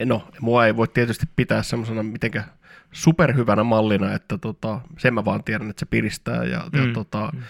no, 0.04 0.28
mua 0.40 0.66
ei 0.66 0.76
voi 0.76 0.88
tietysti 0.88 1.26
pitää 1.36 1.62
semmoisena 1.62 2.02
mitenkään 2.02 2.44
superhyvänä 2.92 3.64
mallina, 3.64 4.14
että 4.14 4.38
tota, 4.38 4.80
sen 4.98 5.14
mä 5.14 5.24
vaan 5.24 5.44
tiedän, 5.44 5.70
että 5.70 5.80
se 5.80 5.86
piristää 5.86 6.44
ja, 6.44 6.58
mm. 6.72 6.80
Mm, 6.80 6.86
ja 6.88 6.94
tota, 6.94 7.30
mm. 7.34 7.42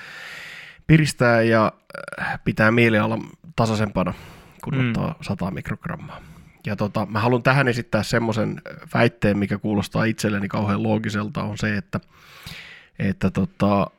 piristää 0.87 1.43
ja 1.43 1.73
äh, 2.21 2.41
pitää 2.45 2.71
mieliala 2.71 3.19
tasaisempana, 3.57 4.15
kun 4.65 4.75
Mm. 4.75 4.81
mm. 4.81 4.89
ottaa 4.89 5.15
100 5.21 5.51
mikrogrammaa. 5.51 6.21
Ja 6.67 6.77
tota, 6.77 7.07
mä 7.07 7.21
haluan 7.21 7.43
tähän 7.43 7.69
esittää 7.69 8.03
semmoisen 8.03 8.63
väitteen, 8.95 9.39
mikä 9.39 9.59
kuulostaa 9.59 10.05
itselleni 10.05 10.49
kauhean 10.49 10.83
loogiselta, 10.83 11.43
on 11.43 11.59
se, 11.59 11.77
että, 11.77 12.01
että 12.99 13.31
tota, 13.31 13.91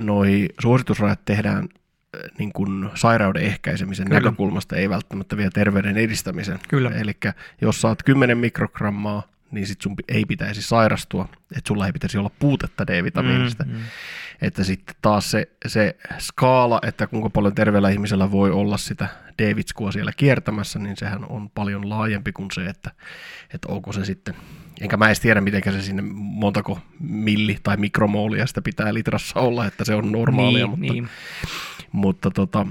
noi 0.00 0.48
suositusrajat 0.60 1.24
tehdään 1.24 1.58
äh, 1.64 2.20
niin 2.38 2.52
kuin 2.52 2.90
sairauden 2.94 3.42
ehkäisemisen 3.42 4.06
Kyllä. 4.06 4.20
Kyllä. 4.20 4.30
näkökulmasta, 4.30 4.76
ei 4.76 4.90
välttämättä 4.90 5.36
vielä 5.36 5.50
terveyden 5.50 5.96
edistämisen. 5.96 6.58
Kyllä. 6.68 6.90
Eli 6.90 7.12
jos 7.60 7.80
saat 7.80 8.02
10 8.02 8.38
mikrogrammaa, 8.38 9.22
niin 9.50 9.66
sit 9.66 9.80
sun 9.80 9.94
ei 10.08 10.24
pitäisi 10.24 10.62
sairastua, 10.62 11.28
että 11.56 11.68
sulla 11.68 11.86
ei 11.86 11.92
pitäisi 11.92 12.18
olla 12.18 12.30
puutetta 12.38 12.86
D-vitamiinista. 12.86 13.64
Mm, 13.64 13.72
mm. 13.72 13.78
Että 14.42 14.64
sitten 14.64 14.96
taas 15.02 15.30
se, 15.30 15.48
se 15.66 15.96
skaala, 16.18 16.80
että 16.82 17.06
kuinka 17.06 17.30
paljon 17.30 17.54
terveellä 17.54 17.88
ihmisellä 17.90 18.30
voi 18.30 18.50
olla 18.50 18.76
sitä 18.76 19.08
D-vitskua 19.42 19.92
siellä 19.92 20.12
kiertämässä, 20.16 20.78
niin 20.78 20.96
sehän 20.96 21.24
on 21.30 21.50
paljon 21.50 21.88
laajempi 21.88 22.32
kuin 22.32 22.50
se, 22.52 22.66
että, 22.66 22.90
että 23.54 23.68
onko 23.68 23.92
se 23.92 24.04
sitten, 24.04 24.34
enkä 24.80 24.96
mä 24.96 25.06
edes 25.06 25.20
tiedä, 25.20 25.40
miten 25.40 25.62
se 25.72 25.82
sinne 25.82 26.02
montako 26.14 26.78
milli- 27.00 27.58
tai 27.62 27.76
mikromoolia 27.76 28.46
sitä 28.46 28.62
pitää 28.62 28.94
litrassa 28.94 29.40
olla, 29.40 29.66
että 29.66 29.84
se 29.84 29.94
on 29.94 30.12
normaalia, 30.12 30.66
niin, 30.66 30.70
mutta, 30.70 30.92
niin. 30.92 31.08
mutta 31.92 32.30
tota, 32.30 32.66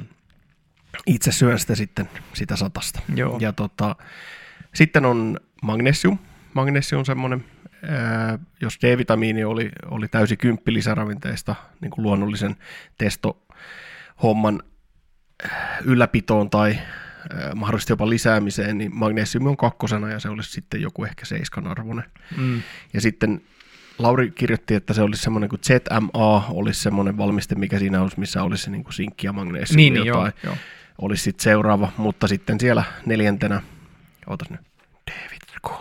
itse 1.06 1.32
syön 1.32 1.60
sitä 1.60 1.76
sitten 1.76 2.10
sitä 2.34 2.56
satasta. 2.56 3.00
Joo. 3.16 3.38
Ja 3.42 3.54
tota, 3.54 3.96
sitten 4.74 5.06
on 5.06 5.40
magnesium. 5.64 6.18
Magnesium 6.54 7.00
on 7.00 7.06
semmoinen, 7.06 7.46
ää, 7.84 8.40
jos 8.62 8.78
D-vitamiini 8.82 9.44
oli, 9.44 9.70
oli 9.92 10.08
täysi 10.08 10.38
kymppi 10.38 10.74
lisäravinteista 10.74 11.56
niin 11.82 11.92
kuin 11.92 12.04
luonnollisen 12.04 12.56
testohomman 12.98 14.64
ylläpitoon 15.84 16.50
tai 16.50 16.78
mahdollisesti 17.56 17.94
jopa 17.94 18.10
lisäämiseen, 18.10 18.78
niin 18.78 18.96
magnesium 18.96 19.46
on 19.48 19.58
kakkosena 19.58 20.10
ja 20.10 20.20
se 20.20 20.30
olisi 20.30 20.52
sitten 20.52 20.82
joku 20.82 21.04
ehkä 21.04 21.26
seiskan 21.26 21.68
arvoinen. 21.68 22.06
Mm. 22.38 22.62
Ja 22.94 23.02
sitten 23.02 23.42
Lauri 24.00 24.32
kirjoitti, 24.32 24.76
että 24.76 24.94
se 24.94 25.02
olisi 25.02 25.22
semmoinen 25.24 25.50
kuin 25.50 25.62
ZMA, 25.66 26.46
olisi 26.50 26.82
semmoinen 26.82 27.18
valmiste, 27.18 27.56
mikä 27.56 27.80
siinä 27.80 28.02
olisi, 28.02 28.20
missä 28.20 28.44
olisi 28.44 28.64
se 28.64 28.72
niin 28.72 28.84
kuin 28.84 28.94
sinkki 28.94 29.28
ja 29.28 29.34
magnesium 29.34 29.78
Niin, 29.78 29.94
niin 29.94 30.06
joo, 30.06 30.18
jotain. 30.18 30.34
joo. 30.44 30.56
Olisi 31.02 31.24
sitten 31.24 31.44
seuraava, 31.44 31.92
mutta 31.98 32.28
sitten 32.28 32.60
siellä 32.60 32.84
neljäntenä, 33.06 33.62
ootas 34.28 34.50
nyt, 34.50 34.60
D-vitku, 35.12 35.72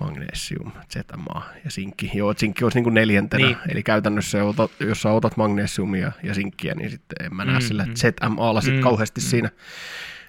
magnesium, 0.00 0.72
ZMA 0.92 1.42
ja 1.64 1.70
sinkki. 1.70 2.10
Joo, 2.14 2.34
sinkki 2.36 2.64
olisi 2.64 2.78
niin 2.78 2.84
kuin 2.84 2.94
neljäntenä, 2.94 3.46
Niin. 3.46 3.56
eli 3.68 3.82
käytännössä 3.82 4.38
jos 4.80 5.02
sä 5.02 5.10
otat 5.12 5.36
magnesiumia 5.36 6.12
ja 6.22 6.34
sinkkiä, 6.34 6.74
niin 6.74 6.90
sitten 6.90 7.26
en 7.26 7.34
mä 7.36 7.44
näe 7.44 7.54
Mm, 7.58 7.60
sillä 7.60 7.84
mm. 7.86 7.94
ZMAlla 7.94 8.60
sit 8.60 8.74
Mm, 8.74 8.80
kauheasti 8.80 9.20
mm. 9.20 9.24
siinä 9.24 9.50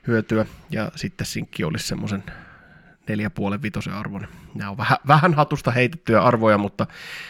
hyötyä. 0.07 0.45
Ja 0.69 0.91
sitten 0.95 1.27
sinkki 1.27 1.63
olisi 1.63 1.87
semmoisen 1.87 2.23
neljä 3.09 3.29
puolen 3.29 3.61
vitosen 3.61 3.93
arvoinen. 3.93 4.29
Nämä 4.55 4.71
on 4.71 4.77
vähän, 4.77 4.97
vähän 5.07 5.33
hatusta 5.33 5.71
heitettyjä 5.71 6.21
arvoja, 6.21 6.57
mutta 6.57 6.87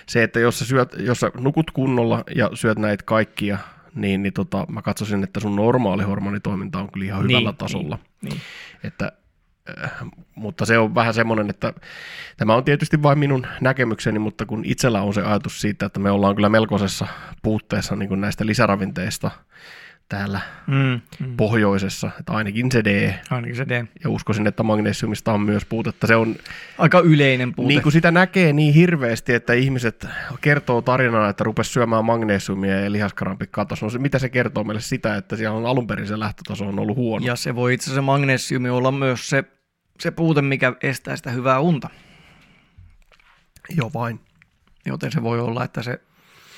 se, 0.08 0.24
että 0.24 0.40
jos 0.40 0.60
sä, 0.60 0.66
syöt, 0.66 0.96
jos 1.00 1.20
sä 1.20 1.32
nukut 1.40 1.72
kunnolla 1.72 2.24
ja 2.36 2.50
syöt 2.54 2.80
näitä 2.80 3.04
kaikkia, 3.04 3.58
niin, 3.96 4.24
niin 4.24 4.34
tota, 4.34 4.66
mä 4.70 4.82
katsoisin, 4.82 5.24
että 5.24 5.40
sun 5.40 5.56
normaali 5.56 6.04
hormonitoiminta 6.04 6.80
on 6.80 6.92
kyllä 6.92 7.06
ihan 7.06 7.24
hyvällä 7.24 7.50
Niin, 7.50 7.58
tasolla. 7.58 8.00
Niin, 8.22 8.32
niin. 8.32 8.42
Että, 8.84 9.12
äh, 9.84 9.92
mutta 10.36 10.66
se 10.66 10.78
on 10.78 10.96
vähän 10.96 11.14
semmoinen, 11.14 11.50
että 11.50 11.74
tämä 12.38 12.56
on 12.56 12.64
tietysti 12.64 13.04
vain 13.04 13.20
minun 13.20 13.48
näkemykseni, 13.62 14.20
mutta 14.20 14.46
kun 14.46 14.66
itsellä 14.66 15.02
on 15.02 15.14
se 15.14 15.22
ajatus 15.22 15.62
siitä, 15.62 15.86
että 15.86 16.00
me 16.00 16.12
ollaan 16.12 16.36
kyllä 16.36 16.50
melkoisessa 16.50 17.08
puutteessa 17.42 17.96
niin 17.96 18.10
kuin 18.10 18.22
näistä 18.22 18.46
lisäravinteista 18.46 19.32
täällä 20.10 20.40
Mm, 20.68 21.02
mm. 21.20 21.38
pohjoisessa, 21.38 22.10
että 22.20 22.34
ainakin 22.34 22.72
se 22.72 22.84
D, 22.84 23.14
Ainakin 23.30 23.56
se 23.56 23.66
D. 23.70 23.86
ja 24.04 24.10
uskoisin, 24.10 24.48
että 24.48 24.64
magnesiumista 24.64 25.34
on 25.34 25.42
myös 25.42 25.66
puutetta. 25.66 26.08
Se 26.08 26.16
on, 26.16 26.36
Aika 26.78 27.00
yleinen 27.00 27.54
puute. 27.56 27.68
niin 27.68 27.82
kuin 27.82 27.94
sitä 27.94 28.12
näkee 28.12 28.54
niin 28.54 28.74
hirveästi, 28.74 29.34
että 29.34 29.54
ihmiset 29.54 30.08
kertoo 30.42 30.82
tarinaa, 30.82 31.30
että 31.30 31.44
rupes 31.44 31.74
syömään 31.74 32.06
magnesiumia 32.06 32.80
ja 32.80 32.92
lihaskarampi 32.92 33.46
katosi. 33.52 33.86
No 33.86 33.90
se, 33.90 34.00
mitä 34.00 34.20
se 34.20 34.30
kertoo 34.30 34.64
meille 34.64 34.82
sitä, 34.82 35.16
että 35.16 35.36
siellä 35.36 35.58
on 35.58 35.66
alun 35.66 35.88
perin 35.88 36.08
se 36.08 36.20
lähtötaso 36.20 36.66
on 36.68 36.80
ollut 36.80 36.98
huono. 36.98 37.26
Ja 37.26 37.36
se 37.36 37.56
voi 37.56 37.74
itse 37.74 37.86
asiassa 37.86 38.02
magnesiumi 38.02 38.70
olla 38.70 38.92
myös 38.92 39.30
se, 39.30 39.44
se 40.00 40.12
puute, 40.12 40.42
mikä 40.42 40.74
estää 40.82 41.16
sitä 41.16 41.32
hyvää 41.32 41.60
unta. 41.60 41.90
Joo 43.70 43.92
vain. 43.94 44.20
Joten 44.86 45.12
se 45.12 45.24
voi 45.24 45.40
olla, 45.40 45.64
että 45.64 45.84
se 45.84 46.02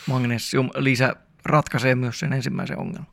magnesium 0.07 0.69
lisä 0.77 1.15
ratkaisee 1.45 1.95
myös 1.95 2.19
sen 2.19 2.33
ensimmäisen 2.33 2.79
ongelman. 2.79 3.07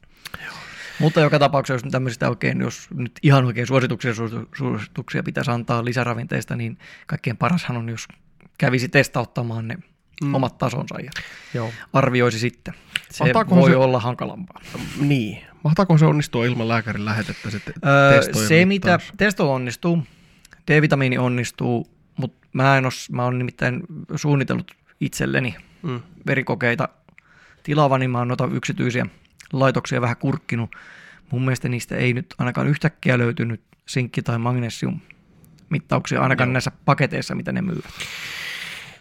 Mutta 0.98 1.20
joka 1.20 1.38
tapauksessa, 1.38 1.74
jos 1.74 1.84
nyt 1.84 1.92
tämmöisistä 1.92 2.28
oikein, 2.28 2.60
jos 2.60 2.88
nyt 2.94 3.12
ihan 3.22 3.44
oikein 3.44 3.66
suosituksia, 3.66 4.14
suositu- 4.14 4.48
suosituksia 4.58 5.22
pitäisi 5.22 5.50
antaa 5.50 5.84
lisäravinteista, 5.84 6.56
niin 6.56 6.78
kaikkein 7.06 7.36
parashan 7.36 7.76
on, 7.76 7.88
jos 7.88 8.08
kävisi 8.58 8.88
testauttamaan 8.88 9.68
ne 9.68 9.78
mm. 10.24 10.34
omat 10.34 10.58
tasonsa 10.58 11.00
ja 11.00 11.10
Joo. 11.54 11.72
arvioisi 11.92 12.38
sitten. 12.38 12.74
Se 13.10 13.24
Antaakohan 13.24 13.60
voi 13.62 13.70
se- 13.70 13.76
olla 13.76 14.00
hankalampaa. 14.00 14.60
Niin. 15.00 15.44
Mahtaako 15.64 15.98
se 15.98 16.06
onnistua 16.06 16.46
ilman 16.46 16.68
lääkärin 16.68 17.04
lähetettä 17.04 17.50
se 17.50 17.58
te- 17.60 17.72
Öö, 17.86 18.46
se, 18.48 18.64
mitä 18.64 18.98
testo 19.16 19.52
onnistuu, 19.54 20.02
D-vitamiini 20.70 21.18
onnistuu, 21.18 21.90
mutta 22.16 22.46
mä 22.52 22.78
en 22.78 22.86
os, 22.86 23.10
mä 23.10 23.24
oon 23.24 23.38
nimittäin 23.38 23.82
suunnitellut 24.16 24.72
itselleni 25.00 25.56
Mm. 25.82 26.00
verikokeita 26.26 26.88
tilaavani, 27.62 28.02
niin 28.02 28.10
mä 28.10 28.18
oon 28.18 28.28
noita 28.28 28.48
yksityisiä 28.52 29.06
laitoksia 29.52 30.00
vähän 30.00 30.16
kurkkinut. 30.16 30.70
Mun 31.30 31.42
mielestä 31.42 31.68
niistä 31.68 31.96
ei 31.96 32.12
nyt 32.12 32.34
ainakaan 32.38 32.66
yhtäkkiä 32.66 33.18
löytynyt 33.18 33.60
sinkki- 33.86 34.22
tai 34.22 34.38
magnesium 34.38 35.00
mittauksia 35.70 36.20
ainakaan 36.20 36.48
Joo. 36.48 36.52
näissä 36.52 36.72
paketeissa, 36.84 37.34
mitä 37.34 37.52
ne 37.52 37.62
myyvät. 37.62 37.84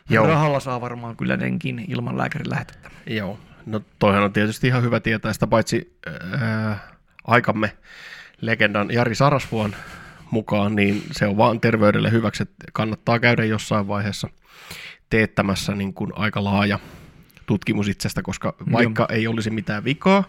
Joo. 0.09 0.27
Rahalla 0.27 0.59
saa 0.59 0.81
varmaan 0.81 1.15
kyllä 1.15 1.37
nenkin 1.37 1.85
ilman 1.87 2.17
lääkärin 2.17 2.49
lähetettä. 2.49 2.89
Joo. 3.07 3.39
No 3.65 3.81
toihan 3.99 4.23
on 4.23 4.33
tietysti 4.33 4.67
ihan 4.67 4.83
hyvä 4.83 4.99
tietää 4.99 5.33
sitä, 5.33 5.47
paitsi 5.47 5.99
ää, 6.41 6.79
aikamme 7.27 7.77
legendan 8.41 8.91
Jari 8.91 9.15
Sarasvuon 9.15 9.75
mukaan, 10.31 10.75
niin 10.75 11.03
se 11.11 11.27
on 11.27 11.37
vaan 11.37 11.59
terveydelle 11.61 12.11
hyväksi, 12.11 12.43
että 12.43 12.65
kannattaa 12.73 13.19
käydä 13.19 13.45
jossain 13.45 13.87
vaiheessa 13.87 14.29
teettämässä 15.09 15.75
niin 15.75 15.93
kuin 15.93 16.11
aika 16.15 16.43
laaja 16.43 16.79
tutkimus 17.45 17.87
itsestä, 17.87 18.21
koska 18.21 18.55
vaikka 18.71 19.07
ei 19.09 19.27
olisi 19.27 19.49
mitään 19.49 19.83
vikaa, 19.83 20.23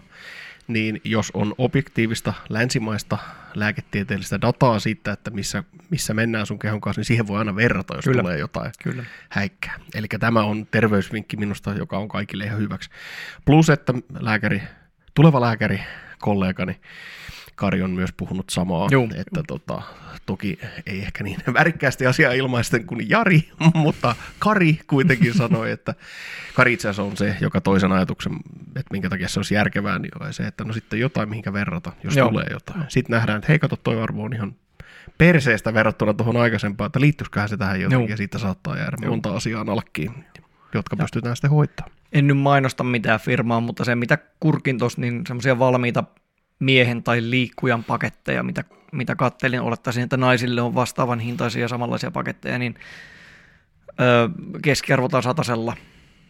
niin 0.69 1.01
jos 1.05 1.31
on 1.35 1.55
objektiivista 1.59 2.33
länsimaista 2.49 3.19
lääketieteellistä 3.55 4.41
dataa 4.41 4.79
siitä, 4.79 5.13
että 5.13 5.31
missä, 5.31 5.65
missä 5.91 6.15
mennään 6.15 6.47
sun 6.47 6.59
kehon 6.59 6.81
kanssa, 6.81 7.01
niin 7.01 7.07
siihen 7.07 7.27
voi 7.27 7.39
aina 7.39 7.57
verrata, 7.57 7.97
jos 7.97 8.05
Kyllä. 8.05 8.23
tulee 8.23 8.39
jotain 8.39 8.73
Kyllä. 8.83 9.05
häikkää. 9.29 9.81
Eli 9.95 10.07
tämä 10.21 10.43
on 10.43 10.67
terveysvinkki 10.71 11.37
minusta, 11.37 11.73
joka 11.75 11.99
on 11.99 12.09
kaikille 12.09 12.45
ihan 12.45 12.59
hyväksi. 12.59 12.91
Plus, 13.45 13.71
että 13.71 13.95
lääkäri, 14.21 14.63
tuleva 15.15 15.41
lääkäri, 15.41 15.81
kollegani 16.19 16.81
Kari 17.57 17.83
on 17.83 17.91
myös 17.91 18.11
puhunut 18.17 18.51
samaa, 18.51 18.89
Juu. 18.91 19.09
että 19.15 19.43
tota, 19.47 19.83
toki 20.27 20.59
ei 20.87 20.99
ehkä 20.99 21.25
niin 21.25 21.39
värikkäästi 21.55 22.07
asiaa 22.07 22.33
ilmaisten 22.33 22.87
kuin 22.87 23.11
Jari, 23.11 23.49
mutta 23.75 24.17
Kari 24.39 24.79
kuitenkin 24.87 25.35
sanoi, 25.43 25.71
että 25.71 25.95
Kari 26.55 26.73
itse 26.73 26.89
asiassa 26.89 27.03
on 27.03 27.17
se, 27.17 27.37
joka 27.41 27.61
toisen 27.61 27.93
ajatuksen, 27.93 28.33
että 28.67 28.93
minkä 28.93 29.09
takia 29.09 29.29
se 29.29 29.39
olisi 29.39 29.55
järkevää, 29.55 29.99
niin 29.99 30.23
on 30.23 30.33
se, 30.33 30.47
että 30.47 30.65
no 30.65 30.73
sitten 30.73 31.01
jotain, 31.01 31.29
mihinkä 31.29 31.53
verrata, 31.53 31.93
jos 32.05 32.17
Joo. 32.17 32.25
Joo. 32.25 32.31
tulee 32.31 32.47
jotain. 32.51 32.85
Sitten 32.89 33.15
nähdään, 33.15 33.39
että 33.39 33.49
hei, 33.49 33.59
kato, 33.59 33.77
toi 33.77 34.03
arvo 34.03 34.23
on 34.23 34.35
ihan 34.35 34.55
perseestä 35.19 35.75
verrattuna 35.75 36.15
tuohon 36.15 36.37
aikaisempaan, 36.37 36.87
että 36.87 37.01
liittyisikään 37.01 37.49
se 37.49 37.57
tähän 37.57 37.81
jotenkin, 37.81 38.09
Joo. 38.09 38.11
ja 38.11 38.17
siitä 38.17 38.39
saattaa 38.39 38.77
jäädä 38.77 38.97
Joo. 39.03 39.11
monta 39.11 39.37
asiaa 39.37 39.65
nalkkiin. 39.65 40.25
jotka 40.75 40.97
pystytään 40.97 41.37
sitten 41.37 41.51
hoitaa. 41.51 41.87
En 42.13 42.27
nyt 42.27 42.39
mainosta 42.39 42.85
mitään 42.85 43.21
firmaa, 43.21 43.61
mutta 43.61 43.85
se 43.85 43.95
mitä 43.95 44.19
kurkin 44.41 44.79
tuossa, 44.79 45.01
niin 45.01 45.27
semmoisia 45.27 45.59
valmiita 45.59 46.05
miehen 46.59 47.03
tai 47.03 47.31
liikkujan 47.31 47.85
paketteja, 47.85 48.43
mitä, 48.43 48.65
mitä 48.93 49.17
kattelin, 49.17 49.61
olettaisin, 49.61 50.03
että 50.03 50.17
naisille 50.17 50.61
on 50.63 50.75
vastaavan 50.75 51.21
hintaisia 51.21 51.63
ja 51.63 51.69
samanlaisia 51.69 52.11
paketteja, 52.11 52.59
niin 52.59 52.75
öö, 54.01 54.29
keskiarvotaan 54.63 55.23
satasella 55.23 55.77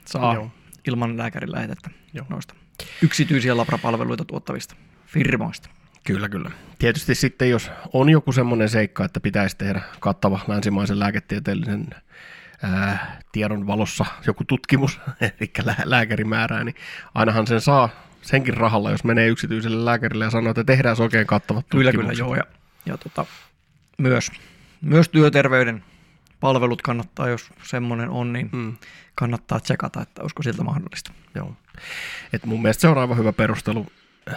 saa 0.04 0.34
Joo. 0.34 0.50
ilman 0.86 1.18
lääkärin 1.18 1.52
lähetettä 1.52 1.90
Joo. 2.12 2.26
noista 2.28 2.54
yksityisiä 3.02 3.56
labrapalveluita 3.56 4.24
tuottavista 4.24 4.76
firmoista. 5.06 5.70
Kyllä, 6.06 6.28
kyllä. 6.28 6.50
Tietysti 6.78 7.14
sitten, 7.14 7.50
jos 7.50 7.70
on 7.92 8.10
joku 8.10 8.32
semmoinen 8.32 8.68
seikka, 8.68 9.04
että 9.04 9.20
pitäisi 9.20 9.56
tehdä 9.56 9.80
kattava 10.00 10.40
länsimaisen 10.48 10.98
lääketieteellisen 10.98 11.86
ää, 12.62 13.20
tiedon 13.32 13.66
valossa 13.66 14.04
joku 14.26 14.44
tutkimus, 14.44 15.00
eli 15.20 15.50
lää- 15.64 15.82
lääkärimäärää, 15.84 16.64
niin 16.64 16.74
ainahan 17.14 17.46
sen 17.46 17.60
saa 17.60 17.88
senkin 18.22 18.56
rahalla, 18.56 18.90
jos 18.90 19.04
menee 19.04 19.28
yksityiselle 19.28 19.84
lääkärille 19.84 20.24
ja 20.24 20.30
sanoo, 20.30 20.50
että 20.50 20.64
tehdään 20.64 20.96
oikein 21.00 21.26
kattavat 21.26 21.66
Kyllä, 21.70 21.92
kyllä, 21.92 22.12
joo. 22.12 22.34
Ja, 22.34 22.42
ja 22.86 22.96
tota, 22.98 23.26
myös, 23.98 24.30
myös 24.80 25.08
työterveyden 25.08 25.84
palvelut 26.40 26.82
kannattaa, 26.82 27.28
jos 27.28 27.50
semmoinen 27.62 28.10
on, 28.10 28.32
niin 28.32 28.48
Mm, 28.52 28.76
kannattaa 29.14 29.60
tsekata, 29.60 30.02
että 30.02 30.22
olisiko 30.22 30.42
siltä 30.42 30.62
mahdollista. 30.62 31.12
joo. 31.34 31.56
Et 32.32 32.46
mun 32.46 32.62
mielestä 32.62 32.80
se 32.80 32.88
on 32.88 32.98
aivan 32.98 33.18
hyvä 33.18 33.32
perustelu. 33.32 33.86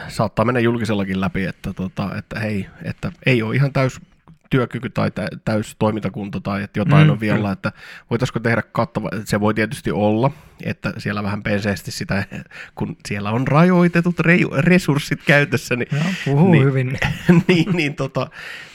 Saattaa 0.07 0.45
mennä 0.45 0.59
julkisellakin 0.59 1.21
läpi, 1.21 1.45
että, 1.45 1.73
tota, 1.73 2.15
että 2.17 2.39
hei, 2.39 2.67
että 2.83 3.11
ei 3.25 3.43
ole 3.43 3.55
ihan 3.55 3.73
täys 3.73 4.01
työkyky 4.49 4.89
tai 4.89 5.11
tä- 5.11 5.27
täys 5.45 5.75
toimintakunto 5.79 6.39
tai 6.39 6.63
että 6.63 6.79
jotain 6.79 7.07
Mm, 7.07 7.11
on 7.11 7.19
vielä, 7.19 7.37
kyllä. 7.37 7.51
että 7.51 7.71
voitaisiko 8.09 8.39
tehdä 8.39 8.61
kattava, 8.71 9.09
se 9.25 9.39
voi 9.39 9.53
tietysti 9.53 9.91
olla, 9.91 10.31
että 10.63 10.93
siellä 10.97 11.23
vähän 11.23 11.43
penseesti 11.43 11.91
sitä, 11.91 12.23
kun 12.75 12.95
siellä 13.07 13.31
on 13.31 13.47
rajoitetut 13.47 14.19
rei- 14.19 14.57
resurssit 14.61 15.19
käytössä, 15.25 15.75
niin, 15.75 15.87
Joo, 15.91 16.03
puhuu 16.25 16.51
Niin. 16.51 16.63
hyvin. 16.63 16.97
niin, 17.47 17.65
niin, 17.73 17.95
tota, 17.95 18.27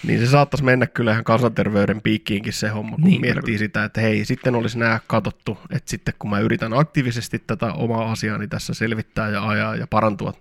niin 0.06 0.20
se 0.20 0.26
saattaisi 0.26 0.64
mennä 0.64 0.86
kyllä 0.86 1.12
ihan 1.12 1.24
kansanterveyden 1.24 2.00
piikkiinkin 2.02 2.52
se 2.52 2.68
homma, 2.68 2.96
kun 2.96 3.04
Niin, 3.04 3.10
niin, 3.10 3.20
kyllä, 3.20 3.34
miettii 3.34 3.58
sitä, 3.58 3.84
että 3.84 4.00
hei, 4.00 4.24
sitten 4.24 4.54
olisi 4.54 4.78
nämä 4.78 5.00
katsottu, 5.06 5.58
että 5.70 5.90
sitten 5.90 6.14
kun 6.18 6.30
mä 6.30 6.38
yritän 6.40 6.72
aktiivisesti 6.78 7.38
tätä 7.46 7.72
omaa 7.72 8.12
asiaani 8.12 8.48
tässä 8.48 8.74
selvittää 8.74 9.28
ja 9.28 9.48
ajaa 9.48 9.76
ja 9.76 9.86
parantua 9.86 10.32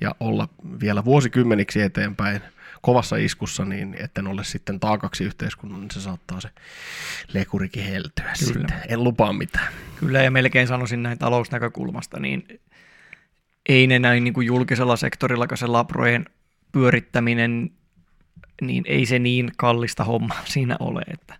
ja 0.00 0.14
olla 0.20 0.48
vielä 0.80 1.04
vuosikymmeniksi 1.04 1.82
eteenpäin 1.82 2.40
kovassa 2.82 3.16
iskussa, 3.16 3.64
niin 3.64 3.96
etten 3.98 4.26
ole 4.26 4.44
sitten 4.44 4.80
taakaksi 4.80 5.24
yhteiskunnan, 5.24 5.80
niin 5.80 5.90
se 5.90 6.00
saattaa 6.00 6.40
se 6.40 6.48
lekurikin 7.32 7.84
heltyä 7.84 8.24
Kyllä. 8.24 8.34
sitten. 8.36 8.76
En 8.88 9.04
lupaa 9.04 9.32
mitään. 9.32 9.72
Kyllä, 9.96 10.22
ja 10.22 10.30
melkein 10.30 10.66
sanoisin 10.66 11.02
näin 11.02 11.18
talousnäkökulmasta, 11.18 12.20
niin 12.20 12.60
ei 13.68 13.86
ne 13.86 13.98
näin 13.98 14.24
niin 14.24 14.34
kuin 14.34 14.46
julkisella 14.46 14.96
sektorilla, 14.96 15.46
se 15.54 15.66
labrojen 15.66 16.26
pyörittäminen, 16.72 17.70
niin 18.62 18.84
ei 18.86 19.06
se 19.06 19.18
niin 19.18 19.52
kallista 19.56 20.04
homma 20.04 20.34
siinä 20.44 20.76
ole, 20.80 21.02
että 21.08 21.34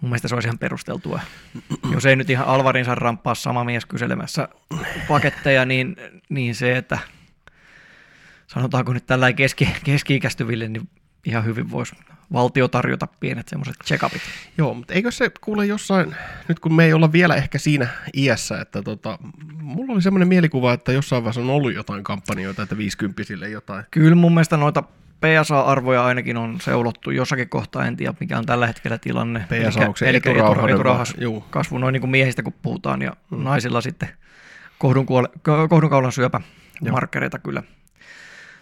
mun 0.00 0.10
mielestä 0.10 0.28
se 0.28 0.34
olisi 0.34 0.48
ihan 0.48 0.58
perusteltua. 0.58 1.20
Jos 1.92 2.06
ei 2.06 2.16
nyt 2.16 2.30
ihan 2.30 2.46
Alvarinsa 2.46 2.94
ramppaa 2.94 3.34
sama 3.34 3.64
mies 3.64 3.86
kyselemässä 3.86 4.48
paketteja, 5.08 5.64
niin, 5.64 5.96
niin 6.28 6.54
se, 6.54 6.76
että 6.76 6.98
sanotaanko 8.46 8.92
nyt 8.92 9.06
tällä 9.06 9.32
keski, 9.32 9.68
keski-ikäistyville, 9.84 10.68
niin 10.68 10.88
ihan 11.24 11.44
hyvin 11.44 11.70
voisi 11.70 11.96
valtio 12.32 12.68
tarjota 12.68 13.08
pienet 13.20 13.48
semmoiset 13.48 13.74
check-upit. 13.84 14.20
Joo, 14.58 14.74
mutta 14.74 14.94
eikö 14.94 15.10
se 15.10 15.30
kuule 15.40 15.66
jossain, 15.66 16.14
nyt 16.48 16.60
kun 16.60 16.74
me 16.74 16.84
ei 16.84 16.92
olla 16.92 17.12
vielä 17.12 17.34
ehkä 17.34 17.58
siinä 17.58 17.88
iässä, 18.16 18.60
että 18.60 18.82
tota, 18.82 19.18
mulla 19.60 19.92
oli 19.92 20.02
semmoinen 20.02 20.28
mielikuva, 20.28 20.72
että 20.72 20.92
jossain 20.92 21.22
vaiheessa 21.24 21.40
on 21.40 21.50
ollut 21.50 21.74
jotain 21.74 22.04
kampanjoita, 22.04 22.62
että 22.62 22.76
50 22.76 23.22
jotain. 23.52 23.84
Kyllä 23.90 24.14
mun 24.14 24.34
mielestä 24.34 24.56
noita 24.56 24.82
PSA-arvoja 25.20 26.04
ainakin 26.04 26.36
on 26.36 26.60
seulottu 26.60 27.10
jossakin 27.10 27.48
kohtaa, 27.48 27.86
en 27.86 27.96
tiedä 27.96 28.14
mikä 28.20 28.38
on 28.38 28.46
tällä 28.46 28.66
hetkellä 28.66 28.98
tilanne. 28.98 29.40
PSA, 29.40 29.54
Elikkä- 29.56 29.80
onko 29.86 29.96
se 29.96 30.08
eturauhas 30.10 31.14
vai- 31.16 31.22
juu. 31.24 31.40
kasvu 31.50 31.78
noin 31.78 31.92
niin 31.92 32.00
kuin 32.00 32.10
miehistä 32.10 32.42
kun 32.42 32.52
puhutaan 32.62 33.02
ja 33.02 33.12
mm. 33.30 33.44
naisilla 33.44 33.80
sitten 33.80 34.08
kohdunkuole- 34.84 35.38
ko- 35.38 35.68
kohdunkaulan 35.68 36.12
syöpä 36.12 36.40
Joo. 36.80 36.92
markkereita 36.92 37.38
kyllä 37.38 37.62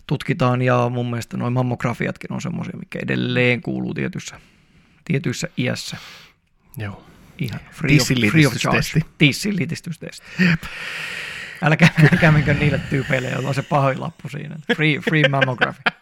tutkitaan 0.07 0.63
ja 0.63 0.89
mun 0.89 1.11
mielestä 1.11 1.37
noin 1.37 1.53
mammografiatkin 1.53 2.33
on 2.33 2.43
semmoisia, 2.43 2.77
mikä 2.79 2.99
edelleen 3.03 3.63
kuuluu 3.63 3.95
tietyssä, 3.95 4.41
tietyissä 5.05 5.49
iässä. 5.59 5.97
Joo. 6.77 7.05
Ihan 7.39 7.61
free 7.73 7.99
of, 8.01 8.09
free 8.31 8.47
of 8.47 8.55
charge. 8.55 9.01
Tissinliitistystesti. 9.19 10.27
Älkää, 11.63 11.91
älkää 12.13 12.33
menkö 12.33 12.55
niille 12.55 12.81
tyypeille, 12.91 13.31
joilla 13.31 13.49
on 13.49 13.55
se 13.55 13.63
pahoin 13.63 14.01
lappu 14.01 14.29
siinä. 14.29 14.57
Free, 14.77 14.99
free 14.99 15.29
mammography. 15.29 15.83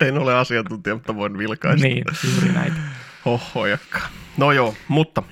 En 0.00 0.18
ole 0.18 0.34
asiantuntija, 0.34 0.94
mutta 0.94 1.16
voin 1.16 1.38
vilkaista. 1.38 1.86
Niin, 1.88 2.04
juuri 2.34 2.52
näitä. 2.52 2.76
Hohojakka. 3.24 4.00
No 4.36 4.52
joo, 4.52 4.74
mutta 4.88 5.22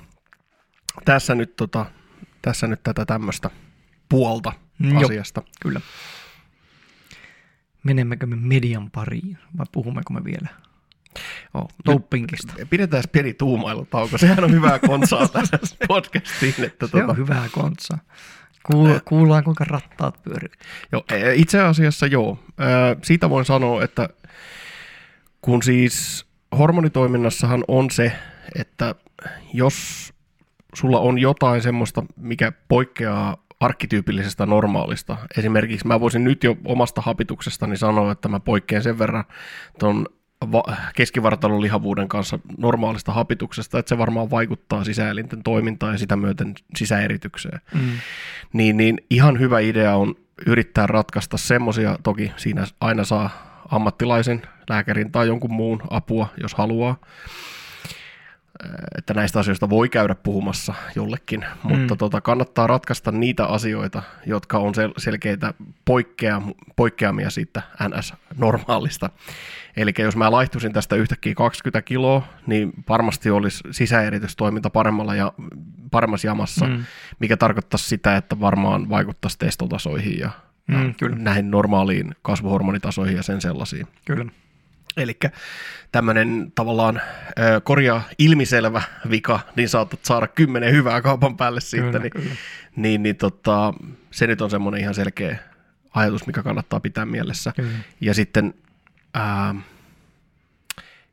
tässä 1.05 1.35
nyt, 1.35 1.57
tota, 1.57 1.87
tässä 2.43 2.67
nyt 2.67 2.83
tätä 2.83 3.05
tämmöistä 3.05 3.51
puolta 4.09 4.53
Mm, 4.79 4.93
joo. 4.93 5.05
asiasta. 5.05 5.43
Kyllä. 5.63 5.81
Menemmekö 7.85 8.27
me 8.27 8.37
median 8.37 8.91
pariin 8.91 9.39
vai 9.59 9.67
puhummeko 9.73 10.13
me 10.13 10.25
vielä 10.25 10.49
Oh, 11.55 11.69
dopingista? 11.87 12.53
Pidetään 12.71 13.03
pieni 13.13 13.35
tuumailutauko. 13.35 14.19
Sehän 14.19 14.45
on 14.45 14.53
hyvää 14.53 14.79
konsaa 14.79 15.29
tässä 15.29 15.77
podcastiin. 15.89 16.55
Että 16.65 16.87
Se 16.87 16.93
tota, 16.93 17.07
on 17.07 17.17
hyvää 17.17 17.49
kontsaa. 17.53 17.99
Kuul, 18.67 18.99
kuullaan, 19.05 19.45
kuinka 19.45 19.65
rattaat 19.65 20.23
pyörii. 20.23 20.51
Joo, 20.93 21.05
e- 21.13 21.35
itse 21.35 21.61
asiassa 21.61 22.07
joo. 22.07 22.39
Siitä 23.03 23.31
voin 23.31 23.45
sanoa, 23.45 23.85
että 23.85 24.09
kun 25.41 25.63
siis 25.63 26.27
hormonitoiminnassahan 26.59 27.65
on 27.69 27.91
se, 27.91 28.13
että 28.59 28.95
jos 29.53 30.13
sulla 30.75 30.99
on 31.01 31.19
jotain 31.19 31.63
semmoista, 31.63 32.05
mikä 32.17 32.53
poikkeaa 32.69 33.44
arkkityypillisestä 33.61 34.47
normaalista. 34.47 35.17
Esimerkiksi 35.39 35.87
mä 35.87 36.01
voisin 36.01 36.25
nyt 36.25 36.45
jo 36.45 36.57
omasta 36.65 37.01
hapituksestani 37.01 37.77
sanoa, 37.77 38.13
että 38.13 38.29
mä 38.29 38.41
poikkean 38.41 38.83
sen 38.83 38.99
verran 38.99 39.25
va- 40.53 40.77
keskivartalon 40.97 41.63
lihavuuden 41.63 42.09
kanssa 42.09 42.39
normaalista 42.59 43.13
hapituksesta, 43.13 43.79
että 43.79 43.89
se 43.89 43.99
varmaan 43.99 44.31
vaikuttaa 44.31 44.85
sisäelinten 44.85 45.43
toimintaan 45.43 45.95
ja 45.95 45.99
sitä 45.99 46.17
myöten 46.17 46.55
sisäeritykseen 46.77 47.61
Mm. 47.75 47.81
niin, 48.53 48.77
niin 48.77 48.99
ihan 49.11 49.39
hyvä 49.41 49.61
idea 49.61 49.97
on 49.97 50.15
yrittää 50.47 50.87
ratkaista 50.87 51.37
semmoisia, 51.37 51.99
toki 52.03 52.33
siinä 52.37 52.65
aina 52.81 53.05
saa 53.05 53.31
ammattilaisen, 53.71 54.43
lääkärin 54.71 55.13
tai 55.13 55.27
jonkun 55.27 55.53
muun 55.53 55.83
apua, 55.91 56.29
jos 56.43 56.55
haluaa, 56.55 56.97
että 58.99 59.15
näistä 59.15 59.41
asioista 59.41 59.71
voi 59.71 59.89
käydä 59.89 60.15
puhumassa 60.15 60.75
jollekin, 60.97 61.45
mm. 61.65 61.77
mutta 61.79 61.97
tota, 61.97 62.21
kannattaa 62.21 62.67
ratkaista 62.67 63.13
niitä 63.13 63.47
asioita, 63.47 64.03
jotka 64.27 64.59
on 64.59 64.75
sel- 64.75 64.95
selkeitä 64.99 65.55
poikkeam- 65.91 66.55
poikkeamia 66.77 67.31
siitä 67.31 67.63
NS-normaalista. 67.89 69.11
Eli 69.77 69.93
jos 69.99 70.17
mä 70.17 70.31
laihtuisin 70.31 70.73
tästä 70.73 70.97
yhtäkkiä 70.97 71.35
20 71.35 71.83
kiloa, 71.83 72.23
niin 72.47 72.73
varmasti 72.89 73.31
olisi 73.31 73.65
sisäeritystoiminta 73.71 74.71
paremmalla 74.71 75.15
ja 75.15 75.33
paremmassa 75.91 76.27
jamassa, 76.27 76.67
Mm. 76.67 76.73
mm. 76.73 76.85
mikä 77.19 77.37
tarkoittaisi 77.37 77.89
sitä, 77.89 78.17
että 78.17 78.41
varmaan 78.41 78.89
vaikuttaisi 78.89 79.39
testotasoihin 79.39 80.19
ja, 80.19 80.31
Mm, 80.69 80.95
kyllä. 80.95 81.17
näihin 81.17 81.51
normaaliin 81.51 82.15
kasvuhormonitasoihin 82.23 83.17
ja 83.17 83.23
sen 83.23 83.41
sellaisiin. 83.41 83.87
Kyllä. 84.05 84.25
Eli 84.97 85.17
tämmöinen 85.93 86.53
tavallaan 86.55 87.01
ö, 87.39 87.61
korjaa 87.61 88.03
ilmiselvä 88.19 88.83
vika, 89.11 89.41
niin 89.57 89.69
saatat 89.69 90.05
saada 90.05 90.27
kymmenen 90.27 90.73
hyvää 90.73 91.03
kaupan 91.03 91.37
päälle 91.37 91.61
siitä, 91.61 91.87
Kyllä, 91.87 91.99
niin, 91.99 92.11
kyllä. 92.11 92.35
niin, 92.77 93.03
niin 93.03 93.17
tota, 93.17 93.75
se 94.11 94.27
nyt 94.27 94.41
on 94.41 94.51
semmoinen 94.51 94.81
ihan 94.81 94.95
selkeä 94.95 95.39
ajatus, 95.95 96.27
mikä 96.27 96.43
kannattaa 96.43 96.81
pitää 96.81 97.07
mielessä. 97.07 97.53
Kyllä. 97.57 97.71
Ja 98.01 98.15
sitten, 98.15 98.55
ää, 99.15 99.55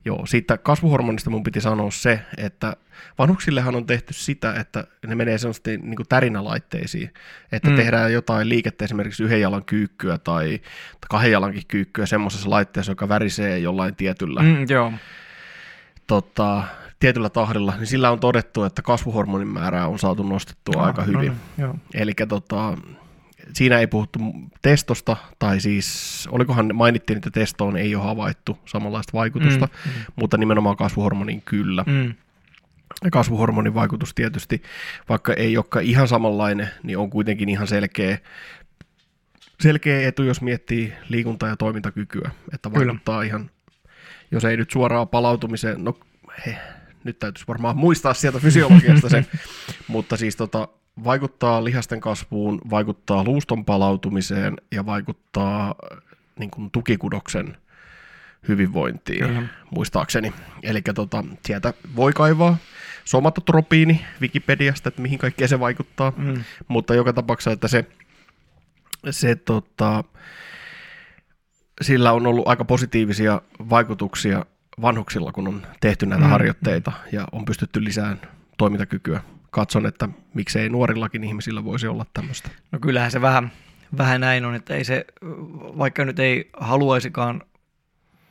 joo, 0.05 0.25
siitä 0.25 0.57
kasvuhormonista 0.57 1.29
mun 1.29 1.43
piti 1.43 1.61
sanoa 1.61 1.91
se, 1.91 2.19
että 2.37 2.75
vanhuksillehan 3.19 3.75
on 3.75 3.85
tehty 3.85 4.13
sitä, 4.13 4.53
että 4.53 4.83
ne 5.07 5.15
menee 5.15 5.37
semmoisesti 5.37 5.77
niin 5.77 5.95
kuin 5.95 6.07
tärinälaitteisiin, 6.09 7.13
että 7.51 7.69
Mm. 7.69 7.75
tehdään 7.75 8.13
jotain 8.13 8.49
liikettä, 8.49 8.85
esimerkiksi 8.85 9.23
yhden 9.23 9.41
jalan 9.41 9.65
kyykkyä 9.65 10.17
tai 10.17 10.59
kahden 11.09 11.31
jalankin 11.31 11.63
kyykkyä 11.67 12.05
semmoisessa 12.05 12.49
laitteessa, 12.49 12.91
joka 12.91 13.09
värisee 13.09 13.59
jollain 13.59 13.95
tietyllä, 13.95 14.41
mm. 14.41 14.65
Joo. 14.69 14.93
tota, 16.07 16.63
tietyllä 16.99 17.29
tahdilla, 17.29 17.73
niin 17.77 17.87
sillä 17.87 18.11
on 18.11 18.19
todettu, 18.19 18.63
että 18.63 18.81
kasvuhormonin 18.81 19.47
määrää 19.47 19.87
on 19.87 19.99
saatu 19.99 20.23
nostettua 20.23 20.81
Ah, 20.81 20.87
aika 20.87 21.01
no 21.01 21.07
hyvin. 21.07 21.19
niin, 21.19 21.33
joo. 21.57 21.75
Eli 21.93 22.13
tota, 22.29 22.77
siinä 23.53 23.79
ei 23.79 23.87
puhuttu 23.87 24.19
testosta, 24.61 25.17
tai 25.39 25.59
siis 25.59 26.27
olikohan 26.31 26.75
mainittiin, 26.75 27.17
että 27.17 27.31
testoon 27.31 27.77
ei 27.77 27.95
ole 27.95 28.03
havaittu 28.03 28.59
samanlaista 28.65 29.13
vaikutusta, 29.13 29.65
Mm, 29.65 29.91
mm, 29.91 30.05
mutta 30.15 30.37
nimenomaan 30.37 30.77
kasvuhormonin 30.77 31.41
kyllä. 31.41 31.83
Mm. 31.87 32.13
Kasvuhormonin 33.11 33.73
vaikutus 33.73 34.13
tietysti, 34.13 34.63
vaikka 35.09 35.33
ei 35.33 35.57
olekaan 35.57 35.85
ihan 35.85 36.07
samanlainen, 36.07 36.69
niin 36.83 36.97
on 36.97 37.09
kuitenkin 37.09 37.49
ihan 37.49 37.67
selkeä, 37.67 38.17
selkeä 39.59 40.07
etu, 40.07 40.23
jos 40.23 40.41
miettii 40.41 40.93
liikunta- 41.09 41.47
ja 41.47 41.57
toimintakykyä, 41.57 42.31
että 42.53 42.73
vaikuttaa 42.73 43.15
Kyllä. 43.15 43.27
ihan, 43.27 43.49
jos 44.31 44.45
ei 44.45 44.57
nyt 44.57 44.71
suoraan 44.71 45.07
palautumiseen, 45.07 45.83
no 45.83 45.99
he, 46.45 46.57
nyt 47.03 47.19
täytyisi 47.19 47.47
varmaan 47.47 47.77
muistaa 47.77 48.13
sieltä 48.13 48.39
fysiologiasta 48.39 49.09
se, 49.09 49.25
mutta 49.87 50.17
siis 50.17 50.35
tota, 50.35 50.67
vaikuttaa 51.03 51.63
lihasten 51.63 52.01
kasvuun, 52.01 52.61
vaikuttaa 52.69 53.23
luuston 53.23 53.65
palautumiseen 53.65 54.57
ja 54.71 54.85
vaikuttaa 54.85 55.75
niin 56.39 56.51
kuin 56.51 56.71
tukikudoksen 56.71 57.57
hyvinvointiin, 58.47 59.25
Kyllä. 59.25 59.43
muistaakseni. 59.75 60.33
Eli 60.63 60.81
tota, 60.81 61.23
sieltä 61.45 61.73
voi 61.95 62.13
kaivaa 62.13 62.57
somatotropiini 63.05 64.05
Wikipediasta, 64.21 64.89
että 64.89 65.01
mihin 65.01 65.19
kaikkeen 65.19 65.49
se 65.49 65.59
vaikuttaa, 65.59 66.13
mm. 66.17 66.43
mutta 66.67 66.95
joka 66.95 67.13
tapauksessa, 67.13 67.51
että 67.51 67.67
se, 67.67 67.85
se 69.09 69.35
tota, 69.35 70.03
sillä 71.81 72.11
on 72.11 72.27
ollut 72.27 72.47
aika 72.47 72.65
positiivisia 72.65 73.41
vaikutuksia 73.69 74.45
vanhuksilla, 74.81 75.31
kun 75.31 75.47
on 75.47 75.67
tehty 75.81 76.05
näitä 76.05 76.25
mm. 76.25 76.31
harjoitteita 76.31 76.91
ja 77.11 77.27
on 77.31 77.45
pystytty 77.45 77.83
lisään 77.83 78.21
toimintakykyä. 78.57 79.21
Katson, 79.51 79.85
että 79.85 80.09
miksei 80.33 80.69
nuorillakin 80.69 81.23
ihmisillä 81.23 81.63
voisi 81.63 81.87
olla 81.87 82.05
tämmöistä. 82.13 82.49
No 82.71 82.79
kyllähän 82.79 83.11
se 83.11 83.21
vähän, 83.21 83.51
vähän 83.97 84.21
näin 84.21 84.45
on, 84.45 84.55
että 84.55 84.75
ei 84.75 84.83
se, 84.83 85.05
vaikka 85.77 86.05
nyt 86.05 86.19
ei 86.19 86.49
haluaisikaan 86.53 87.41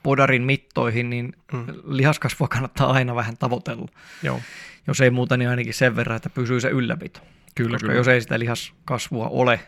podarin 0.02 0.42
mittoihin, 0.42 1.10
niin 1.10 1.32
mm. 1.52 1.66
lihaskasvua 1.84 2.48
kannattaa 2.48 2.92
aina 2.92 3.14
vähän 3.14 3.36
tavoitella. 3.36 3.88
Joo. 4.22 4.40
Jos 4.86 5.00
ei 5.00 5.10
muuta, 5.10 5.36
niin 5.36 5.48
ainakin 5.48 5.74
sen 5.74 5.96
verran, 5.96 6.16
että 6.16 6.30
pysyy 6.30 6.60
se 6.60 6.68
ylläpito. 6.68 7.20
Kyllä, 7.54 7.70
Koska 7.70 7.86
kyllä. 7.86 8.00
jos 8.00 8.08
ei 8.08 8.20
sitä 8.20 8.38
lihaskasvua 8.38 9.28
ole, 9.28 9.60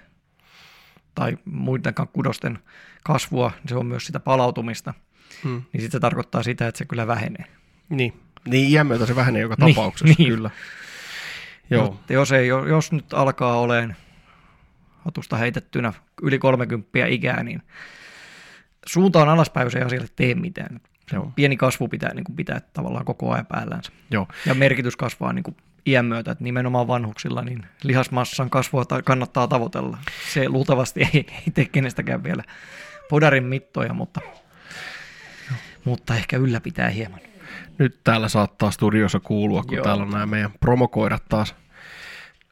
tai 1.14 1.38
muidenkaan 1.44 2.08
kudosten 2.12 2.58
kasvua, 3.04 3.52
niin 3.58 3.68
se 3.68 3.74
on 3.76 3.86
myös 3.86 4.06
sitä 4.06 4.20
palautumista, 4.20 4.94
hmm. 5.42 5.62
niin 5.72 5.80
sitten 5.80 5.98
se 5.98 6.00
tarkoittaa 6.00 6.42
sitä, 6.42 6.68
että 6.68 6.78
se 6.78 6.84
kyllä 6.84 7.06
vähenee. 7.06 7.44
Niin, 7.88 8.12
niin 8.44 8.70
iän 8.70 8.86
myötä 8.86 9.06
se 9.06 9.16
vähenee 9.16 9.42
joka 9.42 9.56
niin, 9.64 9.74
tapauksessa, 9.74 10.14
niin. 10.18 10.28
kyllä. 10.28 10.50
Joo. 11.74 11.90
Mutta 11.90 12.12
jos, 12.12 12.32
ei, 12.32 12.48
jos 12.48 12.92
nyt 12.92 13.14
alkaa 13.14 13.60
olemaan 13.60 13.96
hatusta 14.98 15.36
heitettynä 15.36 15.92
yli 16.22 16.38
30 16.38 16.88
ikää, 17.06 17.42
niin 17.42 17.62
suunta 18.86 19.22
on 19.22 19.28
alaspäin, 19.28 19.64
jos 19.64 19.74
ei 19.74 19.82
asialle 19.82 20.08
tee 20.16 20.34
mitään. 20.34 20.80
Joo. 21.12 21.32
Pieni 21.34 21.56
kasvu 21.56 21.88
pitää 21.88 22.14
niin 22.14 22.24
kuin 22.24 22.36
pitää 22.36 22.60
tavallaan 22.72 23.04
koko 23.04 23.32
ajan 23.32 23.46
päällänsä. 23.46 23.92
Joo. 24.10 24.28
Ja 24.46 24.54
merkitys 24.54 24.96
kasvaa 24.96 25.32
niin 25.32 25.42
kuin 25.42 25.56
iän 25.86 26.04
myötä, 26.04 26.30
että 26.30 26.44
nimenomaan 26.44 26.88
vanhuksilla 26.88 27.42
niin 27.42 27.66
lihasmassan 27.82 28.50
kasvua 28.50 28.84
kannattaa 29.04 29.48
tavoitella. 29.48 29.98
Se 30.32 30.48
luultavasti 30.48 31.00
ei, 31.00 31.26
ei 31.30 31.52
tee 31.54 31.64
kenestäkään 31.64 32.22
vielä 32.22 32.44
podarin 33.10 33.44
mittoja, 33.44 33.94
mutta, 33.94 34.20
mutta 35.84 36.16
ehkä 36.16 36.36
ylläpitää 36.36 36.88
hieman. 36.88 37.20
Nyt 37.78 38.00
täällä 38.04 38.28
saattaa 38.28 38.70
studiossa 38.70 39.20
kuulua, 39.20 39.62
kun 39.62 39.76
Joo. 39.76 39.84
täällä 39.84 40.02
on 40.02 40.10
nämä 40.10 40.26
meidän 40.26 40.52
promokoirat 40.60 41.22
taas 41.28 41.54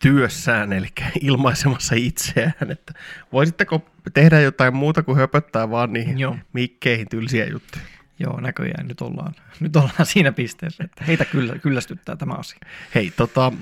työssään, 0.03 0.73
eli 0.73 0.89
ilmaisemassa 1.21 1.95
itseään, 1.99 2.71
että 2.71 2.93
voisitteko 3.33 3.91
tehdä 4.15 4.41
jotain 4.41 4.75
muuta 4.75 5.03
kuin 5.03 5.19
höpöttää 5.19 5.71
vaan 5.71 5.93
niihin 5.93 6.19
Joo. 6.19 6.37
mikkeihin 6.53 7.09
tylsiä 7.09 7.47
juttuja. 7.47 7.85
Joo, 8.19 8.41
näköjään 8.41 8.89
nyt 8.89 9.01
ollaan, 9.01 9.35
nyt 9.61 9.77
ollaan 9.77 10.07
siinä 10.07 10.33
pisteessä, 10.33 10.85
että 10.85 11.05
heitä 11.05 11.25
kyllä, 11.25 11.59
kyllästyttää 11.59 12.17
tämä 12.17 12.35
asia. 12.35 12.59
Hei, 12.95 13.11
tota, 13.17 13.53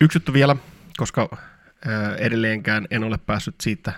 yksi 0.00 0.16
juttu 0.16 0.32
vielä, 0.32 0.56
koska 0.96 1.36
ää, 1.86 2.16
edelleenkään 2.16 2.86
en 2.90 3.04
ole 3.04 3.18
päässyt 3.18 3.54
siitä 3.60 3.92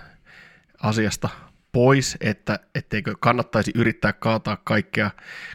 asiasta 0.81 1.29
pois, 1.71 2.17
että 2.21 2.59
etteikö 2.75 3.15
kannattaisi 3.19 3.71
yrittää 3.75 4.13
kaataa 4.13 4.57
kaikkea, 4.63 5.11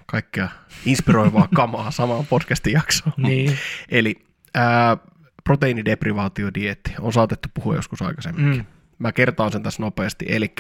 kaikkea 0.07 0.49
inspiroivaa 0.85 1.49
kamaa 1.55 1.91
samaan 1.91 2.27
podcastin 2.27 2.73
jaksoon. 2.73 3.15
Niin. 3.17 3.59
Eli 3.89 4.15
ää, 4.55 4.97
proteiinideprivaatiodieetti 5.45 6.95
on 7.01 7.13
saatettu 7.13 7.49
puhua 7.55 7.77
joskus 7.77 8.03
aikaisemmin. 8.03 8.57
Mm. 8.57 8.65
Mä 8.99 9.13
kertaan 9.13 9.53
sen 9.53 9.63
tässä 9.63 9.83
nopeasti. 9.83 10.25
Eli 10.29 10.55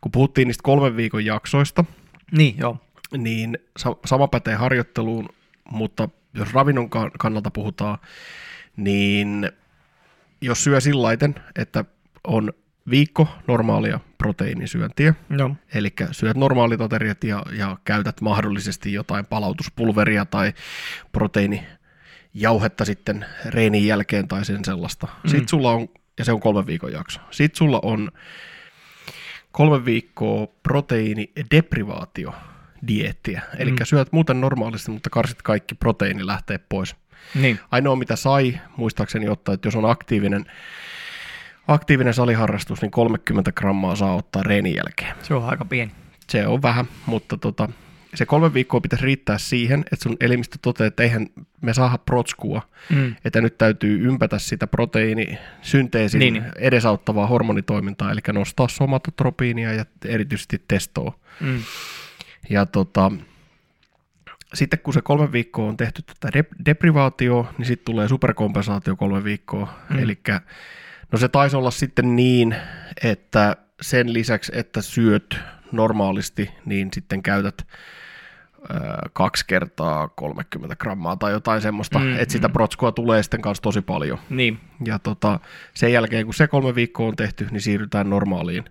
kun 0.00 0.12
puhuttiin 0.12 0.48
niistä 0.48 0.62
kolmen 0.62 0.96
viikon 0.96 1.24
jaksoista, 1.24 1.84
niin, 2.32 2.54
joo. 2.58 2.78
niin 3.18 3.58
sa- 3.76 3.96
sama 4.04 4.28
pätee 4.28 4.54
harjoitteluun, 4.54 5.28
mutta 5.70 6.08
jos 6.34 6.52
ravinnon 6.52 6.90
kannalta 7.18 7.50
puhutaan, 7.50 7.98
niin 8.76 9.50
jos 10.40 10.64
syö 10.64 10.80
sillaiten, 10.80 11.34
että 11.56 11.84
on 12.26 12.52
viikko 12.90 13.28
normaalia 13.46 14.00
proteiinisyöntiä, 14.18 15.14
no. 15.28 15.56
eli 15.74 15.92
syöt 16.10 16.36
normaalit 16.36 16.80
ateriat 16.80 17.24
ja, 17.24 17.42
ja 17.52 17.76
käytät 17.84 18.20
mahdollisesti 18.20 18.92
jotain 18.92 19.26
palautuspulveria 19.26 20.24
tai 20.24 20.52
proteiini 21.12 21.66
jauhetta 22.34 22.84
sitten 22.84 23.24
reenin 23.46 23.86
jälkeen 23.86 24.28
tai 24.28 24.44
sen 24.44 24.64
sellaista. 24.64 25.06
Mm. 25.06 25.30
Sitten 25.30 25.48
sulla 25.48 25.70
on, 25.70 25.88
ja 26.18 26.24
se 26.24 26.32
on 26.32 26.40
kolmen 26.40 26.66
viikon 26.66 26.92
jakso, 26.92 27.20
sitten 27.30 27.56
sulla 27.58 27.80
on 27.82 28.10
kolme 29.52 29.84
viikkoa 29.84 30.46
proteiinideprivaatio 30.62 32.34
dieettiä. 32.88 33.42
Eli 33.58 33.70
mm. 33.70 33.76
syöt 33.82 34.12
muuten 34.12 34.40
normaalisti, 34.40 34.90
mutta 34.90 35.10
karsit 35.10 35.42
kaikki 35.42 35.74
proteiini 35.74 36.26
lähtee 36.26 36.58
pois. 36.68 36.96
Niin. 37.34 37.60
Ainoa 37.70 37.96
mitä 37.96 38.16
sai, 38.16 38.60
muistaakseni 38.76 39.28
ottaa, 39.28 39.54
että 39.54 39.66
jos 39.66 39.76
on 39.76 39.90
aktiivinen, 39.90 40.44
aktiivinen 41.68 42.14
saliharrastus, 42.14 42.82
niin 42.82 42.90
30 42.90 43.52
grammaa 43.52 43.96
saa 43.96 44.14
ottaa 44.14 44.42
reenin 44.42 44.74
jälkeen. 44.74 45.14
Se 45.22 45.34
on 45.34 45.44
aika 45.48 45.64
pieni. 45.64 45.92
Se 46.28 46.46
on 46.46 46.62
vähän, 46.62 46.86
mutta 47.06 47.36
tota, 47.36 47.68
se 48.14 48.26
kolme 48.26 48.54
viikkoa 48.54 48.80
pitäisi 48.80 49.04
riittää 49.04 49.38
siihen, 49.38 49.80
että 49.80 50.02
sun 50.02 50.16
elimistö 50.20 50.58
toteaa, 50.62 50.86
että 50.86 51.02
eihän 51.02 51.26
me 51.60 51.74
saada 51.74 51.98
protskua, 51.98 52.62
mm. 52.90 53.14
että 53.24 53.40
nyt 53.40 53.58
täytyy 53.58 54.08
ympätä 54.08 54.38
sitä 54.38 54.66
proteiinisynteesin 54.66 56.18
niin, 56.18 56.34
niin. 56.34 56.44
edesauttavaa 56.56 57.26
hormonitoimintaa, 57.26 58.10
eli 58.10 58.20
nostaa 58.32 58.68
somatotropiinia 58.68 59.72
ja 59.72 59.84
erityisesti 60.04 60.62
testoa. 60.68 61.18
Mm. 61.40 61.62
Ja 62.50 62.66
tota, 62.66 63.12
sitten 64.54 64.78
kun 64.78 64.94
se 64.94 65.02
kolme 65.02 65.32
viikkoa 65.32 65.68
on 65.68 65.76
tehty 65.76 66.02
tätä 66.02 66.38
dep- 66.38 66.64
deprivaatio, 66.66 67.48
niin 67.58 67.66
sitten 67.66 67.84
tulee 67.84 68.08
superkompensaatio 68.08 68.96
kolme 68.96 69.24
viikkoa. 69.24 69.74
Mm. 69.90 69.98
Eli 69.98 70.18
no 71.12 71.18
se 71.18 71.28
taisi 71.28 71.56
olla 71.56 71.70
sitten 71.70 72.16
niin, 72.16 72.56
että 73.04 73.56
sen 73.80 74.12
lisäksi, 74.12 74.52
että 74.54 74.82
syöt 74.82 75.38
normaalisti, 75.72 76.50
niin 76.64 76.88
sitten 76.92 77.22
käytät 77.22 77.66
kaksi 79.12 79.44
kertaa 79.46 80.08
30 80.08 80.76
grammaa 80.76 81.16
tai 81.16 81.32
jotain 81.32 81.60
semmoista, 81.60 81.98
mm, 81.98 82.16
että 82.18 82.32
sitä 82.32 82.48
mm. 82.48 82.52
protskua 82.52 82.92
tulee 82.92 83.22
sitten 83.22 83.42
kanssa 83.42 83.62
tosi 83.62 83.80
paljon. 83.80 84.18
Niin. 84.30 84.60
Ja 84.84 84.98
tota, 84.98 85.40
sen 85.74 85.92
jälkeen, 85.92 86.24
kun 86.24 86.34
se 86.34 86.48
kolme 86.48 86.74
viikkoa 86.74 87.08
on 87.08 87.16
tehty, 87.16 87.46
niin 87.50 87.60
siirrytään 87.60 88.10
normaaliin, 88.10 88.64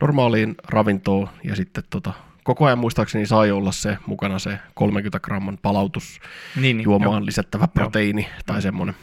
normaaliin 0.00 0.54
ravintoon 0.68 1.28
ja 1.44 1.56
sitten 1.56 1.84
tota, 1.90 2.12
koko 2.44 2.66
ajan 2.66 2.78
muistaakseni 2.78 3.26
sai 3.26 3.50
olla 3.50 3.72
se 3.72 3.98
mukana 4.06 4.38
se 4.38 4.58
30 4.74 5.20
gramman 5.20 5.58
palautus 5.62 6.20
niin, 6.56 6.76
niin, 6.76 6.84
juomaan 6.84 7.22
jo. 7.22 7.26
lisättävä 7.26 7.68
proteiini 7.68 8.22
jo. 8.22 8.42
tai 8.46 8.62
semmoinen, 8.62 8.94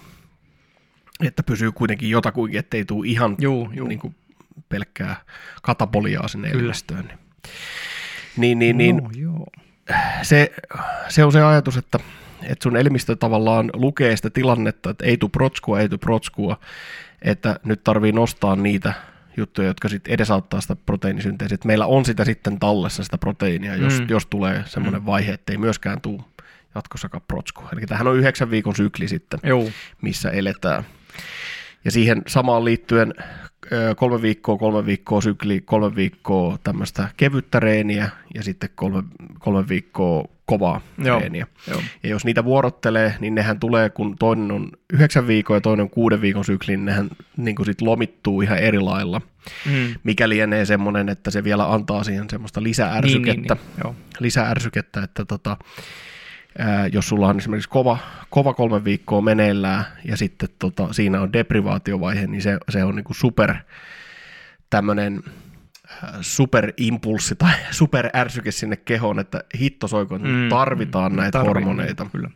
että 1.23 1.43
pysyy 1.43 1.71
kuitenkin 1.71 2.09
jotakuinkin, 2.09 2.59
ettei 2.59 2.85
tule 2.85 3.07
ihan 3.07 3.35
juu, 3.39 3.69
juu. 3.73 3.87
Niin 3.87 3.99
kuin 3.99 4.15
pelkkää 4.69 5.15
katapoliaa 5.61 6.27
sinne 6.27 6.49
elimistöön. 6.49 7.11
Niin, 8.37 8.59
niin, 8.59 8.77
niin, 8.77 8.97
no, 8.97 9.09
joo 9.15 9.47
se, 10.21 10.51
se 11.09 11.23
on 11.23 11.31
se 11.31 11.41
ajatus, 11.41 11.77
että, 11.77 11.99
että 12.43 12.63
sun 12.63 12.77
elimistö 12.77 13.15
tavallaan 13.15 13.69
lukee 13.73 14.15
sitä 14.15 14.29
tilannetta, 14.29 14.89
että 14.89 15.05
ei 15.05 15.17
tule 15.17 15.29
protskua, 15.29 15.79
ei 15.79 15.89
tule 15.89 15.99
protskua, 15.99 16.59
että 17.21 17.59
nyt 17.63 17.83
tarvii 17.83 18.11
nostaa 18.11 18.55
niitä 18.55 18.93
juttuja, 19.37 19.67
jotka 19.67 19.89
sitten 19.89 20.13
edesauttaa 20.13 20.61
sitä 20.61 20.75
proteiinisynteesiä. 20.75 21.55
Että 21.55 21.67
meillä 21.67 21.85
on 21.85 22.05
sitä 22.05 22.25
sitten 22.25 22.59
tallessa 22.59 23.03
sitä 23.03 23.17
proteiinia, 23.17 23.75
jos, 23.75 23.99
mm. 23.99 24.07
jos 24.09 24.25
tulee 24.25 24.63
semmoinen 24.65 25.01
mm. 25.01 25.05
vaihe, 25.05 25.33
että 25.33 25.53
ei 25.53 25.57
myöskään 25.57 26.01
tule 26.01 26.21
jatkossakaan 26.75 27.23
protskua. 27.27 27.69
Eli 27.73 27.81
tähän 27.81 28.07
on 28.07 28.17
yhdeksän 28.17 28.51
viikon 28.51 28.75
sykli 28.75 29.07
sitten, 29.07 29.39
Joo. 29.43 29.69
missä 30.01 30.29
eletään. 30.29 30.85
Ja 31.85 31.91
siihen 31.91 32.21
samaan 32.27 32.65
liittyen 32.65 33.13
kolme 33.95 34.21
viikkoa, 34.21 34.57
kolme 34.57 34.85
viikkoa 34.85 35.21
sykli, 35.21 35.61
kolme 35.61 35.95
viikkoa 35.95 36.57
tämmöistä 36.63 37.07
kevyttä 37.17 37.59
reeniä 37.59 38.09
ja 38.33 38.43
sitten 38.43 38.69
kolme, 38.75 39.03
kolme 39.39 39.67
viikkoa 39.69 40.25
kovaa 40.45 40.81
Joo. 40.97 41.19
reeniä. 41.19 41.47
Joo. 41.69 41.81
Ja 42.03 42.09
jos 42.09 42.25
niitä 42.25 42.43
vuorottelee, 42.43 43.15
niin 43.19 43.35
nehän 43.35 43.59
tulee, 43.59 43.89
kun 43.89 44.15
toinen 44.19 44.51
on 44.51 44.71
yhdeksän 44.93 45.27
viikon 45.27 45.57
ja 45.57 45.61
toinen 45.61 45.83
on 45.83 45.89
kuuden 45.89 46.21
viikon 46.21 46.45
sykli, 46.45 46.77
niin 46.77 46.85
nehän 46.85 47.09
niin 47.37 47.55
sit 47.65 47.81
lomittuu 47.81 48.41
ihan 48.41 48.57
eri 48.57 48.79
lailla. 48.79 49.21
Mm. 49.65 49.95
Mikä 50.03 50.29
lienee 50.29 50.65
semmoinen, 50.65 51.09
että 51.09 51.31
se 51.31 51.43
vielä 51.43 51.73
antaa 51.73 52.03
siihen 52.03 52.29
semmoista 52.29 52.63
lisäärsykettä, 52.63 53.53
niin, 53.53 53.83
niin, 53.83 53.95
niin. 53.95 53.95
lisäärsykettä 54.19 55.03
että 55.03 55.25
tota, 55.25 55.57
ää, 56.57 56.87
jos 56.87 57.09
sulla 57.09 57.27
on 57.27 57.37
esimerkiksi 57.37 57.69
kova, 57.69 57.97
kova 58.29 58.53
kolme 58.53 58.83
viikkoa 58.83 59.21
meneillään 59.21 59.85
ja 60.05 60.17
sitten 60.17 60.49
tota, 60.59 60.93
siinä 60.93 61.21
on 61.21 61.33
deprivaatiovaihe, 61.33 62.27
niin 62.27 62.41
se, 62.41 62.57
se 62.69 62.83
on 62.83 62.95
niinku 62.95 63.13
super 63.13 63.55
tämmöinen 64.69 65.23
superimpulssi 66.21 67.35
tai 67.35 67.53
superärsyke 67.71 68.51
sinne 68.51 68.75
kehoon, 68.75 69.19
että 69.19 69.43
hitto 69.59 69.87
soiko, 69.87 70.17
mm, 70.17 70.49
tarvitaan 70.49 71.11
mm, 71.11 71.15
näitä 71.15 71.31
tarvitaan, 71.31 71.63
hormoneita. 71.63 72.05
Kyllä. 72.11 72.29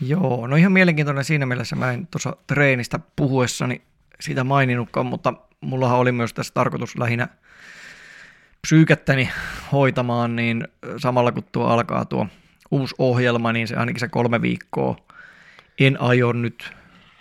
Joo, 0.00 0.46
no 0.46 0.56
ihan 0.56 0.72
mielenkiintoinen 0.72 1.24
siinä 1.24 1.46
mielessä. 1.46 1.76
Mä 1.76 1.92
en 1.92 2.06
tuossa 2.06 2.36
treenistä 2.46 3.00
puhuessani 3.16 3.82
sitä 4.20 4.44
maininnutkaan, 4.44 5.06
mutta 5.06 5.34
mullahan 5.60 5.98
oli 5.98 6.12
myös 6.12 6.34
tässä 6.34 6.54
tarkoitus 6.54 6.98
lähinnä 6.98 7.28
psyykettäni 8.62 9.30
hoitamaan, 9.72 10.36
niin 10.36 10.68
samalla 10.96 11.32
kun 11.32 11.44
tuo 11.52 11.66
alkaa 11.66 12.04
tuo 12.04 12.26
uusi 12.70 12.94
ohjelma, 12.98 13.52
niin 13.52 13.68
se 13.68 13.76
ainakin 13.76 14.00
se 14.00 14.08
kolme 14.08 14.42
viikkoa 14.42 14.96
en 15.80 16.00
aio 16.00 16.32
nyt 16.32 16.72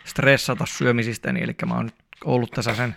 stressata 0.04 0.66
syömisistäni, 0.66 1.44
eli 1.44 1.56
mä 1.66 1.76
oon 1.76 1.86
nyt 1.86 1.96
ollut 2.26 2.52
tässä 2.52 2.76
sen 2.76 2.96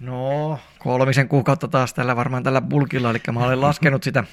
no 0.00 0.58
kolmisen 0.78 1.28
kuukautta 1.28 1.68
taas 1.68 1.94
tällä 1.94 2.16
varmaan 2.16 2.42
tällä 2.42 2.60
bulkilla, 2.60 3.10
eli 3.10 3.20
mä 3.32 3.40
olen 3.40 3.60
laskenut 3.60 4.02
sitä 4.02 4.24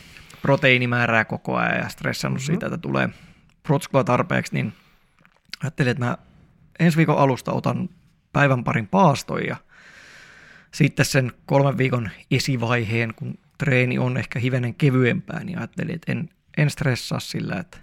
proteiinimäärää 0.42 1.26
koko 1.26 1.56
ajan 1.56 1.78
ja 1.78 1.90
stressannut 1.90 2.42
mm-hmm. 2.42 2.46
siitä, 2.46 2.66
että 2.66 2.78
tulee 2.78 3.10
protskua 3.64 4.04
tarpeeksi, 4.04 4.54
niin 4.54 4.74
ajattelin, 5.64 5.92
että 5.92 6.06
mä 6.06 6.18
ensi 6.80 6.98
viikon 6.98 7.18
alusta 7.18 7.52
otan 7.52 7.90
päivän 8.34 8.64
parin 8.64 8.88
paastoja. 8.88 9.56
Sitten 10.74 11.06
sen 11.06 11.32
kolmen 11.46 11.78
viikon 11.78 12.10
esivaiheen, 12.32 13.14
kun 13.16 13.38
treeni 13.60 14.00
on 14.00 14.18
ehkä 14.18 14.40
hivenen 14.40 14.76
kevyempää, 14.76 15.44
niin 15.44 15.58
ajattelin, 15.58 15.96
että 15.96 16.12
en, 16.12 16.30
en 16.58 16.70
stressaa 16.70 17.20
sillä, 17.20 17.56
että 17.56 17.78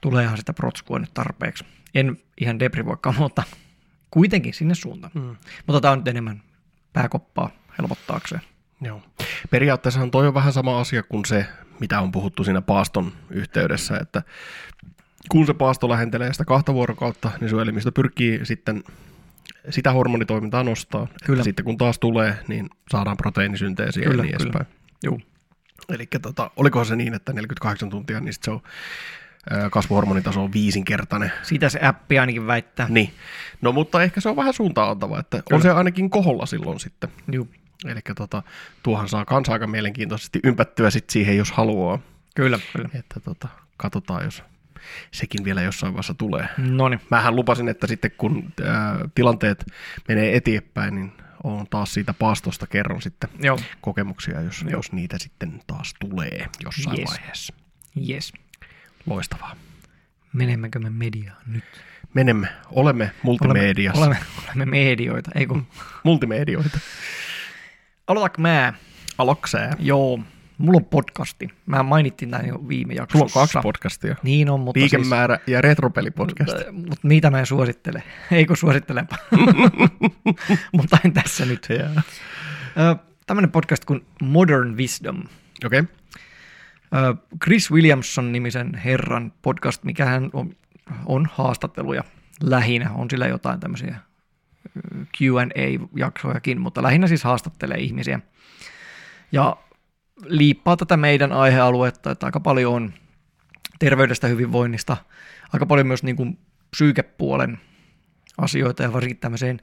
tuleehan 0.00 0.38
sitä 0.38 0.52
protskua 0.52 0.98
nyt 0.98 1.14
tarpeeksi. 1.14 1.64
En 1.94 2.16
ihan 2.40 2.58
deprivoikaan, 2.58 3.16
mutta 3.18 3.42
kuitenkin 4.10 4.54
sinne 4.54 4.74
suuntaan. 4.74 5.12
Mm. 5.14 5.36
Mutta 5.66 5.80
tämä 5.80 5.92
on 5.92 5.98
nyt 5.98 6.08
enemmän 6.08 6.42
pääkoppaa 6.92 7.50
helpottaakseen. 7.78 8.40
Joo. 8.80 9.02
Periaatteessahan 9.50 10.10
toi 10.10 10.26
on 10.26 10.34
vähän 10.34 10.52
sama 10.52 10.80
asia 10.80 11.02
kuin 11.02 11.24
se, 11.24 11.46
mitä 11.80 12.00
on 12.00 12.12
puhuttu 12.12 12.44
siinä 12.44 12.60
paaston 12.60 13.12
yhteydessä, 13.30 13.96
että 13.96 14.22
kun 15.28 15.46
se 15.46 15.54
paasto 15.54 15.88
lähentelee 15.88 16.32
sitä 16.32 16.44
kahta 16.44 16.74
vuorokautta, 16.74 17.30
niin 17.40 17.50
sun 17.50 17.60
elimistö 17.60 17.92
pyrkii 17.92 18.40
sitten 18.42 18.84
sitä 19.70 19.92
hormonitoimintaa 19.92 20.62
nostaa. 20.62 21.06
Kyllä. 21.24 21.44
Sitten 21.44 21.64
kun 21.64 21.78
taas 21.78 21.98
tulee, 21.98 22.38
niin 22.48 22.70
saadaan 22.90 23.16
proteiinisynteesiä 23.16 24.04
kyllä, 24.04 24.22
ja 24.22 24.22
niin 24.22 24.42
edespäin. 24.42 24.66
Joo. 25.02 25.18
Eli 25.88 26.06
tota, 26.22 26.50
olikohan 26.56 26.86
se 26.86 26.96
niin, 26.96 27.14
että 27.14 27.32
48 27.32 27.90
tuntia, 27.90 28.20
niin 28.20 28.34
se 28.42 28.50
on 28.50 28.60
kasvuhormonitaso 29.70 30.42
on 30.42 30.52
viisinkertainen. 30.52 31.32
Sitä 31.42 31.68
se 31.68 31.80
appi 31.82 32.18
ainakin 32.18 32.46
väittää. 32.46 32.86
Niin. 32.88 33.14
No 33.60 33.72
mutta 33.72 34.02
ehkä 34.02 34.20
se 34.20 34.28
on 34.28 34.36
vähän 34.36 34.54
suuntaan 34.54 34.90
antava, 34.90 35.20
että 35.20 35.36
Kyllä. 35.36 35.56
on 35.56 35.62
se 35.62 35.70
ainakin 35.70 36.10
koholla 36.10 36.46
silloin 36.46 36.80
sitten. 36.80 37.10
Joo. 37.32 37.46
Eli 37.86 38.00
tota, 38.16 38.42
tuohan 38.82 39.08
saa 39.08 39.24
kanssa 39.24 39.52
aika 39.52 39.66
mielenkiintoisesti 39.66 40.40
ympättyä 40.44 40.90
sit 40.90 41.10
siihen, 41.10 41.36
jos 41.36 41.52
haluaa. 41.52 41.98
Kyllä, 42.36 42.58
kyllä. 42.72 42.88
Että 42.94 43.20
tota, 43.20 43.48
katsotaan, 43.76 44.24
jos 44.24 44.42
sekin 45.10 45.44
vielä 45.44 45.62
jossain 45.62 45.92
vaiheessa 45.92 46.14
tulee. 46.14 46.48
No 46.58 46.88
niin. 46.88 47.00
Mähän 47.10 47.36
lupasin, 47.36 47.68
että 47.68 47.86
sitten 47.86 48.10
kun 48.18 48.52
ää, 48.64 48.98
tilanteet 49.14 49.66
menee 50.08 50.36
eteenpäin, 50.36 50.94
niin 50.94 51.12
on 51.44 51.66
taas 51.70 51.94
siitä 51.94 52.14
paastosta 52.14 52.66
kerron 52.66 53.02
sitten 53.02 53.30
Joo. 53.42 53.58
kokemuksia, 53.80 54.40
jos, 54.40 54.62
Joo. 54.62 54.70
jos 54.70 54.92
niitä 54.92 55.18
sitten 55.18 55.62
taas 55.66 55.94
tulee 56.00 56.46
jossain 56.64 57.00
yes. 57.00 57.10
vaiheessa. 57.10 57.54
Yes. 58.08 58.32
Loistavaa. 59.06 59.56
Menemmekö 60.32 60.78
me 60.78 60.90
mediaan 60.90 61.42
nyt? 61.46 61.64
Menemme. 62.14 62.48
Olemme 62.70 63.10
multimediassa. 63.22 64.00
Olemme, 64.00 64.16
olemme, 64.16 64.42
olemme 64.46 64.64
medioita, 64.64 65.30
ei 65.34 65.46
kun... 65.46 65.66
Multimedioita. 66.04 66.78
Aloitatko 68.06 68.42
mä? 68.42 68.72
Aloksää. 69.18 69.76
Joo. 69.78 70.20
Mulla 70.60 70.76
on 70.76 70.84
podcasti. 70.84 71.48
Mä 71.66 71.82
mainittiin 71.82 72.30
tämän 72.30 72.48
jo 72.48 72.68
viime 72.68 72.94
jaksossa. 72.94 73.28
Sulla 73.28 73.42
on 73.42 73.48
kaksi 73.48 73.58
podcastia. 73.62 74.16
Niin 74.22 74.50
on, 74.50 74.60
mutta 74.60 74.80
Liikemäärä 74.80 75.36
siis, 75.36 75.48
ja 75.48 75.60
retropelipodcast. 75.60 76.56
Mutta, 76.56 76.72
mutta 76.72 77.08
niitä 77.08 77.30
mä 77.30 77.38
en 77.38 77.46
suosittele. 77.46 78.02
Ei 78.30 78.46
kun 78.46 78.56
suosittelepa. 78.56 79.16
mutta 80.76 80.98
en 81.04 81.12
tässä 81.12 81.46
nyt. 81.46 81.66
Yeah. 81.70 82.04
Tämmöinen 83.26 83.50
podcast 83.50 83.84
kuin 83.84 84.04
Modern 84.22 84.76
Wisdom. 84.76 85.22
Okei. 85.64 85.80
Okay. 85.80 87.16
Chris 87.44 87.70
Williamson-nimisen 87.70 88.74
herran 88.74 89.32
podcast, 89.42 89.84
mikä 89.84 90.04
hän 90.04 90.30
on, 90.32 90.56
on 91.06 91.28
haastatteluja 91.32 92.04
lähinnä. 92.42 92.90
On 92.90 93.10
sillä 93.10 93.26
jotain 93.26 93.60
tämmöisiä 93.60 93.96
Q&A-jaksojakin, 95.18 96.60
mutta 96.60 96.82
lähinnä 96.82 97.06
siis 97.06 97.24
haastattelee 97.24 97.78
ihmisiä. 97.78 98.20
Ja 99.32 99.56
liippaa 100.24 100.76
tätä 100.76 100.96
meidän 100.96 101.32
aihealuetta, 101.32 102.10
että 102.10 102.26
aika 102.26 102.40
paljon 102.40 102.74
on 102.74 102.92
terveydestä, 103.78 104.26
hyvinvoinnista, 104.26 104.96
aika 105.52 105.66
paljon 105.66 105.86
myös 105.86 106.02
niin 106.02 106.16
kuin 106.16 106.38
psyykepuolen 106.70 107.60
asioita 108.38 108.82
ja 108.82 108.92
varsinkin 108.92 109.20
tämmöiseen 109.20 109.60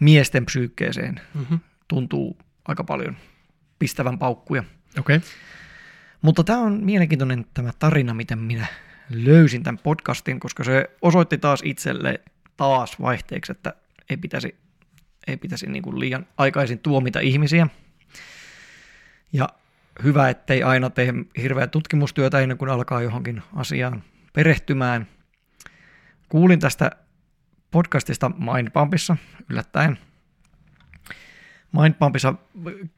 miesten 0.00 0.46
psyykkeeseen 0.46 1.20
mm-hmm. 1.34 1.58
tuntuu 1.88 2.38
aika 2.68 2.84
paljon 2.84 3.16
pistävän 3.78 4.18
paukkuja. 4.18 4.64
Okay. 4.98 5.20
Mutta 6.22 6.44
tämä 6.44 6.58
on 6.58 6.84
mielenkiintoinen 6.84 7.46
tämä 7.54 7.70
tarina, 7.78 8.14
miten 8.14 8.38
minä 8.38 8.66
löysin 9.10 9.62
tämän 9.62 9.78
podcastin, 9.78 10.40
koska 10.40 10.64
se 10.64 10.90
osoitti 11.02 11.38
taas 11.38 11.60
itselle 11.64 12.20
taas 12.56 13.00
vaihteeksi, 13.00 13.52
että 13.52 13.74
ei 14.10 14.16
pitäisi, 14.16 14.56
ei 15.26 15.36
pitäisi 15.36 15.66
niin 15.66 15.82
kuin 15.82 16.00
liian 16.00 16.26
aikaisin 16.38 16.78
tuomita 16.78 17.20
ihmisiä. 17.20 17.68
Ja 19.32 19.48
hyvä, 20.04 20.28
ettei 20.28 20.62
aina 20.62 20.90
tee 20.90 21.14
hirveä 21.42 21.66
tutkimustyötä 21.66 22.40
ennen 22.40 22.58
kuin 22.58 22.70
alkaa 22.70 23.02
johonkin 23.02 23.42
asiaan 23.54 24.02
perehtymään. 24.32 25.06
Kuulin 26.28 26.60
tästä 26.60 26.90
podcastista 27.70 28.28
Mindpumpissa 28.28 29.16
yllättäen. 29.50 29.98
Mindpumpissa 31.72 32.34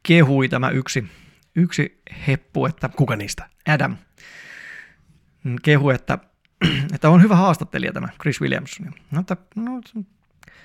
kehui 0.03 0.49
tämä 0.49 0.70
yksi 0.70 1.05
yksi 1.59 2.03
heppu, 2.28 2.66
että... 2.66 2.88
Kuka 2.88 3.16
niistä? 3.16 3.49
Adam. 3.68 3.96
Kehu, 5.62 5.90
että, 5.90 6.18
että 6.94 7.11
on 7.11 7.22
hyvä 7.22 7.36
haastattelija 7.36 7.92
tämä 7.92 8.09
Chris 8.20 8.40
Williamson. 8.40 8.94
No, 9.11 9.20
että, 9.20 9.36
no, 9.57 9.80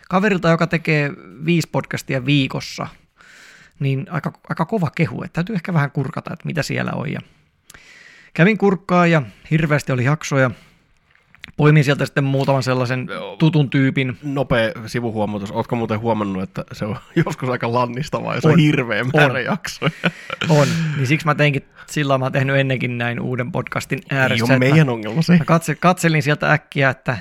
kaverilta, 0.10 0.50
joka 0.50 0.68
tekee 0.68 1.12
viisi 1.46 1.70
podcastia 1.72 2.26
viikossa, 2.26 2.88
niin 3.80 4.08
aika, 4.10 4.34
aika 4.50 4.66
kova 4.66 4.90
kehu, 4.96 5.24
että 5.24 5.34
täytyy 5.34 5.56
ehkä 5.56 5.74
vähän 5.74 5.92
kurkata, 5.92 6.34
että 6.34 6.46
mitä 6.46 6.64
siellä 6.64 6.92
on. 6.92 7.12
Ja 7.12 7.20
kävin 8.34 8.58
kurkkaa 8.58 9.08
ja 9.08 9.22
hirveästi 9.52 9.92
oli 9.92 10.04
jaksoja, 10.04 10.52
Poimin 11.58 11.84
sieltä 11.84 12.06
sitten 12.06 12.24
muutaman 12.24 12.64
sellaisen 12.64 13.08
tutun 13.40 13.70
tyypin. 13.70 14.18
Nopea 14.24 14.72
sivuhuomautus. 14.86 15.52
Oletko 15.52 15.76
muuten 15.76 16.00
huomannut, 16.00 16.44
että 16.44 16.64
se 16.72 16.86
on 16.86 16.98
joskus 17.26 17.50
aika 17.50 17.74
lannistavaa 17.74 18.36
ja 18.36 18.42
se 18.42 18.48
on, 18.48 18.54
on 18.54 18.60
hirveä 18.60 19.04
määrä 19.04 19.34
on. 19.34 19.44
jaksoja? 19.44 19.92
On. 20.50 20.68
Niin 20.98 21.08
siksi 21.08 21.26
mä 21.26 21.36
teinkin, 21.36 21.66
sillä 21.88 22.18
mä 22.18 22.26
oon 22.26 22.32
tehnyt 22.32 22.56
ennenkin 22.56 22.98
näin 22.98 23.20
uuden 23.20 23.52
podcastin 23.52 24.00
ääressä. 24.12 24.46
Ei 24.46 24.52
ole 24.52 24.60
meidän 24.60 24.90
ongelma 24.90 25.22
se. 25.22 25.38
Mä 25.38 25.46
katselin, 25.46 25.80
katselin 25.80 26.24
sieltä 26.24 26.52
äkkiä, 26.52 26.90
että, 26.90 27.18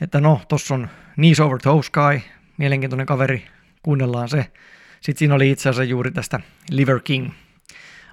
että 0.00 0.20
no, 0.20 0.40
tossa 0.48 0.74
on 0.74 0.88
Knees 1.14 1.40
Over 1.40 1.58
Toe 1.58 1.82
Sky, 1.82 2.28
mielenkiintoinen 2.56 3.06
kaveri, 3.06 3.46
kuunnellaan 3.82 4.28
se. 4.28 4.52
Sitten 5.02 5.18
siinä 5.18 5.34
oli 5.34 5.50
itse 5.50 5.68
asiassa 5.68 5.84
juuri 5.84 6.10
tästä 6.10 6.40
Liver 6.70 7.00
King 7.00 7.30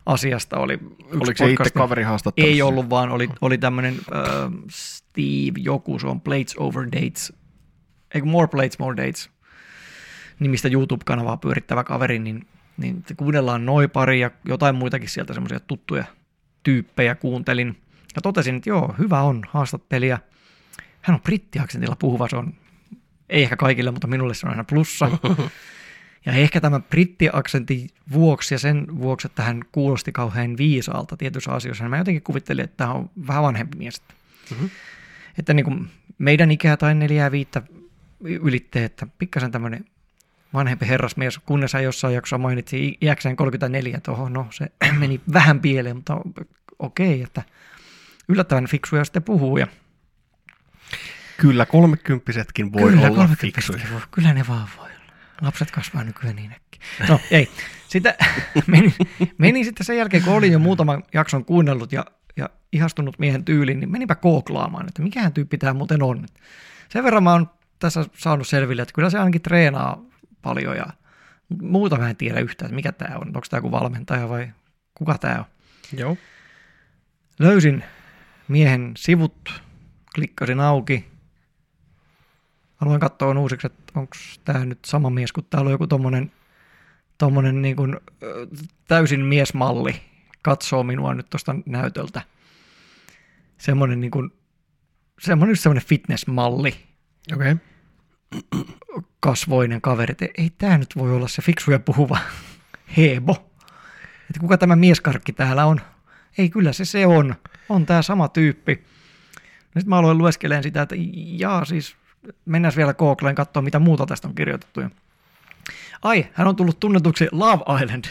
asiasta 0.05 0.57
oli 0.57 0.73
yksi 0.73 1.17
Oliko 1.17 1.37
se 1.37 1.51
itse 1.51 1.69
kaveri 1.69 2.03
Ei 2.37 2.61
ollut, 2.61 2.89
vaan 2.89 3.09
oli, 3.09 3.29
oli 3.41 3.57
tämmöinen 3.57 3.93
uh, 3.93 4.53
Steve 4.69 5.59
joku, 5.59 5.99
se 5.99 6.07
on 6.07 6.21
Plates 6.21 6.55
Over 6.57 6.85
Dates, 6.85 7.33
eikö 8.13 8.27
More 8.27 8.47
Plates, 8.47 8.79
More 8.79 8.97
Dates, 8.97 9.29
nimistä 10.39 10.67
YouTube-kanavaa 10.67 11.37
pyörittävä 11.37 11.83
kaveri, 11.83 12.19
niin, 12.19 12.47
niin 12.77 13.03
kuunnellaan 13.17 13.65
noin 13.65 13.89
pari 13.89 14.19
ja 14.19 14.31
jotain 14.45 14.75
muitakin 14.75 15.09
sieltä 15.09 15.33
semmoisia 15.33 15.59
tuttuja 15.59 16.03
tyyppejä 16.63 17.15
kuuntelin. 17.15 17.81
Ja 18.15 18.21
totesin, 18.21 18.55
että 18.55 18.69
joo, 18.69 18.95
hyvä 18.99 19.21
on 19.21 19.41
haastattelija. 19.49 20.19
Hän 21.01 21.15
on 21.15 21.21
brittiaksentilla 21.21 21.95
puhuva, 21.95 22.27
se 22.27 22.35
on, 22.35 22.53
ei 23.29 23.43
ehkä 23.43 23.55
kaikille, 23.55 23.91
mutta 23.91 24.07
minulle 24.07 24.33
se 24.33 24.45
on 24.45 24.51
aina 24.51 24.63
plussa. 24.63 25.09
Ja 26.26 26.34
ehkä 26.34 26.61
tämä 26.61 26.80
brittiaksentin 26.80 27.89
vuoksi 28.11 28.53
ja 28.53 28.59
sen 28.59 28.86
vuoksi, 28.99 29.28
että 29.28 29.43
hän 29.43 29.61
kuulosti 29.72 30.11
kauhean 30.11 30.57
viisaalta 30.57 31.17
tietyissä 31.17 31.51
asioissa, 31.51 31.89
mä 31.89 31.97
jotenkin 31.97 32.24
kuvittelin, 32.24 32.63
että 32.65 32.88
hän 32.88 32.95
on 32.95 33.09
vähän 33.28 33.43
vanhempi 33.43 33.78
mies. 33.78 34.01
Mm-hmm. 34.51 34.70
Että 35.38 35.53
niin 35.53 35.63
kuin 35.63 35.89
meidän 36.17 36.51
ikää 36.51 36.78
tai 36.78 36.95
neljää 36.95 37.32
viittä 37.32 37.61
ylittää, 38.24 38.86
että 38.86 39.07
pikkasen 39.17 39.51
tämmöinen 39.51 39.86
vanhempi 40.53 40.88
herrasmies, 40.88 41.38
kunnes 41.38 41.74
hän 41.74 41.84
jossain 41.84 42.13
jaksossa 42.13 42.38
mainitsi 42.38 42.97
iäkseen 43.01 43.36
34, 43.36 43.97
että 43.97 44.11
oho, 44.11 44.30
no 44.30 44.47
se 44.51 44.72
meni 44.99 45.22
vähän 45.34 45.59
pieleen, 45.59 45.95
mutta 45.95 46.17
okei, 46.80 47.22
että 47.22 47.43
yllättävän 48.28 48.67
fiksuja 48.67 49.03
sitten 49.03 49.24
puhuu. 49.24 49.57
Ja 49.57 49.67
Kyllä 51.38 51.65
kolmekymppisetkin 51.65 52.74
voi 52.74 52.91
kyllä, 52.91 53.07
olla 53.07 53.15
kolmekymppisetkin 53.15 53.63
fiksuja. 53.63 53.93
voi, 53.93 54.01
kyllä 54.11 54.34
ne 54.34 54.47
vaan 54.47 54.67
voi. 54.78 54.88
Lapset 55.41 55.71
kasvaa 55.71 56.03
nykyään 56.03 56.35
niin 56.35 56.51
äkkiä. 56.51 56.81
No 57.09 57.19
ei, 57.31 57.51
sitten 57.87 58.13
meni, 58.67 58.95
meni 59.37 59.63
sitten 59.63 59.85
sen 59.85 59.97
jälkeen, 59.97 60.23
kun 60.23 60.33
olin 60.33 60.51
jo 60.51 60.59
muutaman 60.59 61.03
jakson 61.13 61.45
kuunnellut 61.45 61.91
ja, 61.91 62.05
ja 62.37 62.49
ihastunut 62.71 63.19
miehen 63.19 63.45
tyyliin, 63.45 63.79
niin 63.79 63.91
menipä 63.91 64.15
kooklaamaan, 64.15 64.87
että 64.87 65.01
mikähän 65.01 65.33
tyyppi 65.33 65.57
tämä 65.57 65.73
muuten 65.73 66.03
on. 66.03 66.25
Sen 66.89 67.03
verran 67.03 67.23
mä 67.23 67.31
oon 67.31 67.49
tässä 67.79 68.05
saanut 68.17 68.47
selville, 68.47 68.81
että 68.81 68.93
kyllä 68.93 69.09
se 69.09 69.19
ainakin 69.19 69.41
treenaa 69.41 70.01
paljon 70.41 70.77
ja 70.77 70.85
muuta 71.61 71.97
mä 71.97 72.09
en 72.09 72.15
tiedä 72.15 72.39
yhtään, 72.39 72.67
että 72.67 72.75
mikä 72.75 72.91
tämä 72.91 73.15
on. 73.15 73.27
Onko 73.27 73.41
tämä 73.49 73.57
joku 73.57 73.71
valmentaja 73.71 74.29
vai 74.29 74.49
kuka 74.95 75.17
tämä 75.17 75.35
on. 75.39 75.45
Joo. 75.97 76.17
Löysin 77.39 77.83
miehen 78.47 78.91
sivut, 78.97 79.61
klikkasin 80.15 80.59
auki. 80.59 81.05
Haluan 82.80 82.99
katsoa 82.99 83.39
uusiksi, 83.39 83.67
että 83.67 83.99
onko 83.99 84.15
tämä 84.45 84.65
nyt 84.65 84.80
sama 84.86 85.09
mies, 85.09 85.32
kun 85.32 85.45
täällä 85.49 85.67
on 85.67 85.71
joku 85.71 85.88
tommonen, 85.88 86.32
tommonen 87.17 87.61
niin 87.61 87.75
kuin, 87.75 87.97
täysin 88.88 89.25
miesmalli. 89.25 90.01
Katsoo 90.41 90.84
minua 90.84 91.13
nyt 91.13 91.30
tuosta 91.30 91.55
näytöltä. 91.65 92.21
Semmoinen 93.57 94.01
niin 94.01 94.11
kuin, 94.11 94.32
semmoinen, 95.19 95.57
semmoinen 95.57 95.86
fitnessmalli, 95.86 96.75
Okei. 97.34 97.51
Okay. 97.51 98.65
kasvoinen 99.19 99.82
kaveri. 99.82 100.11
Et 100.11 100.32
ei 100.38 100.49
tämä 100.49 100.77
nyt 100.77 100.97
voi 100.97 101.15
olla 101.15 101.27
se 101.27 101.41
fiksu 101.41 101.71
ja 101.71 101.80
puhuva 101.80 102.17
Hebo. 102.97 103.51
Että 104.30 104.39
kuka 104.39 104.57
tämä 104.57 104.75
mieskarkki 104.75 105.34
täällä 105.34 105.65
on? 105.65 105.82
Ei, 106.38 106.49
kyllä 106.49 106.73
se 106.73 106.86
se 106.86 107.05
on. 107.05 107.36
On 107.69 107.86
tämä 107.86 108.01
sama 108.01 108.27
tyyppi. 108.27 108.84
Sitten 109.63 109.89
mä 109.89 109.97
aloin 109.97 110.17
lueskelemaan 110.17 110.63
sitä, 110.63 110.82
että 110.82 110.95
jaa 111.15 111.65
siis, 111.65 111.95
mennään 112.45 112.74
vielä 112.76 112.93
Googleen 112.93 113.36
katsoa, 113.36 113.61
mitä 113.61 113.80
muuta 113.80 114.05
tästä 114.05 114.28
on 114.28 114.36
kirjoitettu. 114.36 114.82
Ai, 116.01 116.28
hän 116.34 116.47
on 116.47 116.55
tullut 116.55 116.80
tunnetuksi 116.80 117.28
Love 117.32 117.84
Island. 117.84 118.05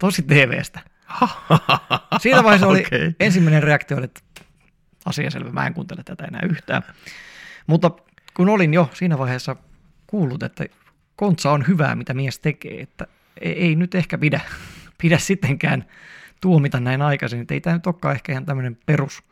Tosi 0.00 0.22
TVstä. 0.22 0.80
Siinä 2.22 2.44
vaiheessa 2.44 2.66
oli 2.66 2.80
Okei. 2.86 3.14
ensimmäinen 3.20 3.62
reaktio, 3.62 4.02
että 4.02 4.20
asia 5.04 5.30
selvä, 5.30 5.50
mä 5.50 5.66
en 5.66 5.74
kuuntele 5.74 6.02
tätä 6.04 6.24
enää 6.24 6.40
yhtään. 6.50 6.82
Mutta 7.66 7.90
kun 8.34 8.48
olin 8.48 8.74
jo 8.74 8.90
siinä 8.94 9.18
vaiheessa 9.18 9.56
kuullut, 10.06 10.42
että 10.42 10.64
kontsa 11.16 11.50
on 11.50 11.66
hyvää, 11.68 11.94
mitä 11.94 12.14
mies 12.14 12.38
tekee, 12.38 12.80
että 12.80 13.06
ei, 13.40 13.52
ei 13.52 13.76
nyt 13.76 13.94
ehkä 13.94 14.18
pidä, 14.18 14.40
pidä 15.02 15.18
sittenkään 15.18 15.84
tuomita 16.40 16.80
näin 16.80 17.02
aikaisin, 17.02 17.40
että 17.40 17.54
ei 17.54 17.60
tämä 17.60 17.76
nyt 17.76 17.86
olekaan 17.86 18.14
ehkä 18.14 18.32
ihan 18.32 18.46
tämmöinen 18.46 18.78
perus 18.86 19.22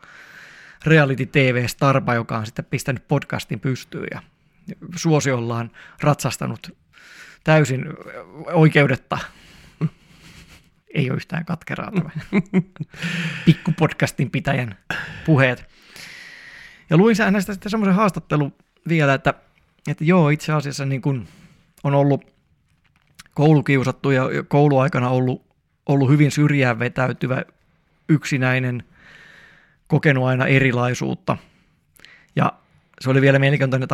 reality 0.87 1.26
TV-starpa, 1.26 2.14
joka 2.14 2.39
on 2.39 2.47
sitten 2.47 2.64
pistänyt 2.64 3.09
podcastin 3.09 3.61
pystyyn 3.61 4.07
ja 4.11 4.22
suosiollaan 4.97 5.70
ratsastanut 6.03 6.76
täysin 7.45 7.87
oikeudetta. 8.47 9.18
Ei 10.95 11.11
ole 11.11 11.16
yhtään 11.16 11.45
katkeraa 11.45 11.91
tämä 11.91 12.11
pikkupodcastin 13.47 14.31
pitäjän 14.31 14.78
puheet. 15.26 15.70
Ja 16.91 16.97
luin 16.97 17.16
hänestä 17.24 17.53
sitten 17.53 17.70
semmoisen 17.70 17.95
haastattelun 17.95 18.55
vielä, 18.89 19.14
että, 19.14 19.35
että 19.89 20.05
joo, 20.05 20.28
itse 20.28 20.53
asiassa 20.53 20.87
niin 20.87 21.03
kun 21.03 21.28
on 21.85 21.95
ollut 21.95 22.24
koulukiusattu 23.35 24.11
ja 24.11 24.24
kouluaikana 24.49 25.09
ollut, 25.09 25.47
ollut 25.87 26.11
hyvin 26.11 26.31
syrjään 26.31 26.78
vetäytyvä 26.78 27.43
yksinäinen, 28.09 28.85
kokenut 29.91 30.24
aina 30.24 30.47
erilaisuutta. 30.47 31.36
Ja 32.36 32.53
se 33.01 33.11
oli 33.11 33.20
vielä 33.20 33.38
mielenkiintoinen 33.38 33.88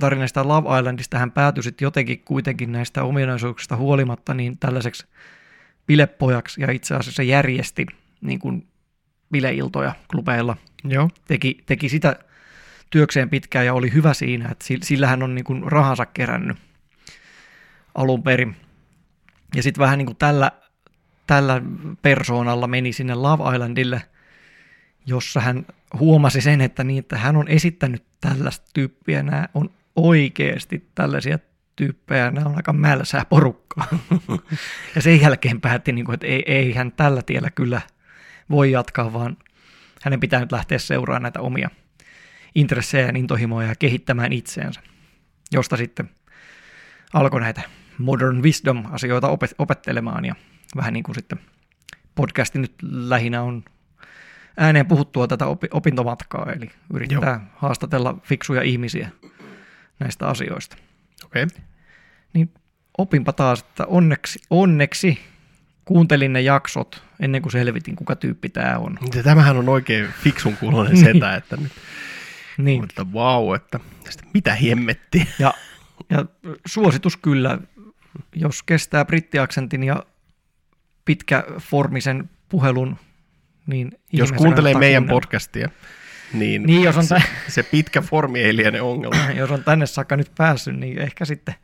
tarina 0.00 0.26
sitä 0.26 0.48
Love 0.48 0.78
Islandista. 0.78 1.18
Hän 1.18 1.32
päätyi 1.32 1.62
sitten 1.62 1.86
jotenkin 1.86 2.22
kuitenkin 2.24 2.72
näistä 2.72 3.02
ominaisuuksista 3.02 3.76
huolimatta 3.76 4.34
niin 4.34 4.58
tällaiseksi 4.58 5.06
bilepojaksi 5.86 6.60
ja 6.60 6.70
itse 6.70 6.94
asiassa 6.94 7.22
järjesti 7.22 7.86
niin 8.20 8.38
kuin 8.38 8.66
bileiltoja 9.32 9.94
klubeilla 10.10 10.56
Joo. 10.84 11.10
teki, 11.28 11.58
teki 11.66 11.88
sitä 11.88 12.16
työkseen 12.90 13.30
pitkään 13.30 13.66
ja 13.66 13.74
oli 13.74 13.92
hyvä 13.92 14.14
siinä, 14.14 14.48
että 14.48 14.64
sil- 14.68 14.84
sillä 14.84 15.06
hän 15.06 15.22
on 15.22 15.34
niin 15.34 15.44
kuin 15.44 15.72
rahansa 15.72 16.06
kerännyt 16.06 16.56
alun 17.94 18.22
perin. 18.22 18.56
Ja 19.54 19.62
sitten 19.62 19.82
vähän 19.82 19.98
niin 19.98 20.06
kuin 20.06 20.16
tällä, 20.16 20.52
tällä 21.26 21.62
persoonalla 22.02 22.66
meni 22.66 22.92
sinne 22.92 23.14
Love 23.14 23.54
Islandille, 23.54 24.02
jossa 25.06 25.40
hän 25.40 25.66
huomasi 25.98 26.40
sen, 26.40 26.60
että, 26.60 26.84
niin, 26.84 26.98
että 26.98 27.18
hän 27.18 27.36
on 27.36 27.48
esittänyt 27.48 28.04
tällaista 28.20 28.66
tyyppiä, 28.74 29.22
nämä 29.22 29.48
on 29.54 29.70
oikeasti 29.96 30.90
tällaisia 30.94 31.38
tyyppejä, 31.76 32.30
nämä 32.30 32.46
on 32.46 32.56
aika 32.56 32.72
mälsää 32.72 33.24
porukkaa. 33.24 33.86
ja 34.94 35.02
sen 35.02 35.20
jälkeen 35.20 35.60
päätti, 35.60 35.92
niin 35.92 36.04
kuin, 36.04 36.14
että 36.14 36.26
ei, 36.26 36.42
ei 36.46 36.72
hän 36.72 36.92
tällä 36.92 37.22
tiellä 37.22 37.50
kyllä 37.50 37.80
voi 38.50 38.70
jatkaa, 38.70 39.12
vaan 39.12 39.36
hänen 40.02 40.20
pitää 40.20 40.40
nyt 40.40 40.52
lähteä 40.52 40.78
seuraamaan 40.78 41.22
näitä 41.22 41.40
omia 41.40 41.70
intressejä 42.54 43.06
ja 43.06 43.12
intohimoja 43.16 43.68
ja 43.68 43.74
kehittämään 43.74 44.32
itseensä, 44.32 44.80
josta 45.52 45.76
sitten 45.76 46.10
alkoi 47.12 47.40
näitä 47.40 47.62
modern 47.98 48.42
wisdom-asioita 48.42 49.28
opet- 49.28 49.54
opettelemaan 49.58 50.24
ja 50.24 50.34
vähän 50.76 50.92
niin 50.92 51.02
kuin 51.02 51.14
sitten 51.14 51.40
podcasti 52.14 52.58
nyt 52.58 52.74
lähinnä 52.82 53.42
on 53.42 53.64
ääneen 54.56 54.86
puhuttua 54.86 55.28
tätä 55.28 55.44
opi- 55.44 55.68
opintomatkaa, 55.70 56.52
eli 56.52 56.70
yrittää 56.94 57.30
Joo. 57.30 57.40
haastatella 57.56 58.18
fiksuja 58.22 58.62
ihmisiä 58.62 59.10
näistä 60.00 60.26
asioista. 60.28 60.76
Okei. 61.24 61.42
Okay. 61.42 61.58
Niin 62.32 62.50
opinpa 62.98 63.32
taas, 63.32 63.60
että 63.60 63.86
onneksi, 63.86 64.38
onneksi 64.50 65.18
kuuntelin 65.84 66.32
ne 66.32 66.40
jaksot 66.40 67.02
ennen 67.20 67.42
kuin 67.42 67.52
selvitin, 67.52 67.96
kuka 67.96 68.16
tyyppi 68.16 68.48
tämä 68.48 68.78
on. 68.78 68.98
Tämähän 69.24 69.56
on 69.56 69.68
oikein 69.68 70.08
fiksun 70.22 70.56
kuulonen 70.56 70.96
setä, 71.04 71.36
että 71.36 71.56
nyt, 71.56 71.72
Niin. 72.58 72.84
että 72.84 73.12
vau, 73.12 73.54
että 73.54 73.80
mitä 74.34 74.54
hemmettiä. 74.54 75.26
Ja, 75.38 75.54
ja 76.10 76.24
suositus 76.66 77.16
kyllä, 77.16 77.58
jos 78.34 78.62
kestää 78.62 79.04
brittiaksentin 79.04 79.84
ja 79.84 80.02
pitkäformisen 81.04 82.30
puhelun, 82.48 82.96
niin 83.66 83.92
Jos 84.12 84.32
kuuntelee 84.32 84.74
meidän 84.74 85.02
kuunnella. 85.02 85.20
podcastia, 85.20 85.68
niin, 86.32 86.62
Niin, 86.62 86.82
jos 86.82 86.96
on, 86.96 87.04
se, 87.04 87.14
tä- 87.14 87.22
se 87.48 87.62
pitkä 87.62 88.00
formi 88.00 88.40
ei 88.42 88.56
liene 88.56 88.80
ongelma. 88.80 89.30
jos 89.36 89.50
on 89.50 89.64
tänne 89.64 89.86
saakka 89.86 90.16
nyt 90.16 90.30
päässyt, 90.38 90.76
niin 90.76 90.98
ehkä 90.98 91.24
sitten, 91.24 91.54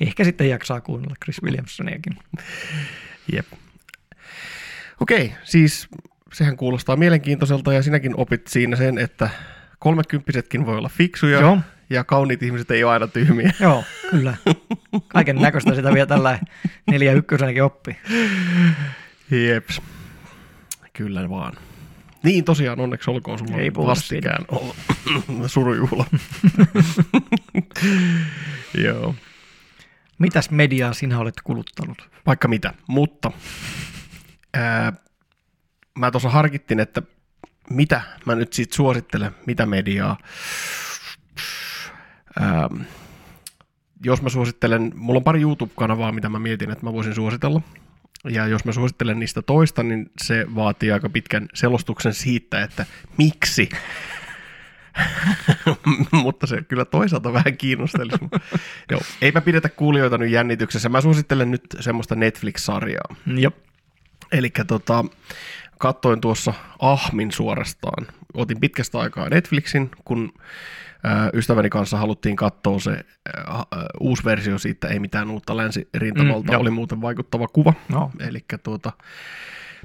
ehkä 0.00 0.24
sitten 0.24 0.48
jaksaa 0.48 0.80
kuunnella 0.80 1.14
Chris 1.24 1.42
Williamsoniakin. 1.42 2.16
Jep. 3.32 3.46
Okei, 5.00 5.32
siis 5.44 5.88
sehän 6.32 6.56
kuulostaa 6.56 6.96
mielenkiintoiselta 6.96 7.72
ja 7.72 7.82
sinäkin 7.82 8.14
opit 8.16 8.46
siinä 8.46 8.76
sen, 8.76 8.98
että 8.98 9.30
kolmekymppisetkin 9.78 10.66
voi 10.66 10.76
olla 10.78 10.88
fiksuja 10.88 11.40
Joo. 11.40 11.58
ja 11.90 12.04
kauniit 12.04 12.42
ihmiset 12.42 12.70
ei 12.70 12.84
ole 12.84 12.92
aina 12.92 13.06
tyhmiä. 13.06 13.52
Joo, 13.60 13.84
kyllä. 14.10 14.36
Kaiken 15.08 15.36
näköistä 15.36 15.74
sitä 15.74 15.94
vielä 15.94 16.06
tällä 16.06 16.38
neljä 16.90 17.12
ykkösenäkin 17.12 17.62
oppi. 17.62 17.96
Jeps. 19.30 19.82
Kyllä 20.98 21.28
vaan. 21.28 21.52
Niin 22.22 22.44
tosiaan, 22.44 22.80
onneksi 22.80 23.10
olkoon 23.10 23.38
sulla 23.38 23.56
Ei 23.56 23.74
vastikään 23.74 24.44
ollut 24.48 24.76
surujuhla. 25.52 26.04
Joo. 28.84 29.14
Mitäs 30.18 30.50
mediaa 30.50 30.92
sinä 30.92 31.18
olet 31.18 31.34
kuluttanut? 31.44 32.10
Vaikka 32.26 32.48
mitä, 32.48 32.74
mutta 32.86 33.30
ää, 34.54 34.92
mä 35.98 36.10
tuossa 36.10 36.30
harkittin, 36.30 36.80
että 36.80 37.02
mitä 37.70 38.02
mä 38.26 38.34
nyt 38.34 38.52
siitä 38.52 38.76
suosittelen, 38.76 39.30
mitä 39.46 39.66
mediaa. 39.66 40.18
Ää, 42.40 42.68
jos 44.04 44.22
mä 44.22 44.28
suosittelen, 44.28 44.92
mulla 44.94 45.18
on 45.18 45.24
pari 45.24 45.40
YouTube-kanavaa, 45.40 46.12
mitä 46.12 46.28
mä 46.28 46.38
mietin, 46.38 46.70
että 46.70 46.86
mä 46.86 46.92
voisin 46.92 47.14
suositella. 47.14 47.60
Ja 48.30 48.46
jos 48.46 48.64
mä 48.64 48.72
suosittelen 48.72 49.18
niistä 49.18 49.42
toista, 49.42 49.82
niin 49.82 50.10
se 50.22 50.46
vaatii 50.54 50.92
aika 50.92 51.08
pitkän 51.08 51.48
selostuksen 51.54 52.14
siitä, 52.14 52.62
että 52.62 52.86
miksi. 53.16 53.68
Mutta 56.12 56.46
se 56.46 56.62
kyllä 56.62 56.84
toisaalta 56.84 57.32
vähän 57.32 57.56
kiinnostelisi. 57.56 58.18
Joo, 58.90 59.00
eipä 59.22 59.40
pidetä 59.40 59.68
kuulijoita 59.68 60.18
nyt 60.18 60.30
jännityksessä. 60.30 60.88
Mä 60.88 61.00
suosittelen 61.00 61.50
nyt 61.50 61.62
semmoista 61.80 62.14
Netflix-sarjaa. 62.14 63.16
Jop. 63.26 63.56
Eli 64.32 64.50
tota, 64.66 65.04
kattoin 65.78 66.20
tuossa 66.20 66.54
Ahmin 66.78 67.32
suorastaan. 67.32 68.06
Otin 68.34 68.60
pitkästä 68.60 68.98
aikaa 68.98 69.28
Netflixin, 69.28 69.90
kun 70.04 70.32
ystäväni 71.34 71.70
kanssa 71.70 71.96
haluttiin 71.96 72.36
katsoa 72.36 72.78
se 72.80 72.90
ää, 72.90 73.64
uusi 74.00 74.24
versio 74.24 74.58
siitä, 74.58 74.88
ei 74.88 74.98
mitään 75.00 75.30
uutta 75.30 75.56
länsirintamalta, 75.56 76.52
Mm, 76.52 76.54
mm, 76.56 76.60
oli 76.60 76.70
muuten 76.70 77.00
vaikuttava 77.00 77.48
kuva. 77.48 77.72
No, 77.88 78.10
Eli 78.20 78.44
tuota, 78.62 78.92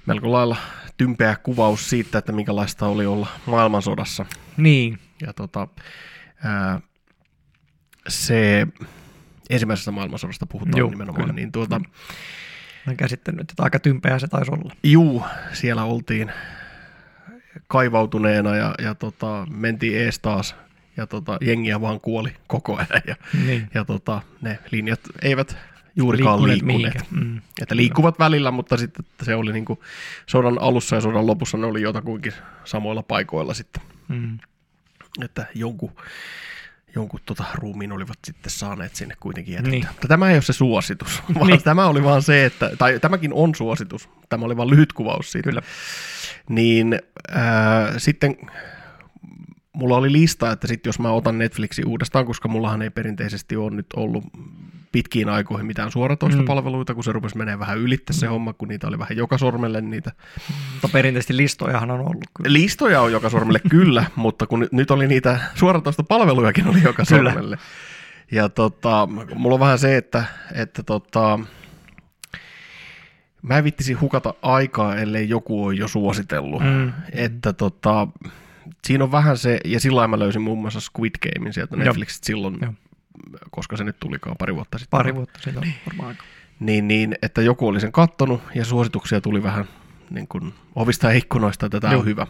melko 0.05 0.31
lailla 0.31 0.57
tympeä 0.97 1.35
kuvaus 1.43 1.89
siitä, 1.89 2.17
että 2.17 2.31
minkälaista 2.31 2.87
oli 2.87 3.05
olla 3.05 3.27
maailmansodassa. 3.45 4.25
Niin. 4.57 4.99
Ja 5.21 5.33
tota, 5.33 5.67
ää, 6.43 6.79
se 8.07 8.67
ensimmäisestä 9.49 9.91
maailmansodasta 9.91 10.45
puhutaan 10.45 10.77
Joo, 10.77 10.89
nimenomaan, 10.89 11.21
kyllä. 11.23 11.33
niin 11.33 11.51
tuota, 11.51 11.81
Olen 12.87 12.97
käsittänyt, 12.97 13.41
että 13.51 13.63
aika 13.63 13.79
tympeää 13.79 14.19
se 14.19 14.27
taisi 14.27 14.51
olla. 14.51 14.75
juu, 14.83 15.23
siellä 15.53 15.83
oltiin 15.83 16.31
kaivautuneena 17.67 18.55
ja, 18.55 18.75
ja 18.83 18.95
tota, 18.95 19.47
mentiin 19.49 19.97
ees 19.97 20.19
taas 20.19 20.55
ja 20.97 21.07
tota, 21.07 21.37
jengiä 21.41 21.81
vaan 21.81 21.99
kuoli 21.99 22.33
koko 22.47 22.75
ajan 22.75 23.01
ja, 23.07 23.15
Niin. 23.45 23.69
ja 23.73 23.85
tota, 23.85 24.21
ne 24.41 24.59
linjat 24.71 24.99
eivät 25.21 25.57
juurikaan 25.95 26.43
Liikkuneet 26.43 26.81
liikkuneet. 26.81 27.11
Mm. 27.11 27.41
Että 27.61 27.75
liikkuvat 27.75 28.19
välillä, 28.19 28.51
mutta 28.51 28.77
sitten 28.77 29.05
se 29.23 29.35
oli 29.35 29.53
niin 29.53 29.65
kuin 29.65 29.79
sodan 30.29 30.61
alussa 30.61 30.95
ja 30.95 31.01
sodan 31.01 31.27
lopussa 31.27 31.57
ne 31.57 31.65
oli 31.67 31.81
jotakuinkin 31.81 32.33
samoilla 32.65 33.03
paikoilla 33.03 33.53
sitten. 33.53 33.83
Mm. 34.07 34.39
Että 35.23 35.45
jonkun, 35.55 35.91
jonkun 36.95 37.19
tota 37.25 37.43
ruumiin 37.55 37.91
olivat 37.91 38.17
sitten 38.23 38.51
saaneet 38.51 38.95
sinne 38.95 39.15
kuitenkin 39.19 39.53
jätettyä. 39.53 39.71
Niin. 39.71 39.87
Mutta 39.87 40.07
tämä 40.07 40.29
ei 40.29 40.35
ole 40.35 40.41
se 40.41 40.53
suositus, 40.53 41.21
vaan 41.35 41.47
Niin. 41.47 41.63
tämä 41.63 41.85
oli 41.87 42.03
vaan 42.03 42.21
se, 42.21 42.45
että, 42.45 42.71
tai 42.77 42.99
tämäkin 42.99 43.33
on 43.33 43.55
suositus, 43.55 44.09
tämä 44.29 44.45
oli 44.45 44.57
vain 44.57 44.69
lyhyt 44.69 44.93
kuvaus 44.93 45.31
siitä. 45.31 45.49
Kyllä. 45.49 45.61
Niin 46.49 46.99
äh, 47.35 47.93
sitten 47.97 48.35
mulla 49.73 49.97
oli 49.97 50.11
lista, 50.11 50.51
että 50.51 50.67
sitten 50.67 50.89
jos 50.89 50.99
mä 50.99 51.11
otan 51.11 51.37
Netflixin 51.37 51.87
uudestaan, 51.87 52.25
koska 52.25 52.47
mullahan 52.47 52.81
ei 52.81 52.89
perinteisesti 52.89 53.55
ole 53.55 53.71
nyt 53.75 53.85
ollut 53.95 54.23
pitkiin 54.91 55.29
aikoihin 55.29 55.65
mitään 55.65 55.91
suoratoistopalveluita, 55.91 56.93
kun 56.93 57.03
se 57.03 57.11
rupesi 57.11 57.37
menee 57.37 57.59
vähän 57.59 57.77
ylittä 57.77 58.13
se 58.13 58.27
homma, 58.27 58.53
kun 58.53 58.67
niitä 58.67 58.87
oli 58.87 58.99
vähän 58.99 59.17
joka 59.17 59.37
sormelle 59.37 59.81
niitä. 59.81 60.11
Mutta 60.73 60.89
perinteisesti 60.93 61.37
listojahan 61.37 61.91
on 61.91 61.99
ollut 61.99 62.23
kyllä. 62.37 62.53
Listoja 62.53 63.01
on 63.01 63.11
joka 63.11 63.29
sormelle 63.29 63.59
kyllä, 63.69 64.05
mutta 64.15 64.47
kun 64.47 64.67
nyt- 64.71 64.91
oli 64.91 65.07
niitä 65.07 65.39
suoratoistopalvelujakin 65.55 66.67
oli 66.67 66.83
joka 66.83 67.03
Kyllä. 67.07 67.31
sormelle. 67.31 67.57
Ja 68.31 68.49
tota, 68.49 69.07
mulla 69.35 69.53
on 69.53 69.59
vähän 69.59 69.79
se, 69.79 69.97
että, 69.97 70.23
että 70.53 70.83
tota, 70.83 71.39
mä 73.41 73.57
en 73.57 73.63
vittisi 73.63 73.93
hukata 73.93 74.33
aikaa, 74.41 74.95
ellei 74.95 75.29
joku 75.29 75.63
ole 75.65 75.75
jo 75.75 75.87
suositellut. 75.87 76.63
Mm. 76.63 76.91
Että 77.11 77.53
tota, 77.53 78.07
siinä 78.87 79.03
on 79.03 79.11
vähän 79.11 79.37
se, 79.37 79.59
ja 79.65 79.79
silloin 79.79 80.09
mä 80.09 80.19
löysin 80.19 80.41
muun 80.41 80.61
muassa 80.61 80.79
Squid 80.79 81.11
Gamein 81.21 81.53
sieltä 81.53 81.75
Joo. 81.75 81.85
Netflixistä 81.85 82.25
silloin, 82.25 82.57
Joo. 82.61 82.73
koska 83.51 83.77
se 83.77 83.83
nyt 83.83 83.99
tulikaan 83.99 84.35
pari 84.39 84.55
vuotta 84.55 84.77
sitten. 84.77 84.97
Pari 84.97 85.15
vuotta 85.15 85.39
siitä 85.39 85.59
on 85.59 85.67
varmaan 85.87 86.09
aika. 86.09 86.23
Niin, 86.59 86.87
niin, 86.87 87.15
että 87.21 87.41
joku 87.41 87.67
oli 87.67 87.79
sen 87.79 87.91
kattonut 87.91 88.41
ja 88.55 88.65
suosituksia 88.65 89.21
tuli 89.21 89.43
vähän 89.43 89.65
niin 90.09 90.27
kuin 90.27 90.53
ovista 90.75 91.07
ja 91.07 91.17
ikkunoista, 91.17 91.65
että 91.65 91.79
tämä 91.79 91.93
Joo. 91.93 91.99
on 91.99 92.05
hyvä. 92.05 92.27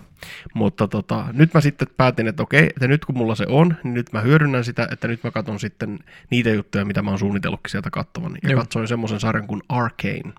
Mutta 0.53 0.87
tota, 0.87 1.25
nyt 1.33 1.53
mä 1.53 1.61
sitten 1.61 1.87
päätin, 1.97 2.27
että 2.27 2.43
okei, 2.43 2.67
että 2.67 2.87
nyt 2.87 3.05
kun 3.05 3.17
mulla 3.17 3.35
se 3.35 3.45
on, 3.49 3.75
niin 3.83 3.93
nyt 3.93 4.13
mä 4.13 4.21
hyödynnän 4.21 4.63
sitä, 4.63 4.87
että 4.91 5.07
nyt 5.07 5.23
mä 5.23 5.31
katson 5.31 5.59
sitten 5.59 5.99
niitä 6.29 6.49
juttuja, 6.49 6.85
mitä 6.85 7.01
mä 7.01 7.09
oon 7.09 7.19
suunnitellutkin 7.19 7.71
sieltä 7.71 7.89
katsovan. 7.89 8.37
Ja 8.43 8.49
Joo. 8.49 8.61
katsoin 8.61 8.87
semmoisen 8.87 9.19
sarjan 9.19 9.47
kuin 9.47 9.61
Arcane. 9.69 10.33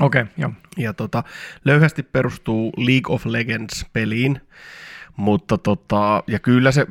Okei, 0.00 0.22
okay, 0.22 0.34
joo. 0.36 0.52
Ja 0.76 0.92
tota, 0.92 1.24
löyhästi 1.64 2.02
perustuu 2.02 2.72
League 2.76 3.14
of 3.14 3.26
Legends-peliin, 3.26 4.40
mutta 5.18 5.58
tota, 5.58 6.22
ja 6.26 6.38
kyllä 6.38 6.72
se, 6.72 6.86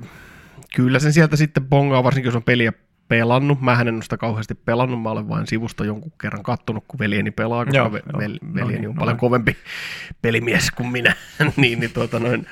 kyllä 0.76 1.00
sen 1.00 1.14
sieltä 1.14 1.36
sitten 1.36 1.66
bongaa, 1.66 2.04
varsinkin 2.04 2.28
jos 2.28 2.36
on 2.36 2.44
peliä 2.44 2.74
pelannut. 3.08 3.62
Mä 3.62 3.82
en 3.82 3.94
ole 3.96 4.04
sitä 4.04 4.18
kauheasti 4.18 4.56
pelannut, 4.56 5.02
mä 5.02 5.10
olen 5.10 5.30
vain 5.30 5.48
sivusta 5.48 5.86
jonkun 5.86 6.12
kerran 6.22 6.44
kattonut, 6.44 6.84
kun 6.88 7.00
veljeni 7.00 7.32
pelaa, 7.32 7.66
koska 7.66 7.78
Joo, 7.78 7.90
ve- 7.90 8.04
joo. 8.14 8.22
vel- 8.22 8.38
No 8.42 8.54
veljeni 8.54 8.80
niin, 8.80 8.90
on 8.90 8.96
no 8.96 9.00
paljon 9.00 9.14
niin. 9.16 9.20
kovempi 9.20 9.58
pelimies 10.22 10.72
kuin 10.72 10.90
minä. 10.92 11.16
niin, 11.58 11.80
niin, 11.80 11.94
tuota 11.94 12.20
noin, 12.20 12.48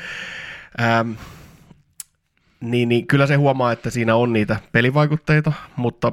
ähm, 0.82 1.12
niin, 2.62 2.90
niin 2.90 3.08
kyllä 3.08 3.28
se 3.28 3.36
huomaa, 3.36 3.72
että 3.72 3.90
siinä 3.90 4.16
on 4.16 4.34
niitä 4.34 4.60
pelivaikutteita, 4.72 5.54
mutta 5.76 6.12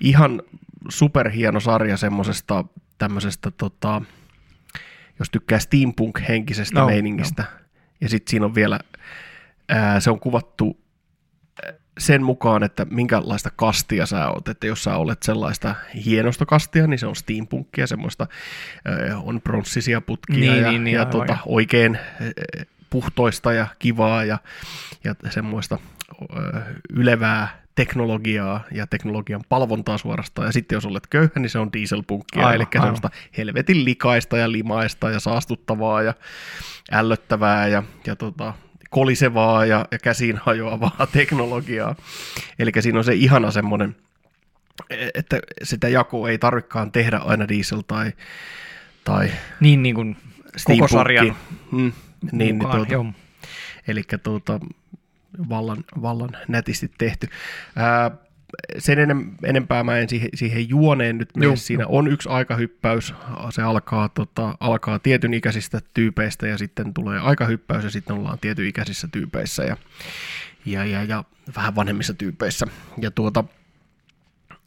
ihan 0.00 0.42
superhieno 0.88 1.60
sarja 1.60 1.96
semmoisesta 1.96 2.64
tämmöisestä, 2.98 3.50
tota, 3.50 4.02
jos 5.18 5.30
tykkää 5.30 5.58
steampunk-henkisestä 5.58 6.74
No, 6.74 6.80
no, 6.80 6.86
meiningistä. 6.86 7.44
Ja 8.00 8.08
sitten 8.08 8.30
siinä 8.30 8.46
on 8.46 8.54
vielä, 8.54 8.80
ää, 9.68 10.00
se 10.00 10.10
on 10.10 10.20
kuvattu 10.20 10.86
sen 11.98 12.22
mukaan, 12.22 12.62
että 12.62 12.84
minkälaista 12.84 13.50
kastia 13.56 14.06
sä 14.06 14.28
oot. 14.28 14.48
Että 14.48 14.66
jos 14.66 14.84
sä 14.84 14.96
olet 14.96 15.22
sellaista 15.22 15.74
hienosta 16.04 16.46
kastia, 16.46 16.86
niin 16.86 16.98
se 16.98 17.06
on 17.06 17.16
steampunkia, 17.16 17.86
semmoista 17.86 18.26
on 19.22 19.40
pronssisia 19.40 20.00
putkia 20.00 20.40
Niin, 20.40 20.62
ja, 20.62 20.70
niin, 20.70 20.84
niin, 20.84 20.94
ja 20.94 21.00
aivan, 21.00 21.12
tota, 21.12 21.38
oikein 21.46 21.98
puhtoista 22.90 23.52
ja 23.52 23.66
kivaa 23.78 24.24
ja, 24.24 24.38
ja 25.04 25.14
semmoista 25.30 25.78
ää, 26.36 26.66
ylevää 26.90 27.66
teknologiaa 27.74 28.64
ja 28.72 28.86
teknologian 28.86 29.40
palvontaa 29.48 29.98
suorastaan. 29.98 30.48
Ja 30.48 30.52
sitten 30.52 30.76
jos 30.76 30.86
olet 30.86 31.06
köyhä, 31.06 31.30
niin 31.36 31.50
se 31.50 31.58
on 31.58 31.72
dieselpunkkia, 31.72 32.46
Aivan, 32.46 32.54
eli 32.54 32.64
aivan. 32.64 32.82
semmoista 32.82 33.10
helvetin 33.36 33.84
likaista 33.84 34.36
ja 34.36 34.52
limaista 34.52 35.10
ja 35.10 35.20
saastuttavaa 35.20 36.02
ja 36.02 36.14
ällöttävää 36.92 37.68
ja, 37.68 37.82
ja 38.06 38.16
tota, 38.16 38.54
kolisevaa 38.90 39.66
ja, 39.66 39.86
ja 39.90 39.98
käsiin 39.98 40.36
hajoavaa 40.36 41.06
teknologiaa. 41.12 41.94
Eli 42.58 42.72
siinä 42.80 42.98
on 42.98 43.04
se 43.04 43.14
ihana 43.14 43.50
semmoinen, 43.50 43.96
että 45.14 45.40
sitä 45.62 45.88
jakoa 45.88 46.28
ei 46.28 46.38
tarvikaan 46.38 46.92
tehdä 46.92 47.16
aina 47.16 47.48
diesel 47.48 47.82
tai, 47.86 48.12
tai 49.04 49.30
Niin, 49.60 49.82
niin 49.82 49.94
kuin 49.94 50.16
koko 50.64 50.88
sarjan 50.88 51.36
Mm, 51.72 51.78
niin, 51.78 51.92
niin 52.32 52.56
mukaan, 52.56 52.76
tuota, 52.76 52.92
joo. 52.92 53.06
Eli 53.88 54.02
tuota, 54.22 54.60
vallan, 55.48 55.84
vallan 56.02 56.30
nätisti 56.48 56.90
tehty. 56.98 57.28
Ää, 57.76 58.10
sen 58.78 58.98
enem, 58.98 59.30
enempää 59.42 59.84
mä 59.84 59.98
en 59.98 60.08
siihen, 60.08 60.28
siihen 60.34 60.68
juoneen 60.68 61.18
nyt 61.18 61.36
mene. 61.36 61.46
Joo, 61.46 61.56
Siinä 61.56 61.86
on 61.86 62.08
yksi 62.08 62.28
aikahyppäys. 62.28 63.14
Se 63.50 63.62
alkaa, 63.62 64.08
tota, 64.08 64.56
alkaa 64.60 64.98
tietyn 64.98 65.34
ikäisistä 65.34 65.80
tyypeistä 65.94 66.46
ja 66.46 66.58
sitten 66.58 66.94
tulee 66.94 67.18
aikahyppäys 67.20 67.84
ja 67.84 67.90
sitten 67.90 68.16
ollaan 68.16 68.38
tietyn 68.38 68.66
ikäisissä 68.66 69.08
tyypeissä 69.12 69.62
ja, 69.62 69.76
ja, 70.66 70.84
ja, 70.84 71.04
ja 71.04 71.24
vähän 71.56 71.74
vanhemmissa 71.74 72.14
tyypeissä. 72.14 72.66
Ja 73.00 73.10
tuota, 73.10 73.44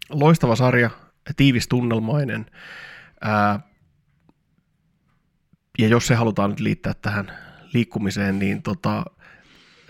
loistava 0.09 0.55
sarja, 0.55 0.89
tiivis 1.37 1.67
tunnelmainen. 1.67 2.45
Ää, 3.21 3.59
ja 5.79 5.87
jos 5.87 6.07
se 6.07 6.15
halutaan 6.15 6.49
nyt 6.49 6.59
liittää 6.59 6.93
tähän 6.93 7.31
liikkumiseen, 7.73 8.39
niin 8.39 8.61
tota, 8.61 9.05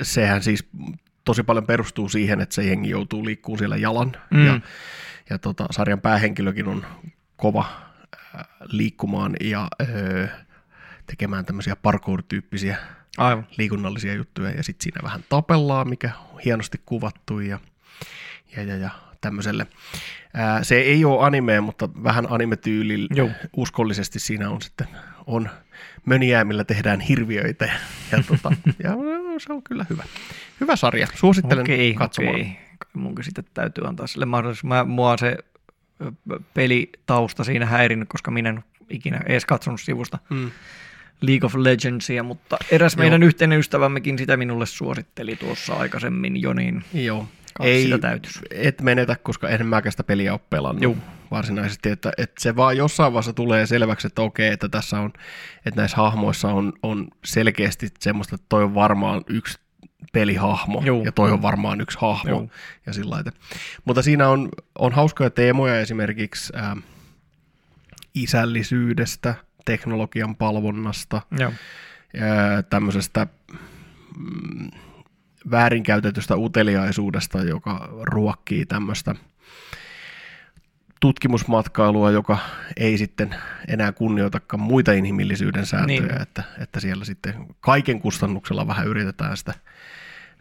sehän 0.02 0.44
siis 0.44 0.70
tosi 1.26 1.44
paljon 1.44 1.66
perustuu 1.66 2.10
siihen, 2.10 2.42
että 2.42 2.56
se 2.56 2.64
jengi 2.64 2.90
joutuu 2.90 3.26
liikkumaan 3.26 3.60
siellä 3.60 3.78
jalan. 3.78 4.12
Mm. 4.30 4.46
Ja, 4.46 4.60
ja 5.30 5.38
tota, 5.38 5.66
sarjan 5.72 6.02
päähenkilökin 6.02 6.68
on 6.68 6.86
kova 7.38 7.66
äh, 8.36 8.46
liikkumaan 8.66 9.36
ja 9.42 9.68
öö, 9.82 10.28
tekemään 11.06 11.46
tämmöisiä 11.46 11.76
parkour-tyyppisiä 11.76 12.78
Aivan. 13.18 13.48
liikunnallisia 13.58 14.14
juttuja. 14.14 14.50
Ja 14.50 14.64
sitten 14.64 14.84
siinä 14.84 15.02
vähän 15.04 15.24
tapellaan, 15.30 15.90
mikä 15.90 16.12
on 16.34 16.40
hienosti 16.40 16.82
kuvattu 16.86 17.40
ja, 17.40 17.60
ja, 18.56 18.64
ja, 18.64 18.76
ja 18.76 18.90
tämmöiselle. 19.22 19.68
Ää, 20.34 20.64
se 20.64 20.76
ei 20.76 21.06
ole 21.06 21.26
anime, 21.26 21.62
mutta 21.62 21.90
vähän 22.04 22.28
anime-tyylillä 22.30 23.32
uskollisesti 23.58 24.20
siinä 24.20 24.50
on 24.50 24.62
sitten 24.62 24.88
on 25.26 25.50
möniää, 26.06 26.44
millä 26.44 26.64
tehdään 26.64 27.00
hirviöitä 27.00 27.66
ja, 27.66 27.72
ja, 28.18 28.24
tota, 28.28 28.52
ja 28.84 28.90
se 29.38 29.54
on 29.54 29.64
kyllä 29.64 29.86
hyvä. 29.90 30.04
Hyvä 30.60 30.76
sarja. 30.76 31.08
Suosittelen 31.16 31.62
Okei, 31.62 31.94
katsomaan. 31.94 32.36
okei. 32.36 32.46
Kai 32.80 32.90
Munkin 32.94 33.26
sitten 33.26 33.46
täytyy 33.54 33.88
antaa 33.88 34.08
sille 34.08 34.26
mahdollisuus. 34.26 34.64
Mä, 34.64 34.84
mua 34.84 35.18
se 35.18 35.38
pelitausta 36.54 37.44
siinä 37.44 37.66
häirinnyt, 37.66 38.10
koska 38.10 38.32
minä 38.32 38.50
en 38.50 38.64
ikinä 38.90 39.22
edes 39.26 39.46
katsonut 39.46 39.82
sivusta 39.82 40.20
Mm. 40.30 40.52
League 41.22 41.46
of 41.46 41.56
Legendsia, 41.56 42.24
mutta 42.24 42.58
eräs 42.72 42.94
Joo. 42.94 43.00
meidän 43.00 43.24
yhteinen 43.24 43.60
ystävämmekin 43.60 44.18
sitä 44.18 44.38
minulle 44.38 44.66
suositteli 44.66 45.36
tuossa 45.36 45.74
aikaisemmin 45.74 46.42
jo, 46.42 46.54
niin 46.54 46.84
Joo. 46.94 47.28
Ei, 47.66 47.84
sitä 47.84 47.98
täytyisi. 47.98 48.40
et 48.52 48.82
menetä, 48.82 49.16
koska 49.24 49.50
en 49.50 49.66
mäkään 49.66 49.92
sitä 49.92 50.04
peliä 50.04 50.32
ole 50.32 50.40
pelannut 50.50 50.84
Juu. 50.84 50.98
varsinaisesti, 51.32 51.90
että, 51.90 52.12
että 52.18 52.42
se 52.42 52.56
vaan 52.56 52.78
jossain 52.78 53.14
vaiheessa 53.14 53.34
tulee 53.34 53.66
selväksi, 53.66 54.08
että 54.08 54.22
okei, 54.22 54.52
että 54.52 54.70
tässä 54.70 55.00
on, 55.00 55.14
että 55.66 55.82
näissä 55.82 55.98
hahmoissa 55.98 56.48
on, 56.48 56.74
on 56.84 57.08
selkeästi 57.26 57.88
semmoista, 58.00 58.36
että 58.36 58.46
toi 58.50 58.64
on 58.64 58.76
varmaan 58.76 59.22
yksi 59.28 59.60
pelihahmo 60.14 60.82
Juu. 60.86 61.04
ja 61.04 61.12
toi 61.12 61.32
on 61.32 61.42
varmaan 61.42 61.82
yksi 61.82 61.98
hahmo 62.02 62.30
Juu. 62.30 62.52
ja 62.86 62.94
sillä 62.94 63.10
lailla. 63.10 63.32
Mutta 63.86 64.02
siinä 64.02 64.30
on, 64.30 64.50
on 64.80 64.94
hauskoja 64.94 65.30
teemoja 65.30 65.80
esimerkiksi 65.80 66.54
ää, 66.56 66.78
isällisyydestä, 68.16 69.36
teknologian 69.66 70.36
palvonnasta, 70.36 71.22
Joo. 71.40 71.54
ää, 72.20 72.62
tämmöisestä 72.64 73.28
mm, 74.18 74.70
väärinkäytetystä 75.52 76.36
uteliaisuudesta, 76.36 77.44
joka 77.44 77.90
ruokkii 78.02 78.66
tämmöistä 78.66 79.16
tutkimusmatkailua, 81.00 82.12
joka 82.12 82.38
ei 82.78 82.98
sitten 82.98 83.36
enää 83.68 83.92
kunnioitakaan 83.92 84.62
muita 84.62 84.92
inhimillisyyden 84.94 85.66
sääntöjä, 85.66 86.02
Niin. 86.02 86.22
että, 86.22 86.44
että 86.58 86.80
siellä 86.80 87.06
sitten 87.06 87.46
kaiken 87.60 88.00
kustannuksella 88.00 88.68
vähän 88.68 88.88
yritetään 88.88 89.38
sitä 89.38 89.54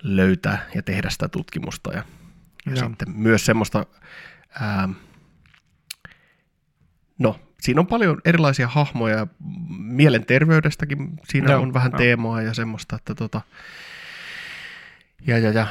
löytää 0.02 0.66
ja 0.74 0.82
tehdä 0.82 1.10
sitä 1.10 1.28
tutkimusta 1.28 1.92
ja, 1.92 2.02
ja 2.66 2.72
Joo. 2.72 2.88
sitten 2.88 3.10
myös 3.10 3.46
semmoista, 3.46 3.86
ää, 4.60 4.88
no 7.18 7.40
siinä 7.60 7.80
on 7.80 7.86
paljon 7.86 8.20
erilaisia 8.24 8.68
hahmoja 8.68 9.16
ja 9.16 9.26
mielenterveydestäkin 9.78 11.20
siinä 11.28 11.52
Joo, 11.52 11.62
on 11.62 11.74
vähän 11.74 11.92
joo. 11.92 11.98
teemaa 11.98 12.42
ja 12.42 12.54
semmoista, 12.54 12.96
että 12.96 13.14
tota, 13.14 13.40
ja, 15.26 15.38
ja, 15.38 15.50
ja 15.50 15.66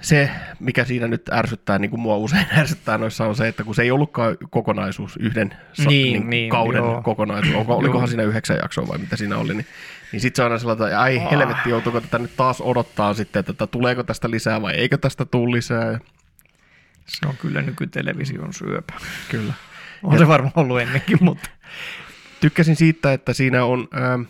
se, 0.00 0.30
mikä 0.60 0.84
siinä 0.84 1.08
nyt 1.08 1.22
ärsyttää, 1.32 1.78
niin 1.78 1.90
kuin 1.90 2.00
mua 2.00 2.16
usein 2.16 2.46
ärsyttää 2.58 2.98
noissa, 2.98 3.26
on 3.26 3.34
se, 3.34 3.48
että 3.48 3.64
kun 3.64 3.74
se 3.74 3.82
ei 3.82 3.90
ollutkaan 3.90 4.36
kokonaisuus, 4.50 5.16
yhden 5.16 5.54
sa- 5.72 5.90
Niin, 5.90 6.30
niin, 6.30 6.50
kauden 6.50 6.76
joo. 6.78 7.02
kokonaisuus, 7.02 7.54
onko, 7.56 7.76
olikohan 7.76 8.08
siinä 8.08 8.22
yhdeksän 8.22 8.58
jaksoa 8.62 8.88
vai 8.88 8.98
mitä 8.98 9.16
siinä 9.16 9.36
oli, 9.36 9.54
niin, 9.54 9.66
niin 10.12 10.20
sitten 10.20 10.36
se 10.36 10.42
on 10.42 10.46
aina 10.52 10.58
sellainen, 10.58 10.86
että 10.86 11.00
ai 11.00 11.30
helvetti, 11.30 11.70
joutuuko 11.70 12.00
tätä 12.00 12.18
nyt 12.18 12.36
taas 12.36 12.60
odottaa 12.60 13.14
sitten, 13.14 13.44
että 13.48 13.66
tuleeko 13.66 14.02
tästä 14.02 14.30
lisää 14.30 14.62
vai 14.62 14.74
eikö 14.74 14.98
tästä 14.98 15.24
tule 15.24 15.52
lisää. 15.56 15.90
Ja, 15.92 15.98
Se 17.06 17.26
on 17.28 17.36
kyllä 17.36 17.62
nykytelevision 17.62 18.54
syöpä. 18.54 18.94
kyllä. 19.28 19.52
On 20.02 20.18
se 20.18 20.28
varmaan 20.28 20.52
ollut 20.56 20.80
ennenkin, 20.80 21.18
mutta 21.24 21.50
Tykkäsin 22.40 22.76
siitä, 22.76 23.12
että 23.12 23.32
siinä 23.32 23.64
on, 23.64 23.88
äh, 23.96 24.26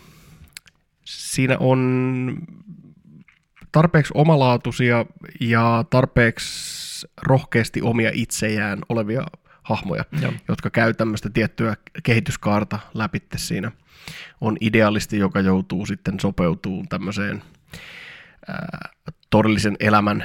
siinä 1.04 1.56
on 1.60 2.36
tarpeeksi 3.72 4.12
omalaatuisia 4.16 5.06
ja 5.40 5.84
tarpeeksi 5.90 7.06
rohkeasti 7.22 7.82
omia 7.82 8.10
itsejään 8.14 8.78
olevia 8.88 9.26
hahmoja, 9.62 10.04
Joo. 10.22 10.32
jotka 10.48 10.70
käy 10.70 10.94
tämmöistä 10.94 11.30
tiettyä 11.30 11.76
kehityskaarta 12.02 12.78
läpitte 12.94 13.38
siinä. 13.38 13.72
On 14.40 14.56
idealisti, 14.60 15.18
joka 15.18 15.40
joutuu 15.40 15.86
sitten 15.86 16.20
sopeutumaan 16.20 16.88
tämmöiseen 16.88 17.42
ää, 18.48 18.88
todellisen 19.30 19.76
elämän 19.80 20.24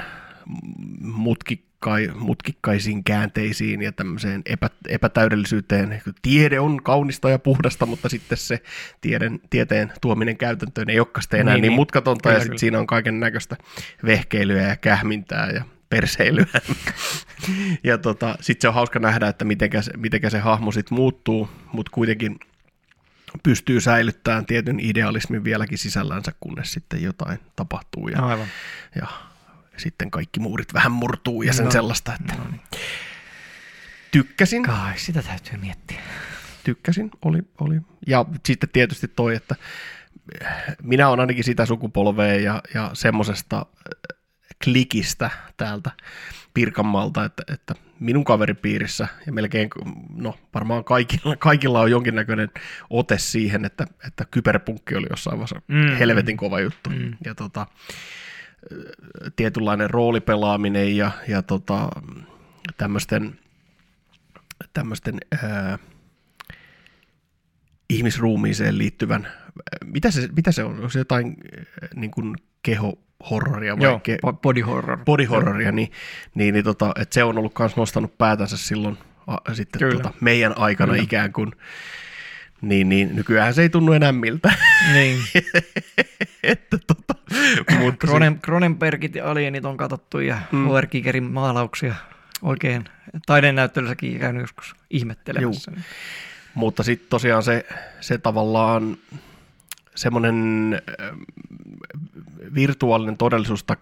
mutkikkai, 1.86 2.20
mutkikkaisiin 2.26 3.04
käänteisiin 3.04 3.82
ja 3.82 3.92
tämmöiseen 3.92 4.42
epä, 4.46 4.70
epätäydellisyyteen. 4.88 6.02
Tiede 6.22 6.60
on 6.60 6.82
kaunista 6.82 7.30
ja 7.30 7.38
puhdasta, 7.38 7.86
mutta 7.86 8.08
sitten 8.08 8.38
se 8.38 8.62
tieden, 9.00 9.40
tieteen 9.50 9.92
tuominen 10.00 10.36
käytäntöön 10.36 10.90
ei 10.90 11.00
olekaan 11.00 11.22
enää 11.32 11.54
niin, 11.54 11.62
Niin, 11.62 11.62
niin 11.62 11.72
mutkatonta 11.72 12.22
Kyllä, 12.22 12.36
ja 12.36 12.40
sitten 12.40 12.58
siinä 12.58 12.78
on 12.78 12.86
kaiken 12.86 13.20
näköistä 13.20 13.56
vehkeilyä 14.04 14.62
ja 14.62 14.76
kähmintää 14.76 15.50
ja 15.50 15.64
perseilyä. 15.90 16.46
ja 17.84 17.98
tota, 17.98 18.36
sitten 18.40 18.62
se 18.62 18.68
on 18.68 18.74
hauska 18.74 18.98
nähdä, 18.98 19.28
että 19.28 19.44
mitenkä 19.44 19.82
se, 19.82 19.92
mitenkä 19.96 20.30
se 20.30 20.38
hahmo 20.38 20.72
sitten 20.72 20.96
muuttuu, 20.96 21.48
mutta 21.72 21.92
kuitenkin 21.94 22.38
pystyy 23.42 23.80
säilyttämään 23.80 24.46
tietyn 24.46 24.80
idealismin 24.80 25.44
vieläkin 25.44 25.78
sisällänsä, 25.78 26.32
kunnes 26.40 26.72
sitten 26.72 27.02
jotain 27.02 27.38
tapahtuu 27.56 28.08
ja, 28.08 28.22
aivan. 28.22 28.46
ja 28.94 29.06
sitten 29.76 30.10
kaikki 30.10 30.40
muurit 30.40 30.74
vähän 30.74 30.92
murtuu 30.92 31.42
ja 31.42 31.52
sen 31.52 31.64
No. 31.64 31.70
sellaista, 31.70 32.14
että 32.20 32.34
No 32.34 32.44
niin. 32.50 32.60
tykkäsin, 34.10 34.62
Kai, 34.62 34.98
sitä 34.98 35.22
täytyy 35.22 35.58
miettiä. 35.58 36.00
tykkäsin, 36.64 37.10
oli, 37.24 37.38
oli. 37.60 37.80
Ja 38.06 38.24
sitten 38.46 38.68
tietysti 38.72 39.08
toi, 39.08 39.34
että 39.36 39.54
minä 40.82 41.08
olen 41.08 41.20
ainakin 41.20 41.44
sitä 41.44 41.66
sukupolvea 41.66 42.34
ja, 42.34 42.62
ja 42.74 42.90
semmoisesta 42.92 43.56
äh, 43.56 44.18
klikistä 44.64 45.30
täältä 45.56 45.90
Pirkanmaalta, 46.54 47.24
että, 47.24 47.42
että 47.52 47.74
minun 48.00 48.24
kaveripiirissä 48.24 49.08
ja 49.26 49.32
melkein, 49.32 49.68
no 50.14 50.38
varmaan 50.54 50.84
kaikilla, 50.84 51.36
kaikilla 51.36 51.80
on 51.80 51.90
jonkinnäköinen 51.90 52.50
ote 52.90 53.18
siihen, 53.18 53.64
että, 53.64 53.86
että 54.06 54.24
kyberpunkki 54.30 54.94
oli 54.96 55.06
jossain 55.10 55.38
vaiheessa 55.38 55.62
Mm. 55.68 55.96
helvetin 55.98 56.36
kova 56.36 56.60
juttu. 56.60 56.90
Mm. 56.90 57.16
Ja 57.24 57.34
tota, 57.34 57.66
tietynlainen 59.36 59.90
roolipelaaminen 59.90 60.96
ja, 60.96 61.10
ja 61.28 61.42
tota, 61.42 61.88
tämmöisten, 62.76 63.38
tämmöisten 64.72 65.18
ää, 65.42 65.78
ihmisruumiiseen 67.90 68.78
liittyvän, 68.78 69.28
mitä 69.84 70.10
se, 70.10 70.28
mitä 70.36 70.52
se 70.52 70.64
on? 70.64 70.74
Onko 70.74 70.88
se 70.88 70.98
jotain 70.98 71.36
niin 71.94 72.10
kuin 72.10 72.34
kehohorroria 72.62 73.78
vai 73.78 73.84
Joo, 73.84 74.00
ke, 74.00 74.18
bo- 74.26 74.32
body 74.42 74.60
horror. 74.60 74.98
body 75.04 75.24
horroria, 75.24 75.72
niin, 75.72 75.92
niin, 76.34 76.54
niin 76.54 76.64
tota, 76.64 76.92
että 77.00 77.14
se 77.14 77.24
on 77.24 77.38
ollut 77.38 77.58
myös 77.58 77.76
nostanut 77.76 78.18
päätänsä 78.18 78.56
silloin 78.56 78.98
a, 79.26 79.54
sitten 79.54 79.78
Kyllä. 79.78 79.94
tota, 79.94 80.14
meidän 80.20 80.58
aikana 80.58 80.92
Kyllä. 80.92 81.04
ikään 81.04 81.32
kuin, 81.32 81.52
niin, 82.60 82.88
niin 82.88 83.16
nykyään 83.16 83.54
se 83.54 83.62
ei 83.62 83.68
tunnu 83.68 83.92
enää 83.92 84.12
miltä. 84.12 84.52
Niin. 84.92 85.18
että 86.42 86.78
tota, 86.86 87.05
mutta 87.78 88.06
Cronen, 88.06 88.40
Cronenbergit 88.40 89.14
ja 89.14 89.30
alienit 89.30 89.64
on 89.64 89.76
katsottu 89.76 90.20
ja 90.20 90.38
Mm. 90.52 90.68
HR 90.68 90.86
Gigerin 90.86 91.24
maalauksia 91.24 91.94
oikein 92.42 92.84
taidennäyttelyssäkin 93.26 94.18
käynyt 94.18 94.42
joskus 94.42 94.74
ihmettelemässä. 94.90 95.70
Niin. 95.70 95.84
Mutta 96.54 96.82
sitten 96.82 97.10
tosiaan 97.10 97.42
se, 97.42 97.66
se 98.00 98.18
tavallaan 98.18 98.96
semmoinen 99.94 100.34
ähm, 101.00 101.18
virtuaalinen 102.54 103.16
todellisuus, 103.16 103.64
tai 103.64 103.76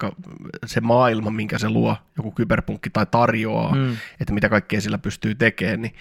se 0.65 0.81
maailma, 0.81 1.29
minkä 1.29 1.57
se 1.57 1.69
luo, 1.69 1.97
joku 2.17 2.31
kyberpunkki 2.31 2.89
tai 2.89 3.05
tarjoaa, 3.11 3.75
mm. 3.75 3.97
Että 4.19 4.33
mitä 4.33 4.49
kaikkea 4.49 4.81
sillä 4.81 4.97
pystyy 4.97 5.35
tekemään, 5.35 5.81
niin, 5.81 5.93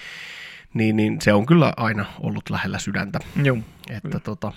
niin, 0.75 0.97
niin 0.97 1.21
se 1.21 1.33
on 1.33 1.47
kyllä 1.47 1.73
aina 1.77 2.05
ollut 2.21 2.51
lähellä 2.51 2.79
sydäntä. 2.79 3.19
Joo. 3.43 3.59
Että 3.91 4.19
tota, 4.19 4.53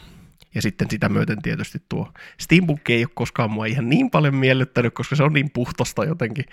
ja 0.55 0.61
sitten 0.61 0.89
sitä 0.89 1.09
myöten 1.09 1.41
tietysti 1.41 1.81
tuo 1.89 2.13
Steampunk 2.37 2.89
ei 2.89 3.03
ole 3.03 3.11
koskaan 3.13 3.51
mua 3.51 3.65
ihan 3.65 3.89
niin 3.89 4.09
paljon 4.09 4.35
miellyttänyt, 4.35 4.93
koska 4.93 5.15
se 5.15 5.23
on 5.23 5.33
niin 5.33 5.49
puhtosta 5.49 6.05
jotenkin. 6.05 6.45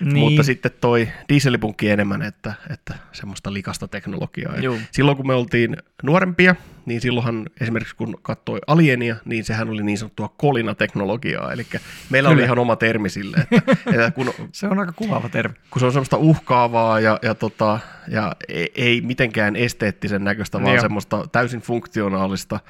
Niin. 0.00 0.18
Mutta 0.18 0.42
sitten 0.42 0.72
toi 0.80 1.08
dieselipunkki 1.28 1.90
enemmän, 1.90 2.22
että, 2.22 2.54
että 2.70 2.94
semmoista 3.12 3.52
likasta 3.52 3.88
teknologiaa. 3.88 4.56
Juu. 4.56 4.78
silloin 4.90 5.16
kun 5.16 5.26
me 5.26 5.34
oltiin 5.34 5.76
nuorempia, 6.02 6.54
niin 6.86 7.00
silloinhan 7.00 7.46
esimerkiksi 7.60 7.96
kun 7.96 8.18
katsoi 8.22 8.58
Alienia, 8.66 9.16
niin 9.24 9.44
sehän 9.44 9.68
oli 9.68 9.82
niin 9.82 9.98
sanottua 9.98 10.34
kolinateknologiaa. 10.36 11.52
Eli 11.52 11.66
meillä 12.10 12.28
oli 12.28 12.34
Kyllä. 12.34 12.44
ihan 12.44 12.58
oma 12.58 12.76
termi 12.76 13.08
sille, 13.08 13.36
että, 13.36 13.72
että 13.90 14.10
kun, 14.10 14.32
Se 14.52 14.68
on 14.68 14.78
aika 14.78 14.92
kuvaava 14.92 15.28
termi. 15.28 15.54
kun 15.70 15.80
se 15.80 15.86
on 15.86 15.92
semmoista 15.92 16.16
uhkaavaa 16.16 17.00
ja, 17.00 17.18
ja, 17.22 17.34
tota, 17.34 17.78
ja 18.08 18.32
ei, 18.48 18.72
ei 18.74 19.00
mitenkään 19.00 19.56
esteettisen 19.56 20.24
näköistä, 20.24 20.62
vaan 20.62 20.74
Joo. 20.74 20.82
semmoista 20.82 21.28
täysin 21.32 21.60
funktionaalista, 21.60 22.60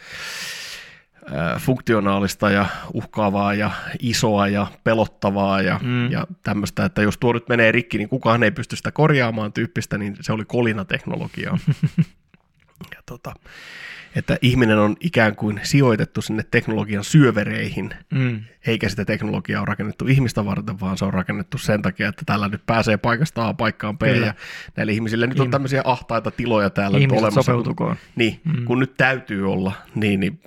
funktionaalista 1.58 2.50
ja 2.50 2.66
uhkaavaa 2.92 3.54
ja 3.54 3.70
isoa 4.00 4.48
ja 4.48 4.66
pelottavaa 4.84 5.62
ja, 5.62 5.80
mm. 5.82 6.10
ja 6.10 6.26
tämmöistä, 6.42 6.84
että 6.84 7.02
jos 7.02 7.18
tuo 7.18 7.32
nyt 7.32 7.48
menee 7.48 7.72
rikki, 7.72 7.98
niin 7.98 8.08
kukaan 8.08 8.42
ei 8.42 8.50
pysty 8.50 8.76
sitä 8.76 8.92
korjaamaan 8.92 9.52
tyyppistä, 9.52 9.98
niin 9.98 10.16
se 10.20 10.32
oli 10.32 10.44
kolinateknologiaa. 10.44 11.58
ja 12.94 13.02
tota, 13.06 13.34
että 14.16 14.38
ihminen 14.42 14.78
on 14.78 14.96
ikään 15.00 15.36
kuin 15.36 15.60
sijoitettu 15.62 16.22
sinne 16.22 16.42
teknologian 16.50 17.04
syövereihin, 17.04 17.90
Mm. 18.14 18.40
eikä 18.66 18.88
sitä 18.88 19.04
teknologiaa 19.04 19.60
ole 19.60 19.66
rakennettu 19.66 20.06
ihmistä 20.06 20.44
varten, 20.44 20.80
vaan 20.80 20.98
se 20.98 21.04
on 21.04 21.14
rakennettu 21.14 21.58
sen 21.58 21.82
takia, 21.82 22.08
että 22.08 22.22
tällä 22.26 22.48
nyt 22.48 22.62
pääsee 22.66 22.96
paikasta 22.96 23.48
A 23.48 23.54
paikkaan 23.54 23.98
B, 23.98 24.02
Kyllä. 24.02 24.26
ja 24.26 24.34
näille 24.76 24.92
ihmisille 24.92 25.26
nyt 25.26 25.40
on 25.40 25.46
Ihm- 25.46 25.50
tämmöisiä 25.50 25.82
ahtaita 25.84 26.30
tiloja 26.30 26.70
täällä 26.70 26.96
nyt 26.98 27.02
Ihmiset 27.02 27.18
olemassa. 27.22 27.42
sopeutukoon. 27.42 27.96
Niin, 28.16 28.40
Mm. 28.44 28.64
kun 28.64 28.78
nyt 28.78 28.94
täytyy 28.96 29.52
olla, 29.52 29.72
niin, 29.94 30.20
niin 30.20 30.40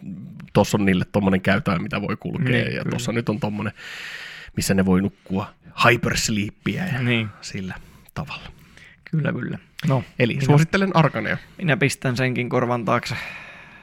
tuossa 0.53 0.77
on 0.77 0.85
niille 0.85 1.05
tommonen 1.11 1.41
käytävä, 1.41 1.79
mitä 1.79 2.01
voi 2.01 2.17
kulkea, 2.19 2.63
Niin, 2.65 2.75
ja 2.75 2.85
tuossa 2.89 3.11
nyt 3.11 3.29
on 3.29 3.39
tommonen, 3.39 3.73
missä 4.55 4.73
ne 4.73 4.85
voi 4.85 5.01
nukkua 5.01 5.53
hypersleepia 5.85 6.85
ja 6.93 7.01
Niin. 7.01 7.27
sillä 7.41 7.73
tavalla. 8.13 8.51
Kyllä, 9.11 9.33
kyllä. 9.33 9.57
No, 9.87 10.03
Eli 10.19 10.33
minä, 10.33 10.45
suosittelen 10.45 10.95
Arkanea, 10.95 11.37
minä 11.57 11.77
pistän 11.77 12.17
senkin 12.17 12.49
korvan 12.49 12.85
taakse 12.85 13.15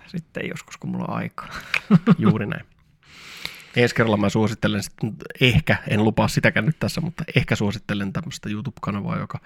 sitten 0.07 0.49
joskus, 0.49 0.77
kun 0.77 0.91
mulla 0.91 1.05
on 1.09 1.17
aikaa. 1.17 1.49
juuri 2.19 2.47
näin. 2.47 2.67
Ensi 3.77 3.95
kerralla 3.95 4.17
mä 4.17 4.29
suosittelen 4.29 4.83
sitten, 4.83 5.17
ehkä, 5.41 5.77
en 5.89 6.05
lupaa 6.05 6.29
sitäkään 6.29 6.67
nyt 6.67 6.79
tässä, 6.79 7.01
mutta 7.01 7.25
ehkä 7.37 7.57
suosittelen 7.57 8.13
tämmöistä 8.13 8.49
YouTube-kanavaa, 8.49 9.19
joka 9.19 9.41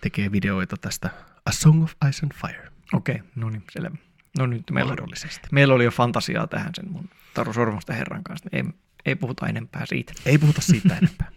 tekee 0.00 0.32
videoita 0.32 0.76
tästä 0.76 1.10
A 1.46 1.52
Song 1.52 1.82
of 1.82 1.92
Ice 2.08 2.26
and 2.26 2.32
Fire. 2.34 2.70
Okei, 2.92 3.22
no 3.34 3.50
niin, 3.50 3.62
selvä. 3.70 3.96
No 4.38 4.46
nyt 4.46 4.70
meillä, 4.70 4.90
Mahdollisesti. 4.90 5.48
meillä 5.52 5.74
oli 5.74 5.84
jo 5.84 5.90
fantasiaa 5.90 6.46
tähän 6.46 6.74
sen 6.74 6.90
mun 6.90 7.08
Taru 7.34 7.52
Sormusten 7.52 7.96
herran 7.96 8.24
kanssa. 8.24 8.48
Ei, 8.52 8.64
ei 9.04 9.14
puhuta 9.14 9.46
enempää 9.46 9.86
siitä. 9.86 10.12
Ei 10.26 10.38
puhuta 10.38 10.60
siitä 10.60 10.96
enempää. 10.96 11.30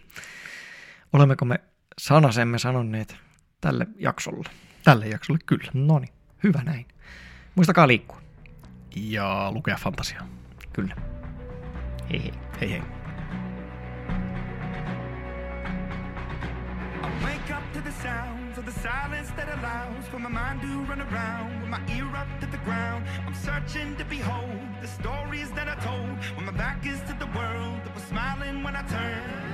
Olemmeko 1.12 1.44
me 1.44 1.60
sanasemme 1.98 2.58
sanoneet 2.58 3.16
tälle 3.60 3.86
jaksolle? 3.98 4.50
Tälle 4.84 5.08
jaksolle 5.08 5.38
kyllä. 5.46 5.70
No 5.74 5.98
niin, 5.98 6.12
hyvä 6.44 6.62
näin. 6.64 6.86
Muistakaa 7.54 7.88
liikkua. 7.88 8.22
Ja 8.96 9.52
lukea 9.52 9.76
fantasiaa. 9.76 10.26
Kyllä. 10.72 10.94
Hei 12.10 12.22
hei. 12.22 12.32
Hei 12.60 12.70
hei. 12.70 12.82
I 17.02 17.24
wake 17.24 17.54
up 17.56 17.72
to 17.72 17.80
the 17.80 17.92
sounds 18.02 18.58
of 18.58 18.64
the 18.64 18.72
silence 18.72 19.32
that 19.36 19.48
allows 19.48 20.08
for 20.10 20.18
my 20.20 20.28
mind 20.28 20.60
to 20.60 20.66
run 20.88 21.00
around 21.00 21.60
with 21.60 21.70
my 21.70 21.80
ear 21.96 22.06
up 22.06 22.40
to 22.40 22.46
the 22.46 22.58
ground. 22.64 23.06
I'm 23.26 23.34
searching 23.34 23.96
to 23.96 24.04
behold 24.04 24.60
the 24.80 24.88
stories 24.88 25.50
that 25.52 25.68
I 25.68 25.76
told 25.84 26.18
when 26.36 26.46
my 26.46 26.52
back 26.52 26.86
is 26.86 27.00
to 27.00 27.14
the 27.18 27.28
world 27.38 27.80
that 27.84 27.94
was 27.94 28.04
smiling 28.04 28.62
when 28.64 28.76
I 28.76 28.82
turned. 28.82 29.49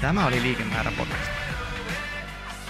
Tämä 0.00 0.26
oli 0.26 0.42
Liikemäärä 0.42 0.92
podcast. 0.98 1.30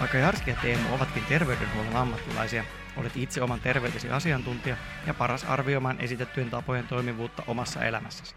Vaikka 0.00 0.18
Jarski 0.18 0.50
ja 0.50 0.56
Teemu 0.62 0.94
ovatkin 0.94 1.22
terveydenhuollon 1.28 1.96
ammattilaisia, 1.96 2.64
olet 2.96 3.16
itse 3.16 3.42
oman 3.42 3.60
terveytesi 3.60 4.10
asiantuntija 4.10 4.76
ja 5.06 5.14
paras 5.14 5.44
arvioimaan 5.44 6.00
esitettyjen 6.00 6.50
tapojen 6.50 6.86
toimivuutta 6.86 7.42
omassa 7.46 7.84
elämässäsi. 7.84 8.34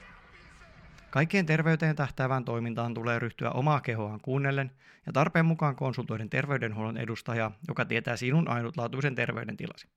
Kaikkeen 1.10 1.46
terveyteen 1.46 1.96
tähtäävään 1.96 2.46
toimintaan 2.46 2.94
tulee 2.94 3.20
ryhtyä 3.20 3.50
omaa 3.50 3.82
kehoaan 3.82 4.22
kuunnellen 4.22 4.72
ja 5.06 5.14
tarpeen 5.14 5.46
mukaan 5.46 5.76
konsultoiden 5.76 6.30
terveydenhuollon 6.30 6.98
edustajaa, 6.98 7.52
joka 7.68 7.86
tietää 7.86 8.18
sinun 8.18 8.48
ainutlaatuisen 8.48 9.16
terveydentilasi. 9.16 9.88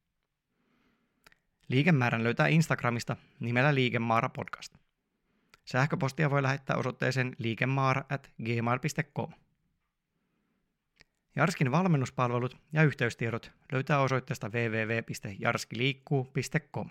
Liikemäärän 1.68 2.24
löytää 2.24 2.46
Instagramista 2.46 3.16
nimellä 3.40 3.74
Liikemaara 3.74 4.28
podcast. 4.28 4.85
Sähköpostia 5.66 6.30
voi 6.30 6.42
lähettää 6.42 6.76
osoitteeseen 6.76 7.36
liikemaara 7.38 8.04
at 8.10 8.30
gmail.com. 8.44 9.32
Jarskin 11.36 11.70
valmennuspalvelut 11.70 12.56
ja 12.72 12.82
yhteystiedot 12.82 13.52
löytää 13.72 14.00
osoitteesta 14.00 14.48
www.jarskiliikkuu.com. 14.48 16.90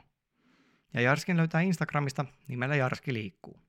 Ja 0.93 1.01
Jarskin 1.01 1.37
löytää 1.37 1.61
Instagramista 1.61 2.25
nimellä 2.47 2.75
Jarski 2.75 3.13
liikkuu. 3.13 3.59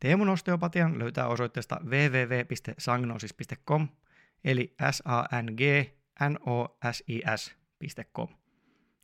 Teemun 0.00 0.28
osteopatian 0.28 0.98
löytää 0.98 1.28
osoitteesta 1.28 1.80
www.sagnosis.com 1.84 3.88
eli 4.44 4.74
s 4.90 5.02
a 5.04 5.24
n 5.42 5.46
g 5.56 5.60
n 6.28 6.38
o 6.46 6.78
s 6.92 7.04
i 7.08 7.22
s.com 7.36 8.28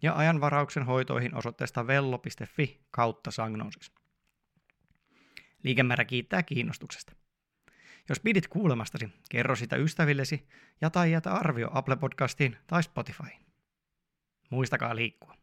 ja 0.03 0.17
ajanvarauksen 0.17 0.87
hoitoihin 0.87 1.35
osoitteesta 1.35 1.87
vello.fi 1.87 2.81
kautta 2.91 3.31
sagnosis. 3.31 4.00
Liikemäärä 5.63 6.05
kiittää 6.05 6.43
kiinnostuksesta. 6.43 7.13
Jos 8.09 8.21
pidit 8.21 8.49
kuulemastasi, 8.49 9.09
kerro 9.31 9.57
sitä 9.57 9.77
ystävillesi 9.77 10.47
ja 10.81 10.91
tai 10.91 11.13
jätä 11.13 11.33
arvio 11.33 11.71
Apple 11.73 11.97
Podcastiin 11.97 12.57
tai 12.67 12.83
Spotifyin. 12.83 13.41
Muistakaa 14.51 14.97
liikkua. 14.97 15.37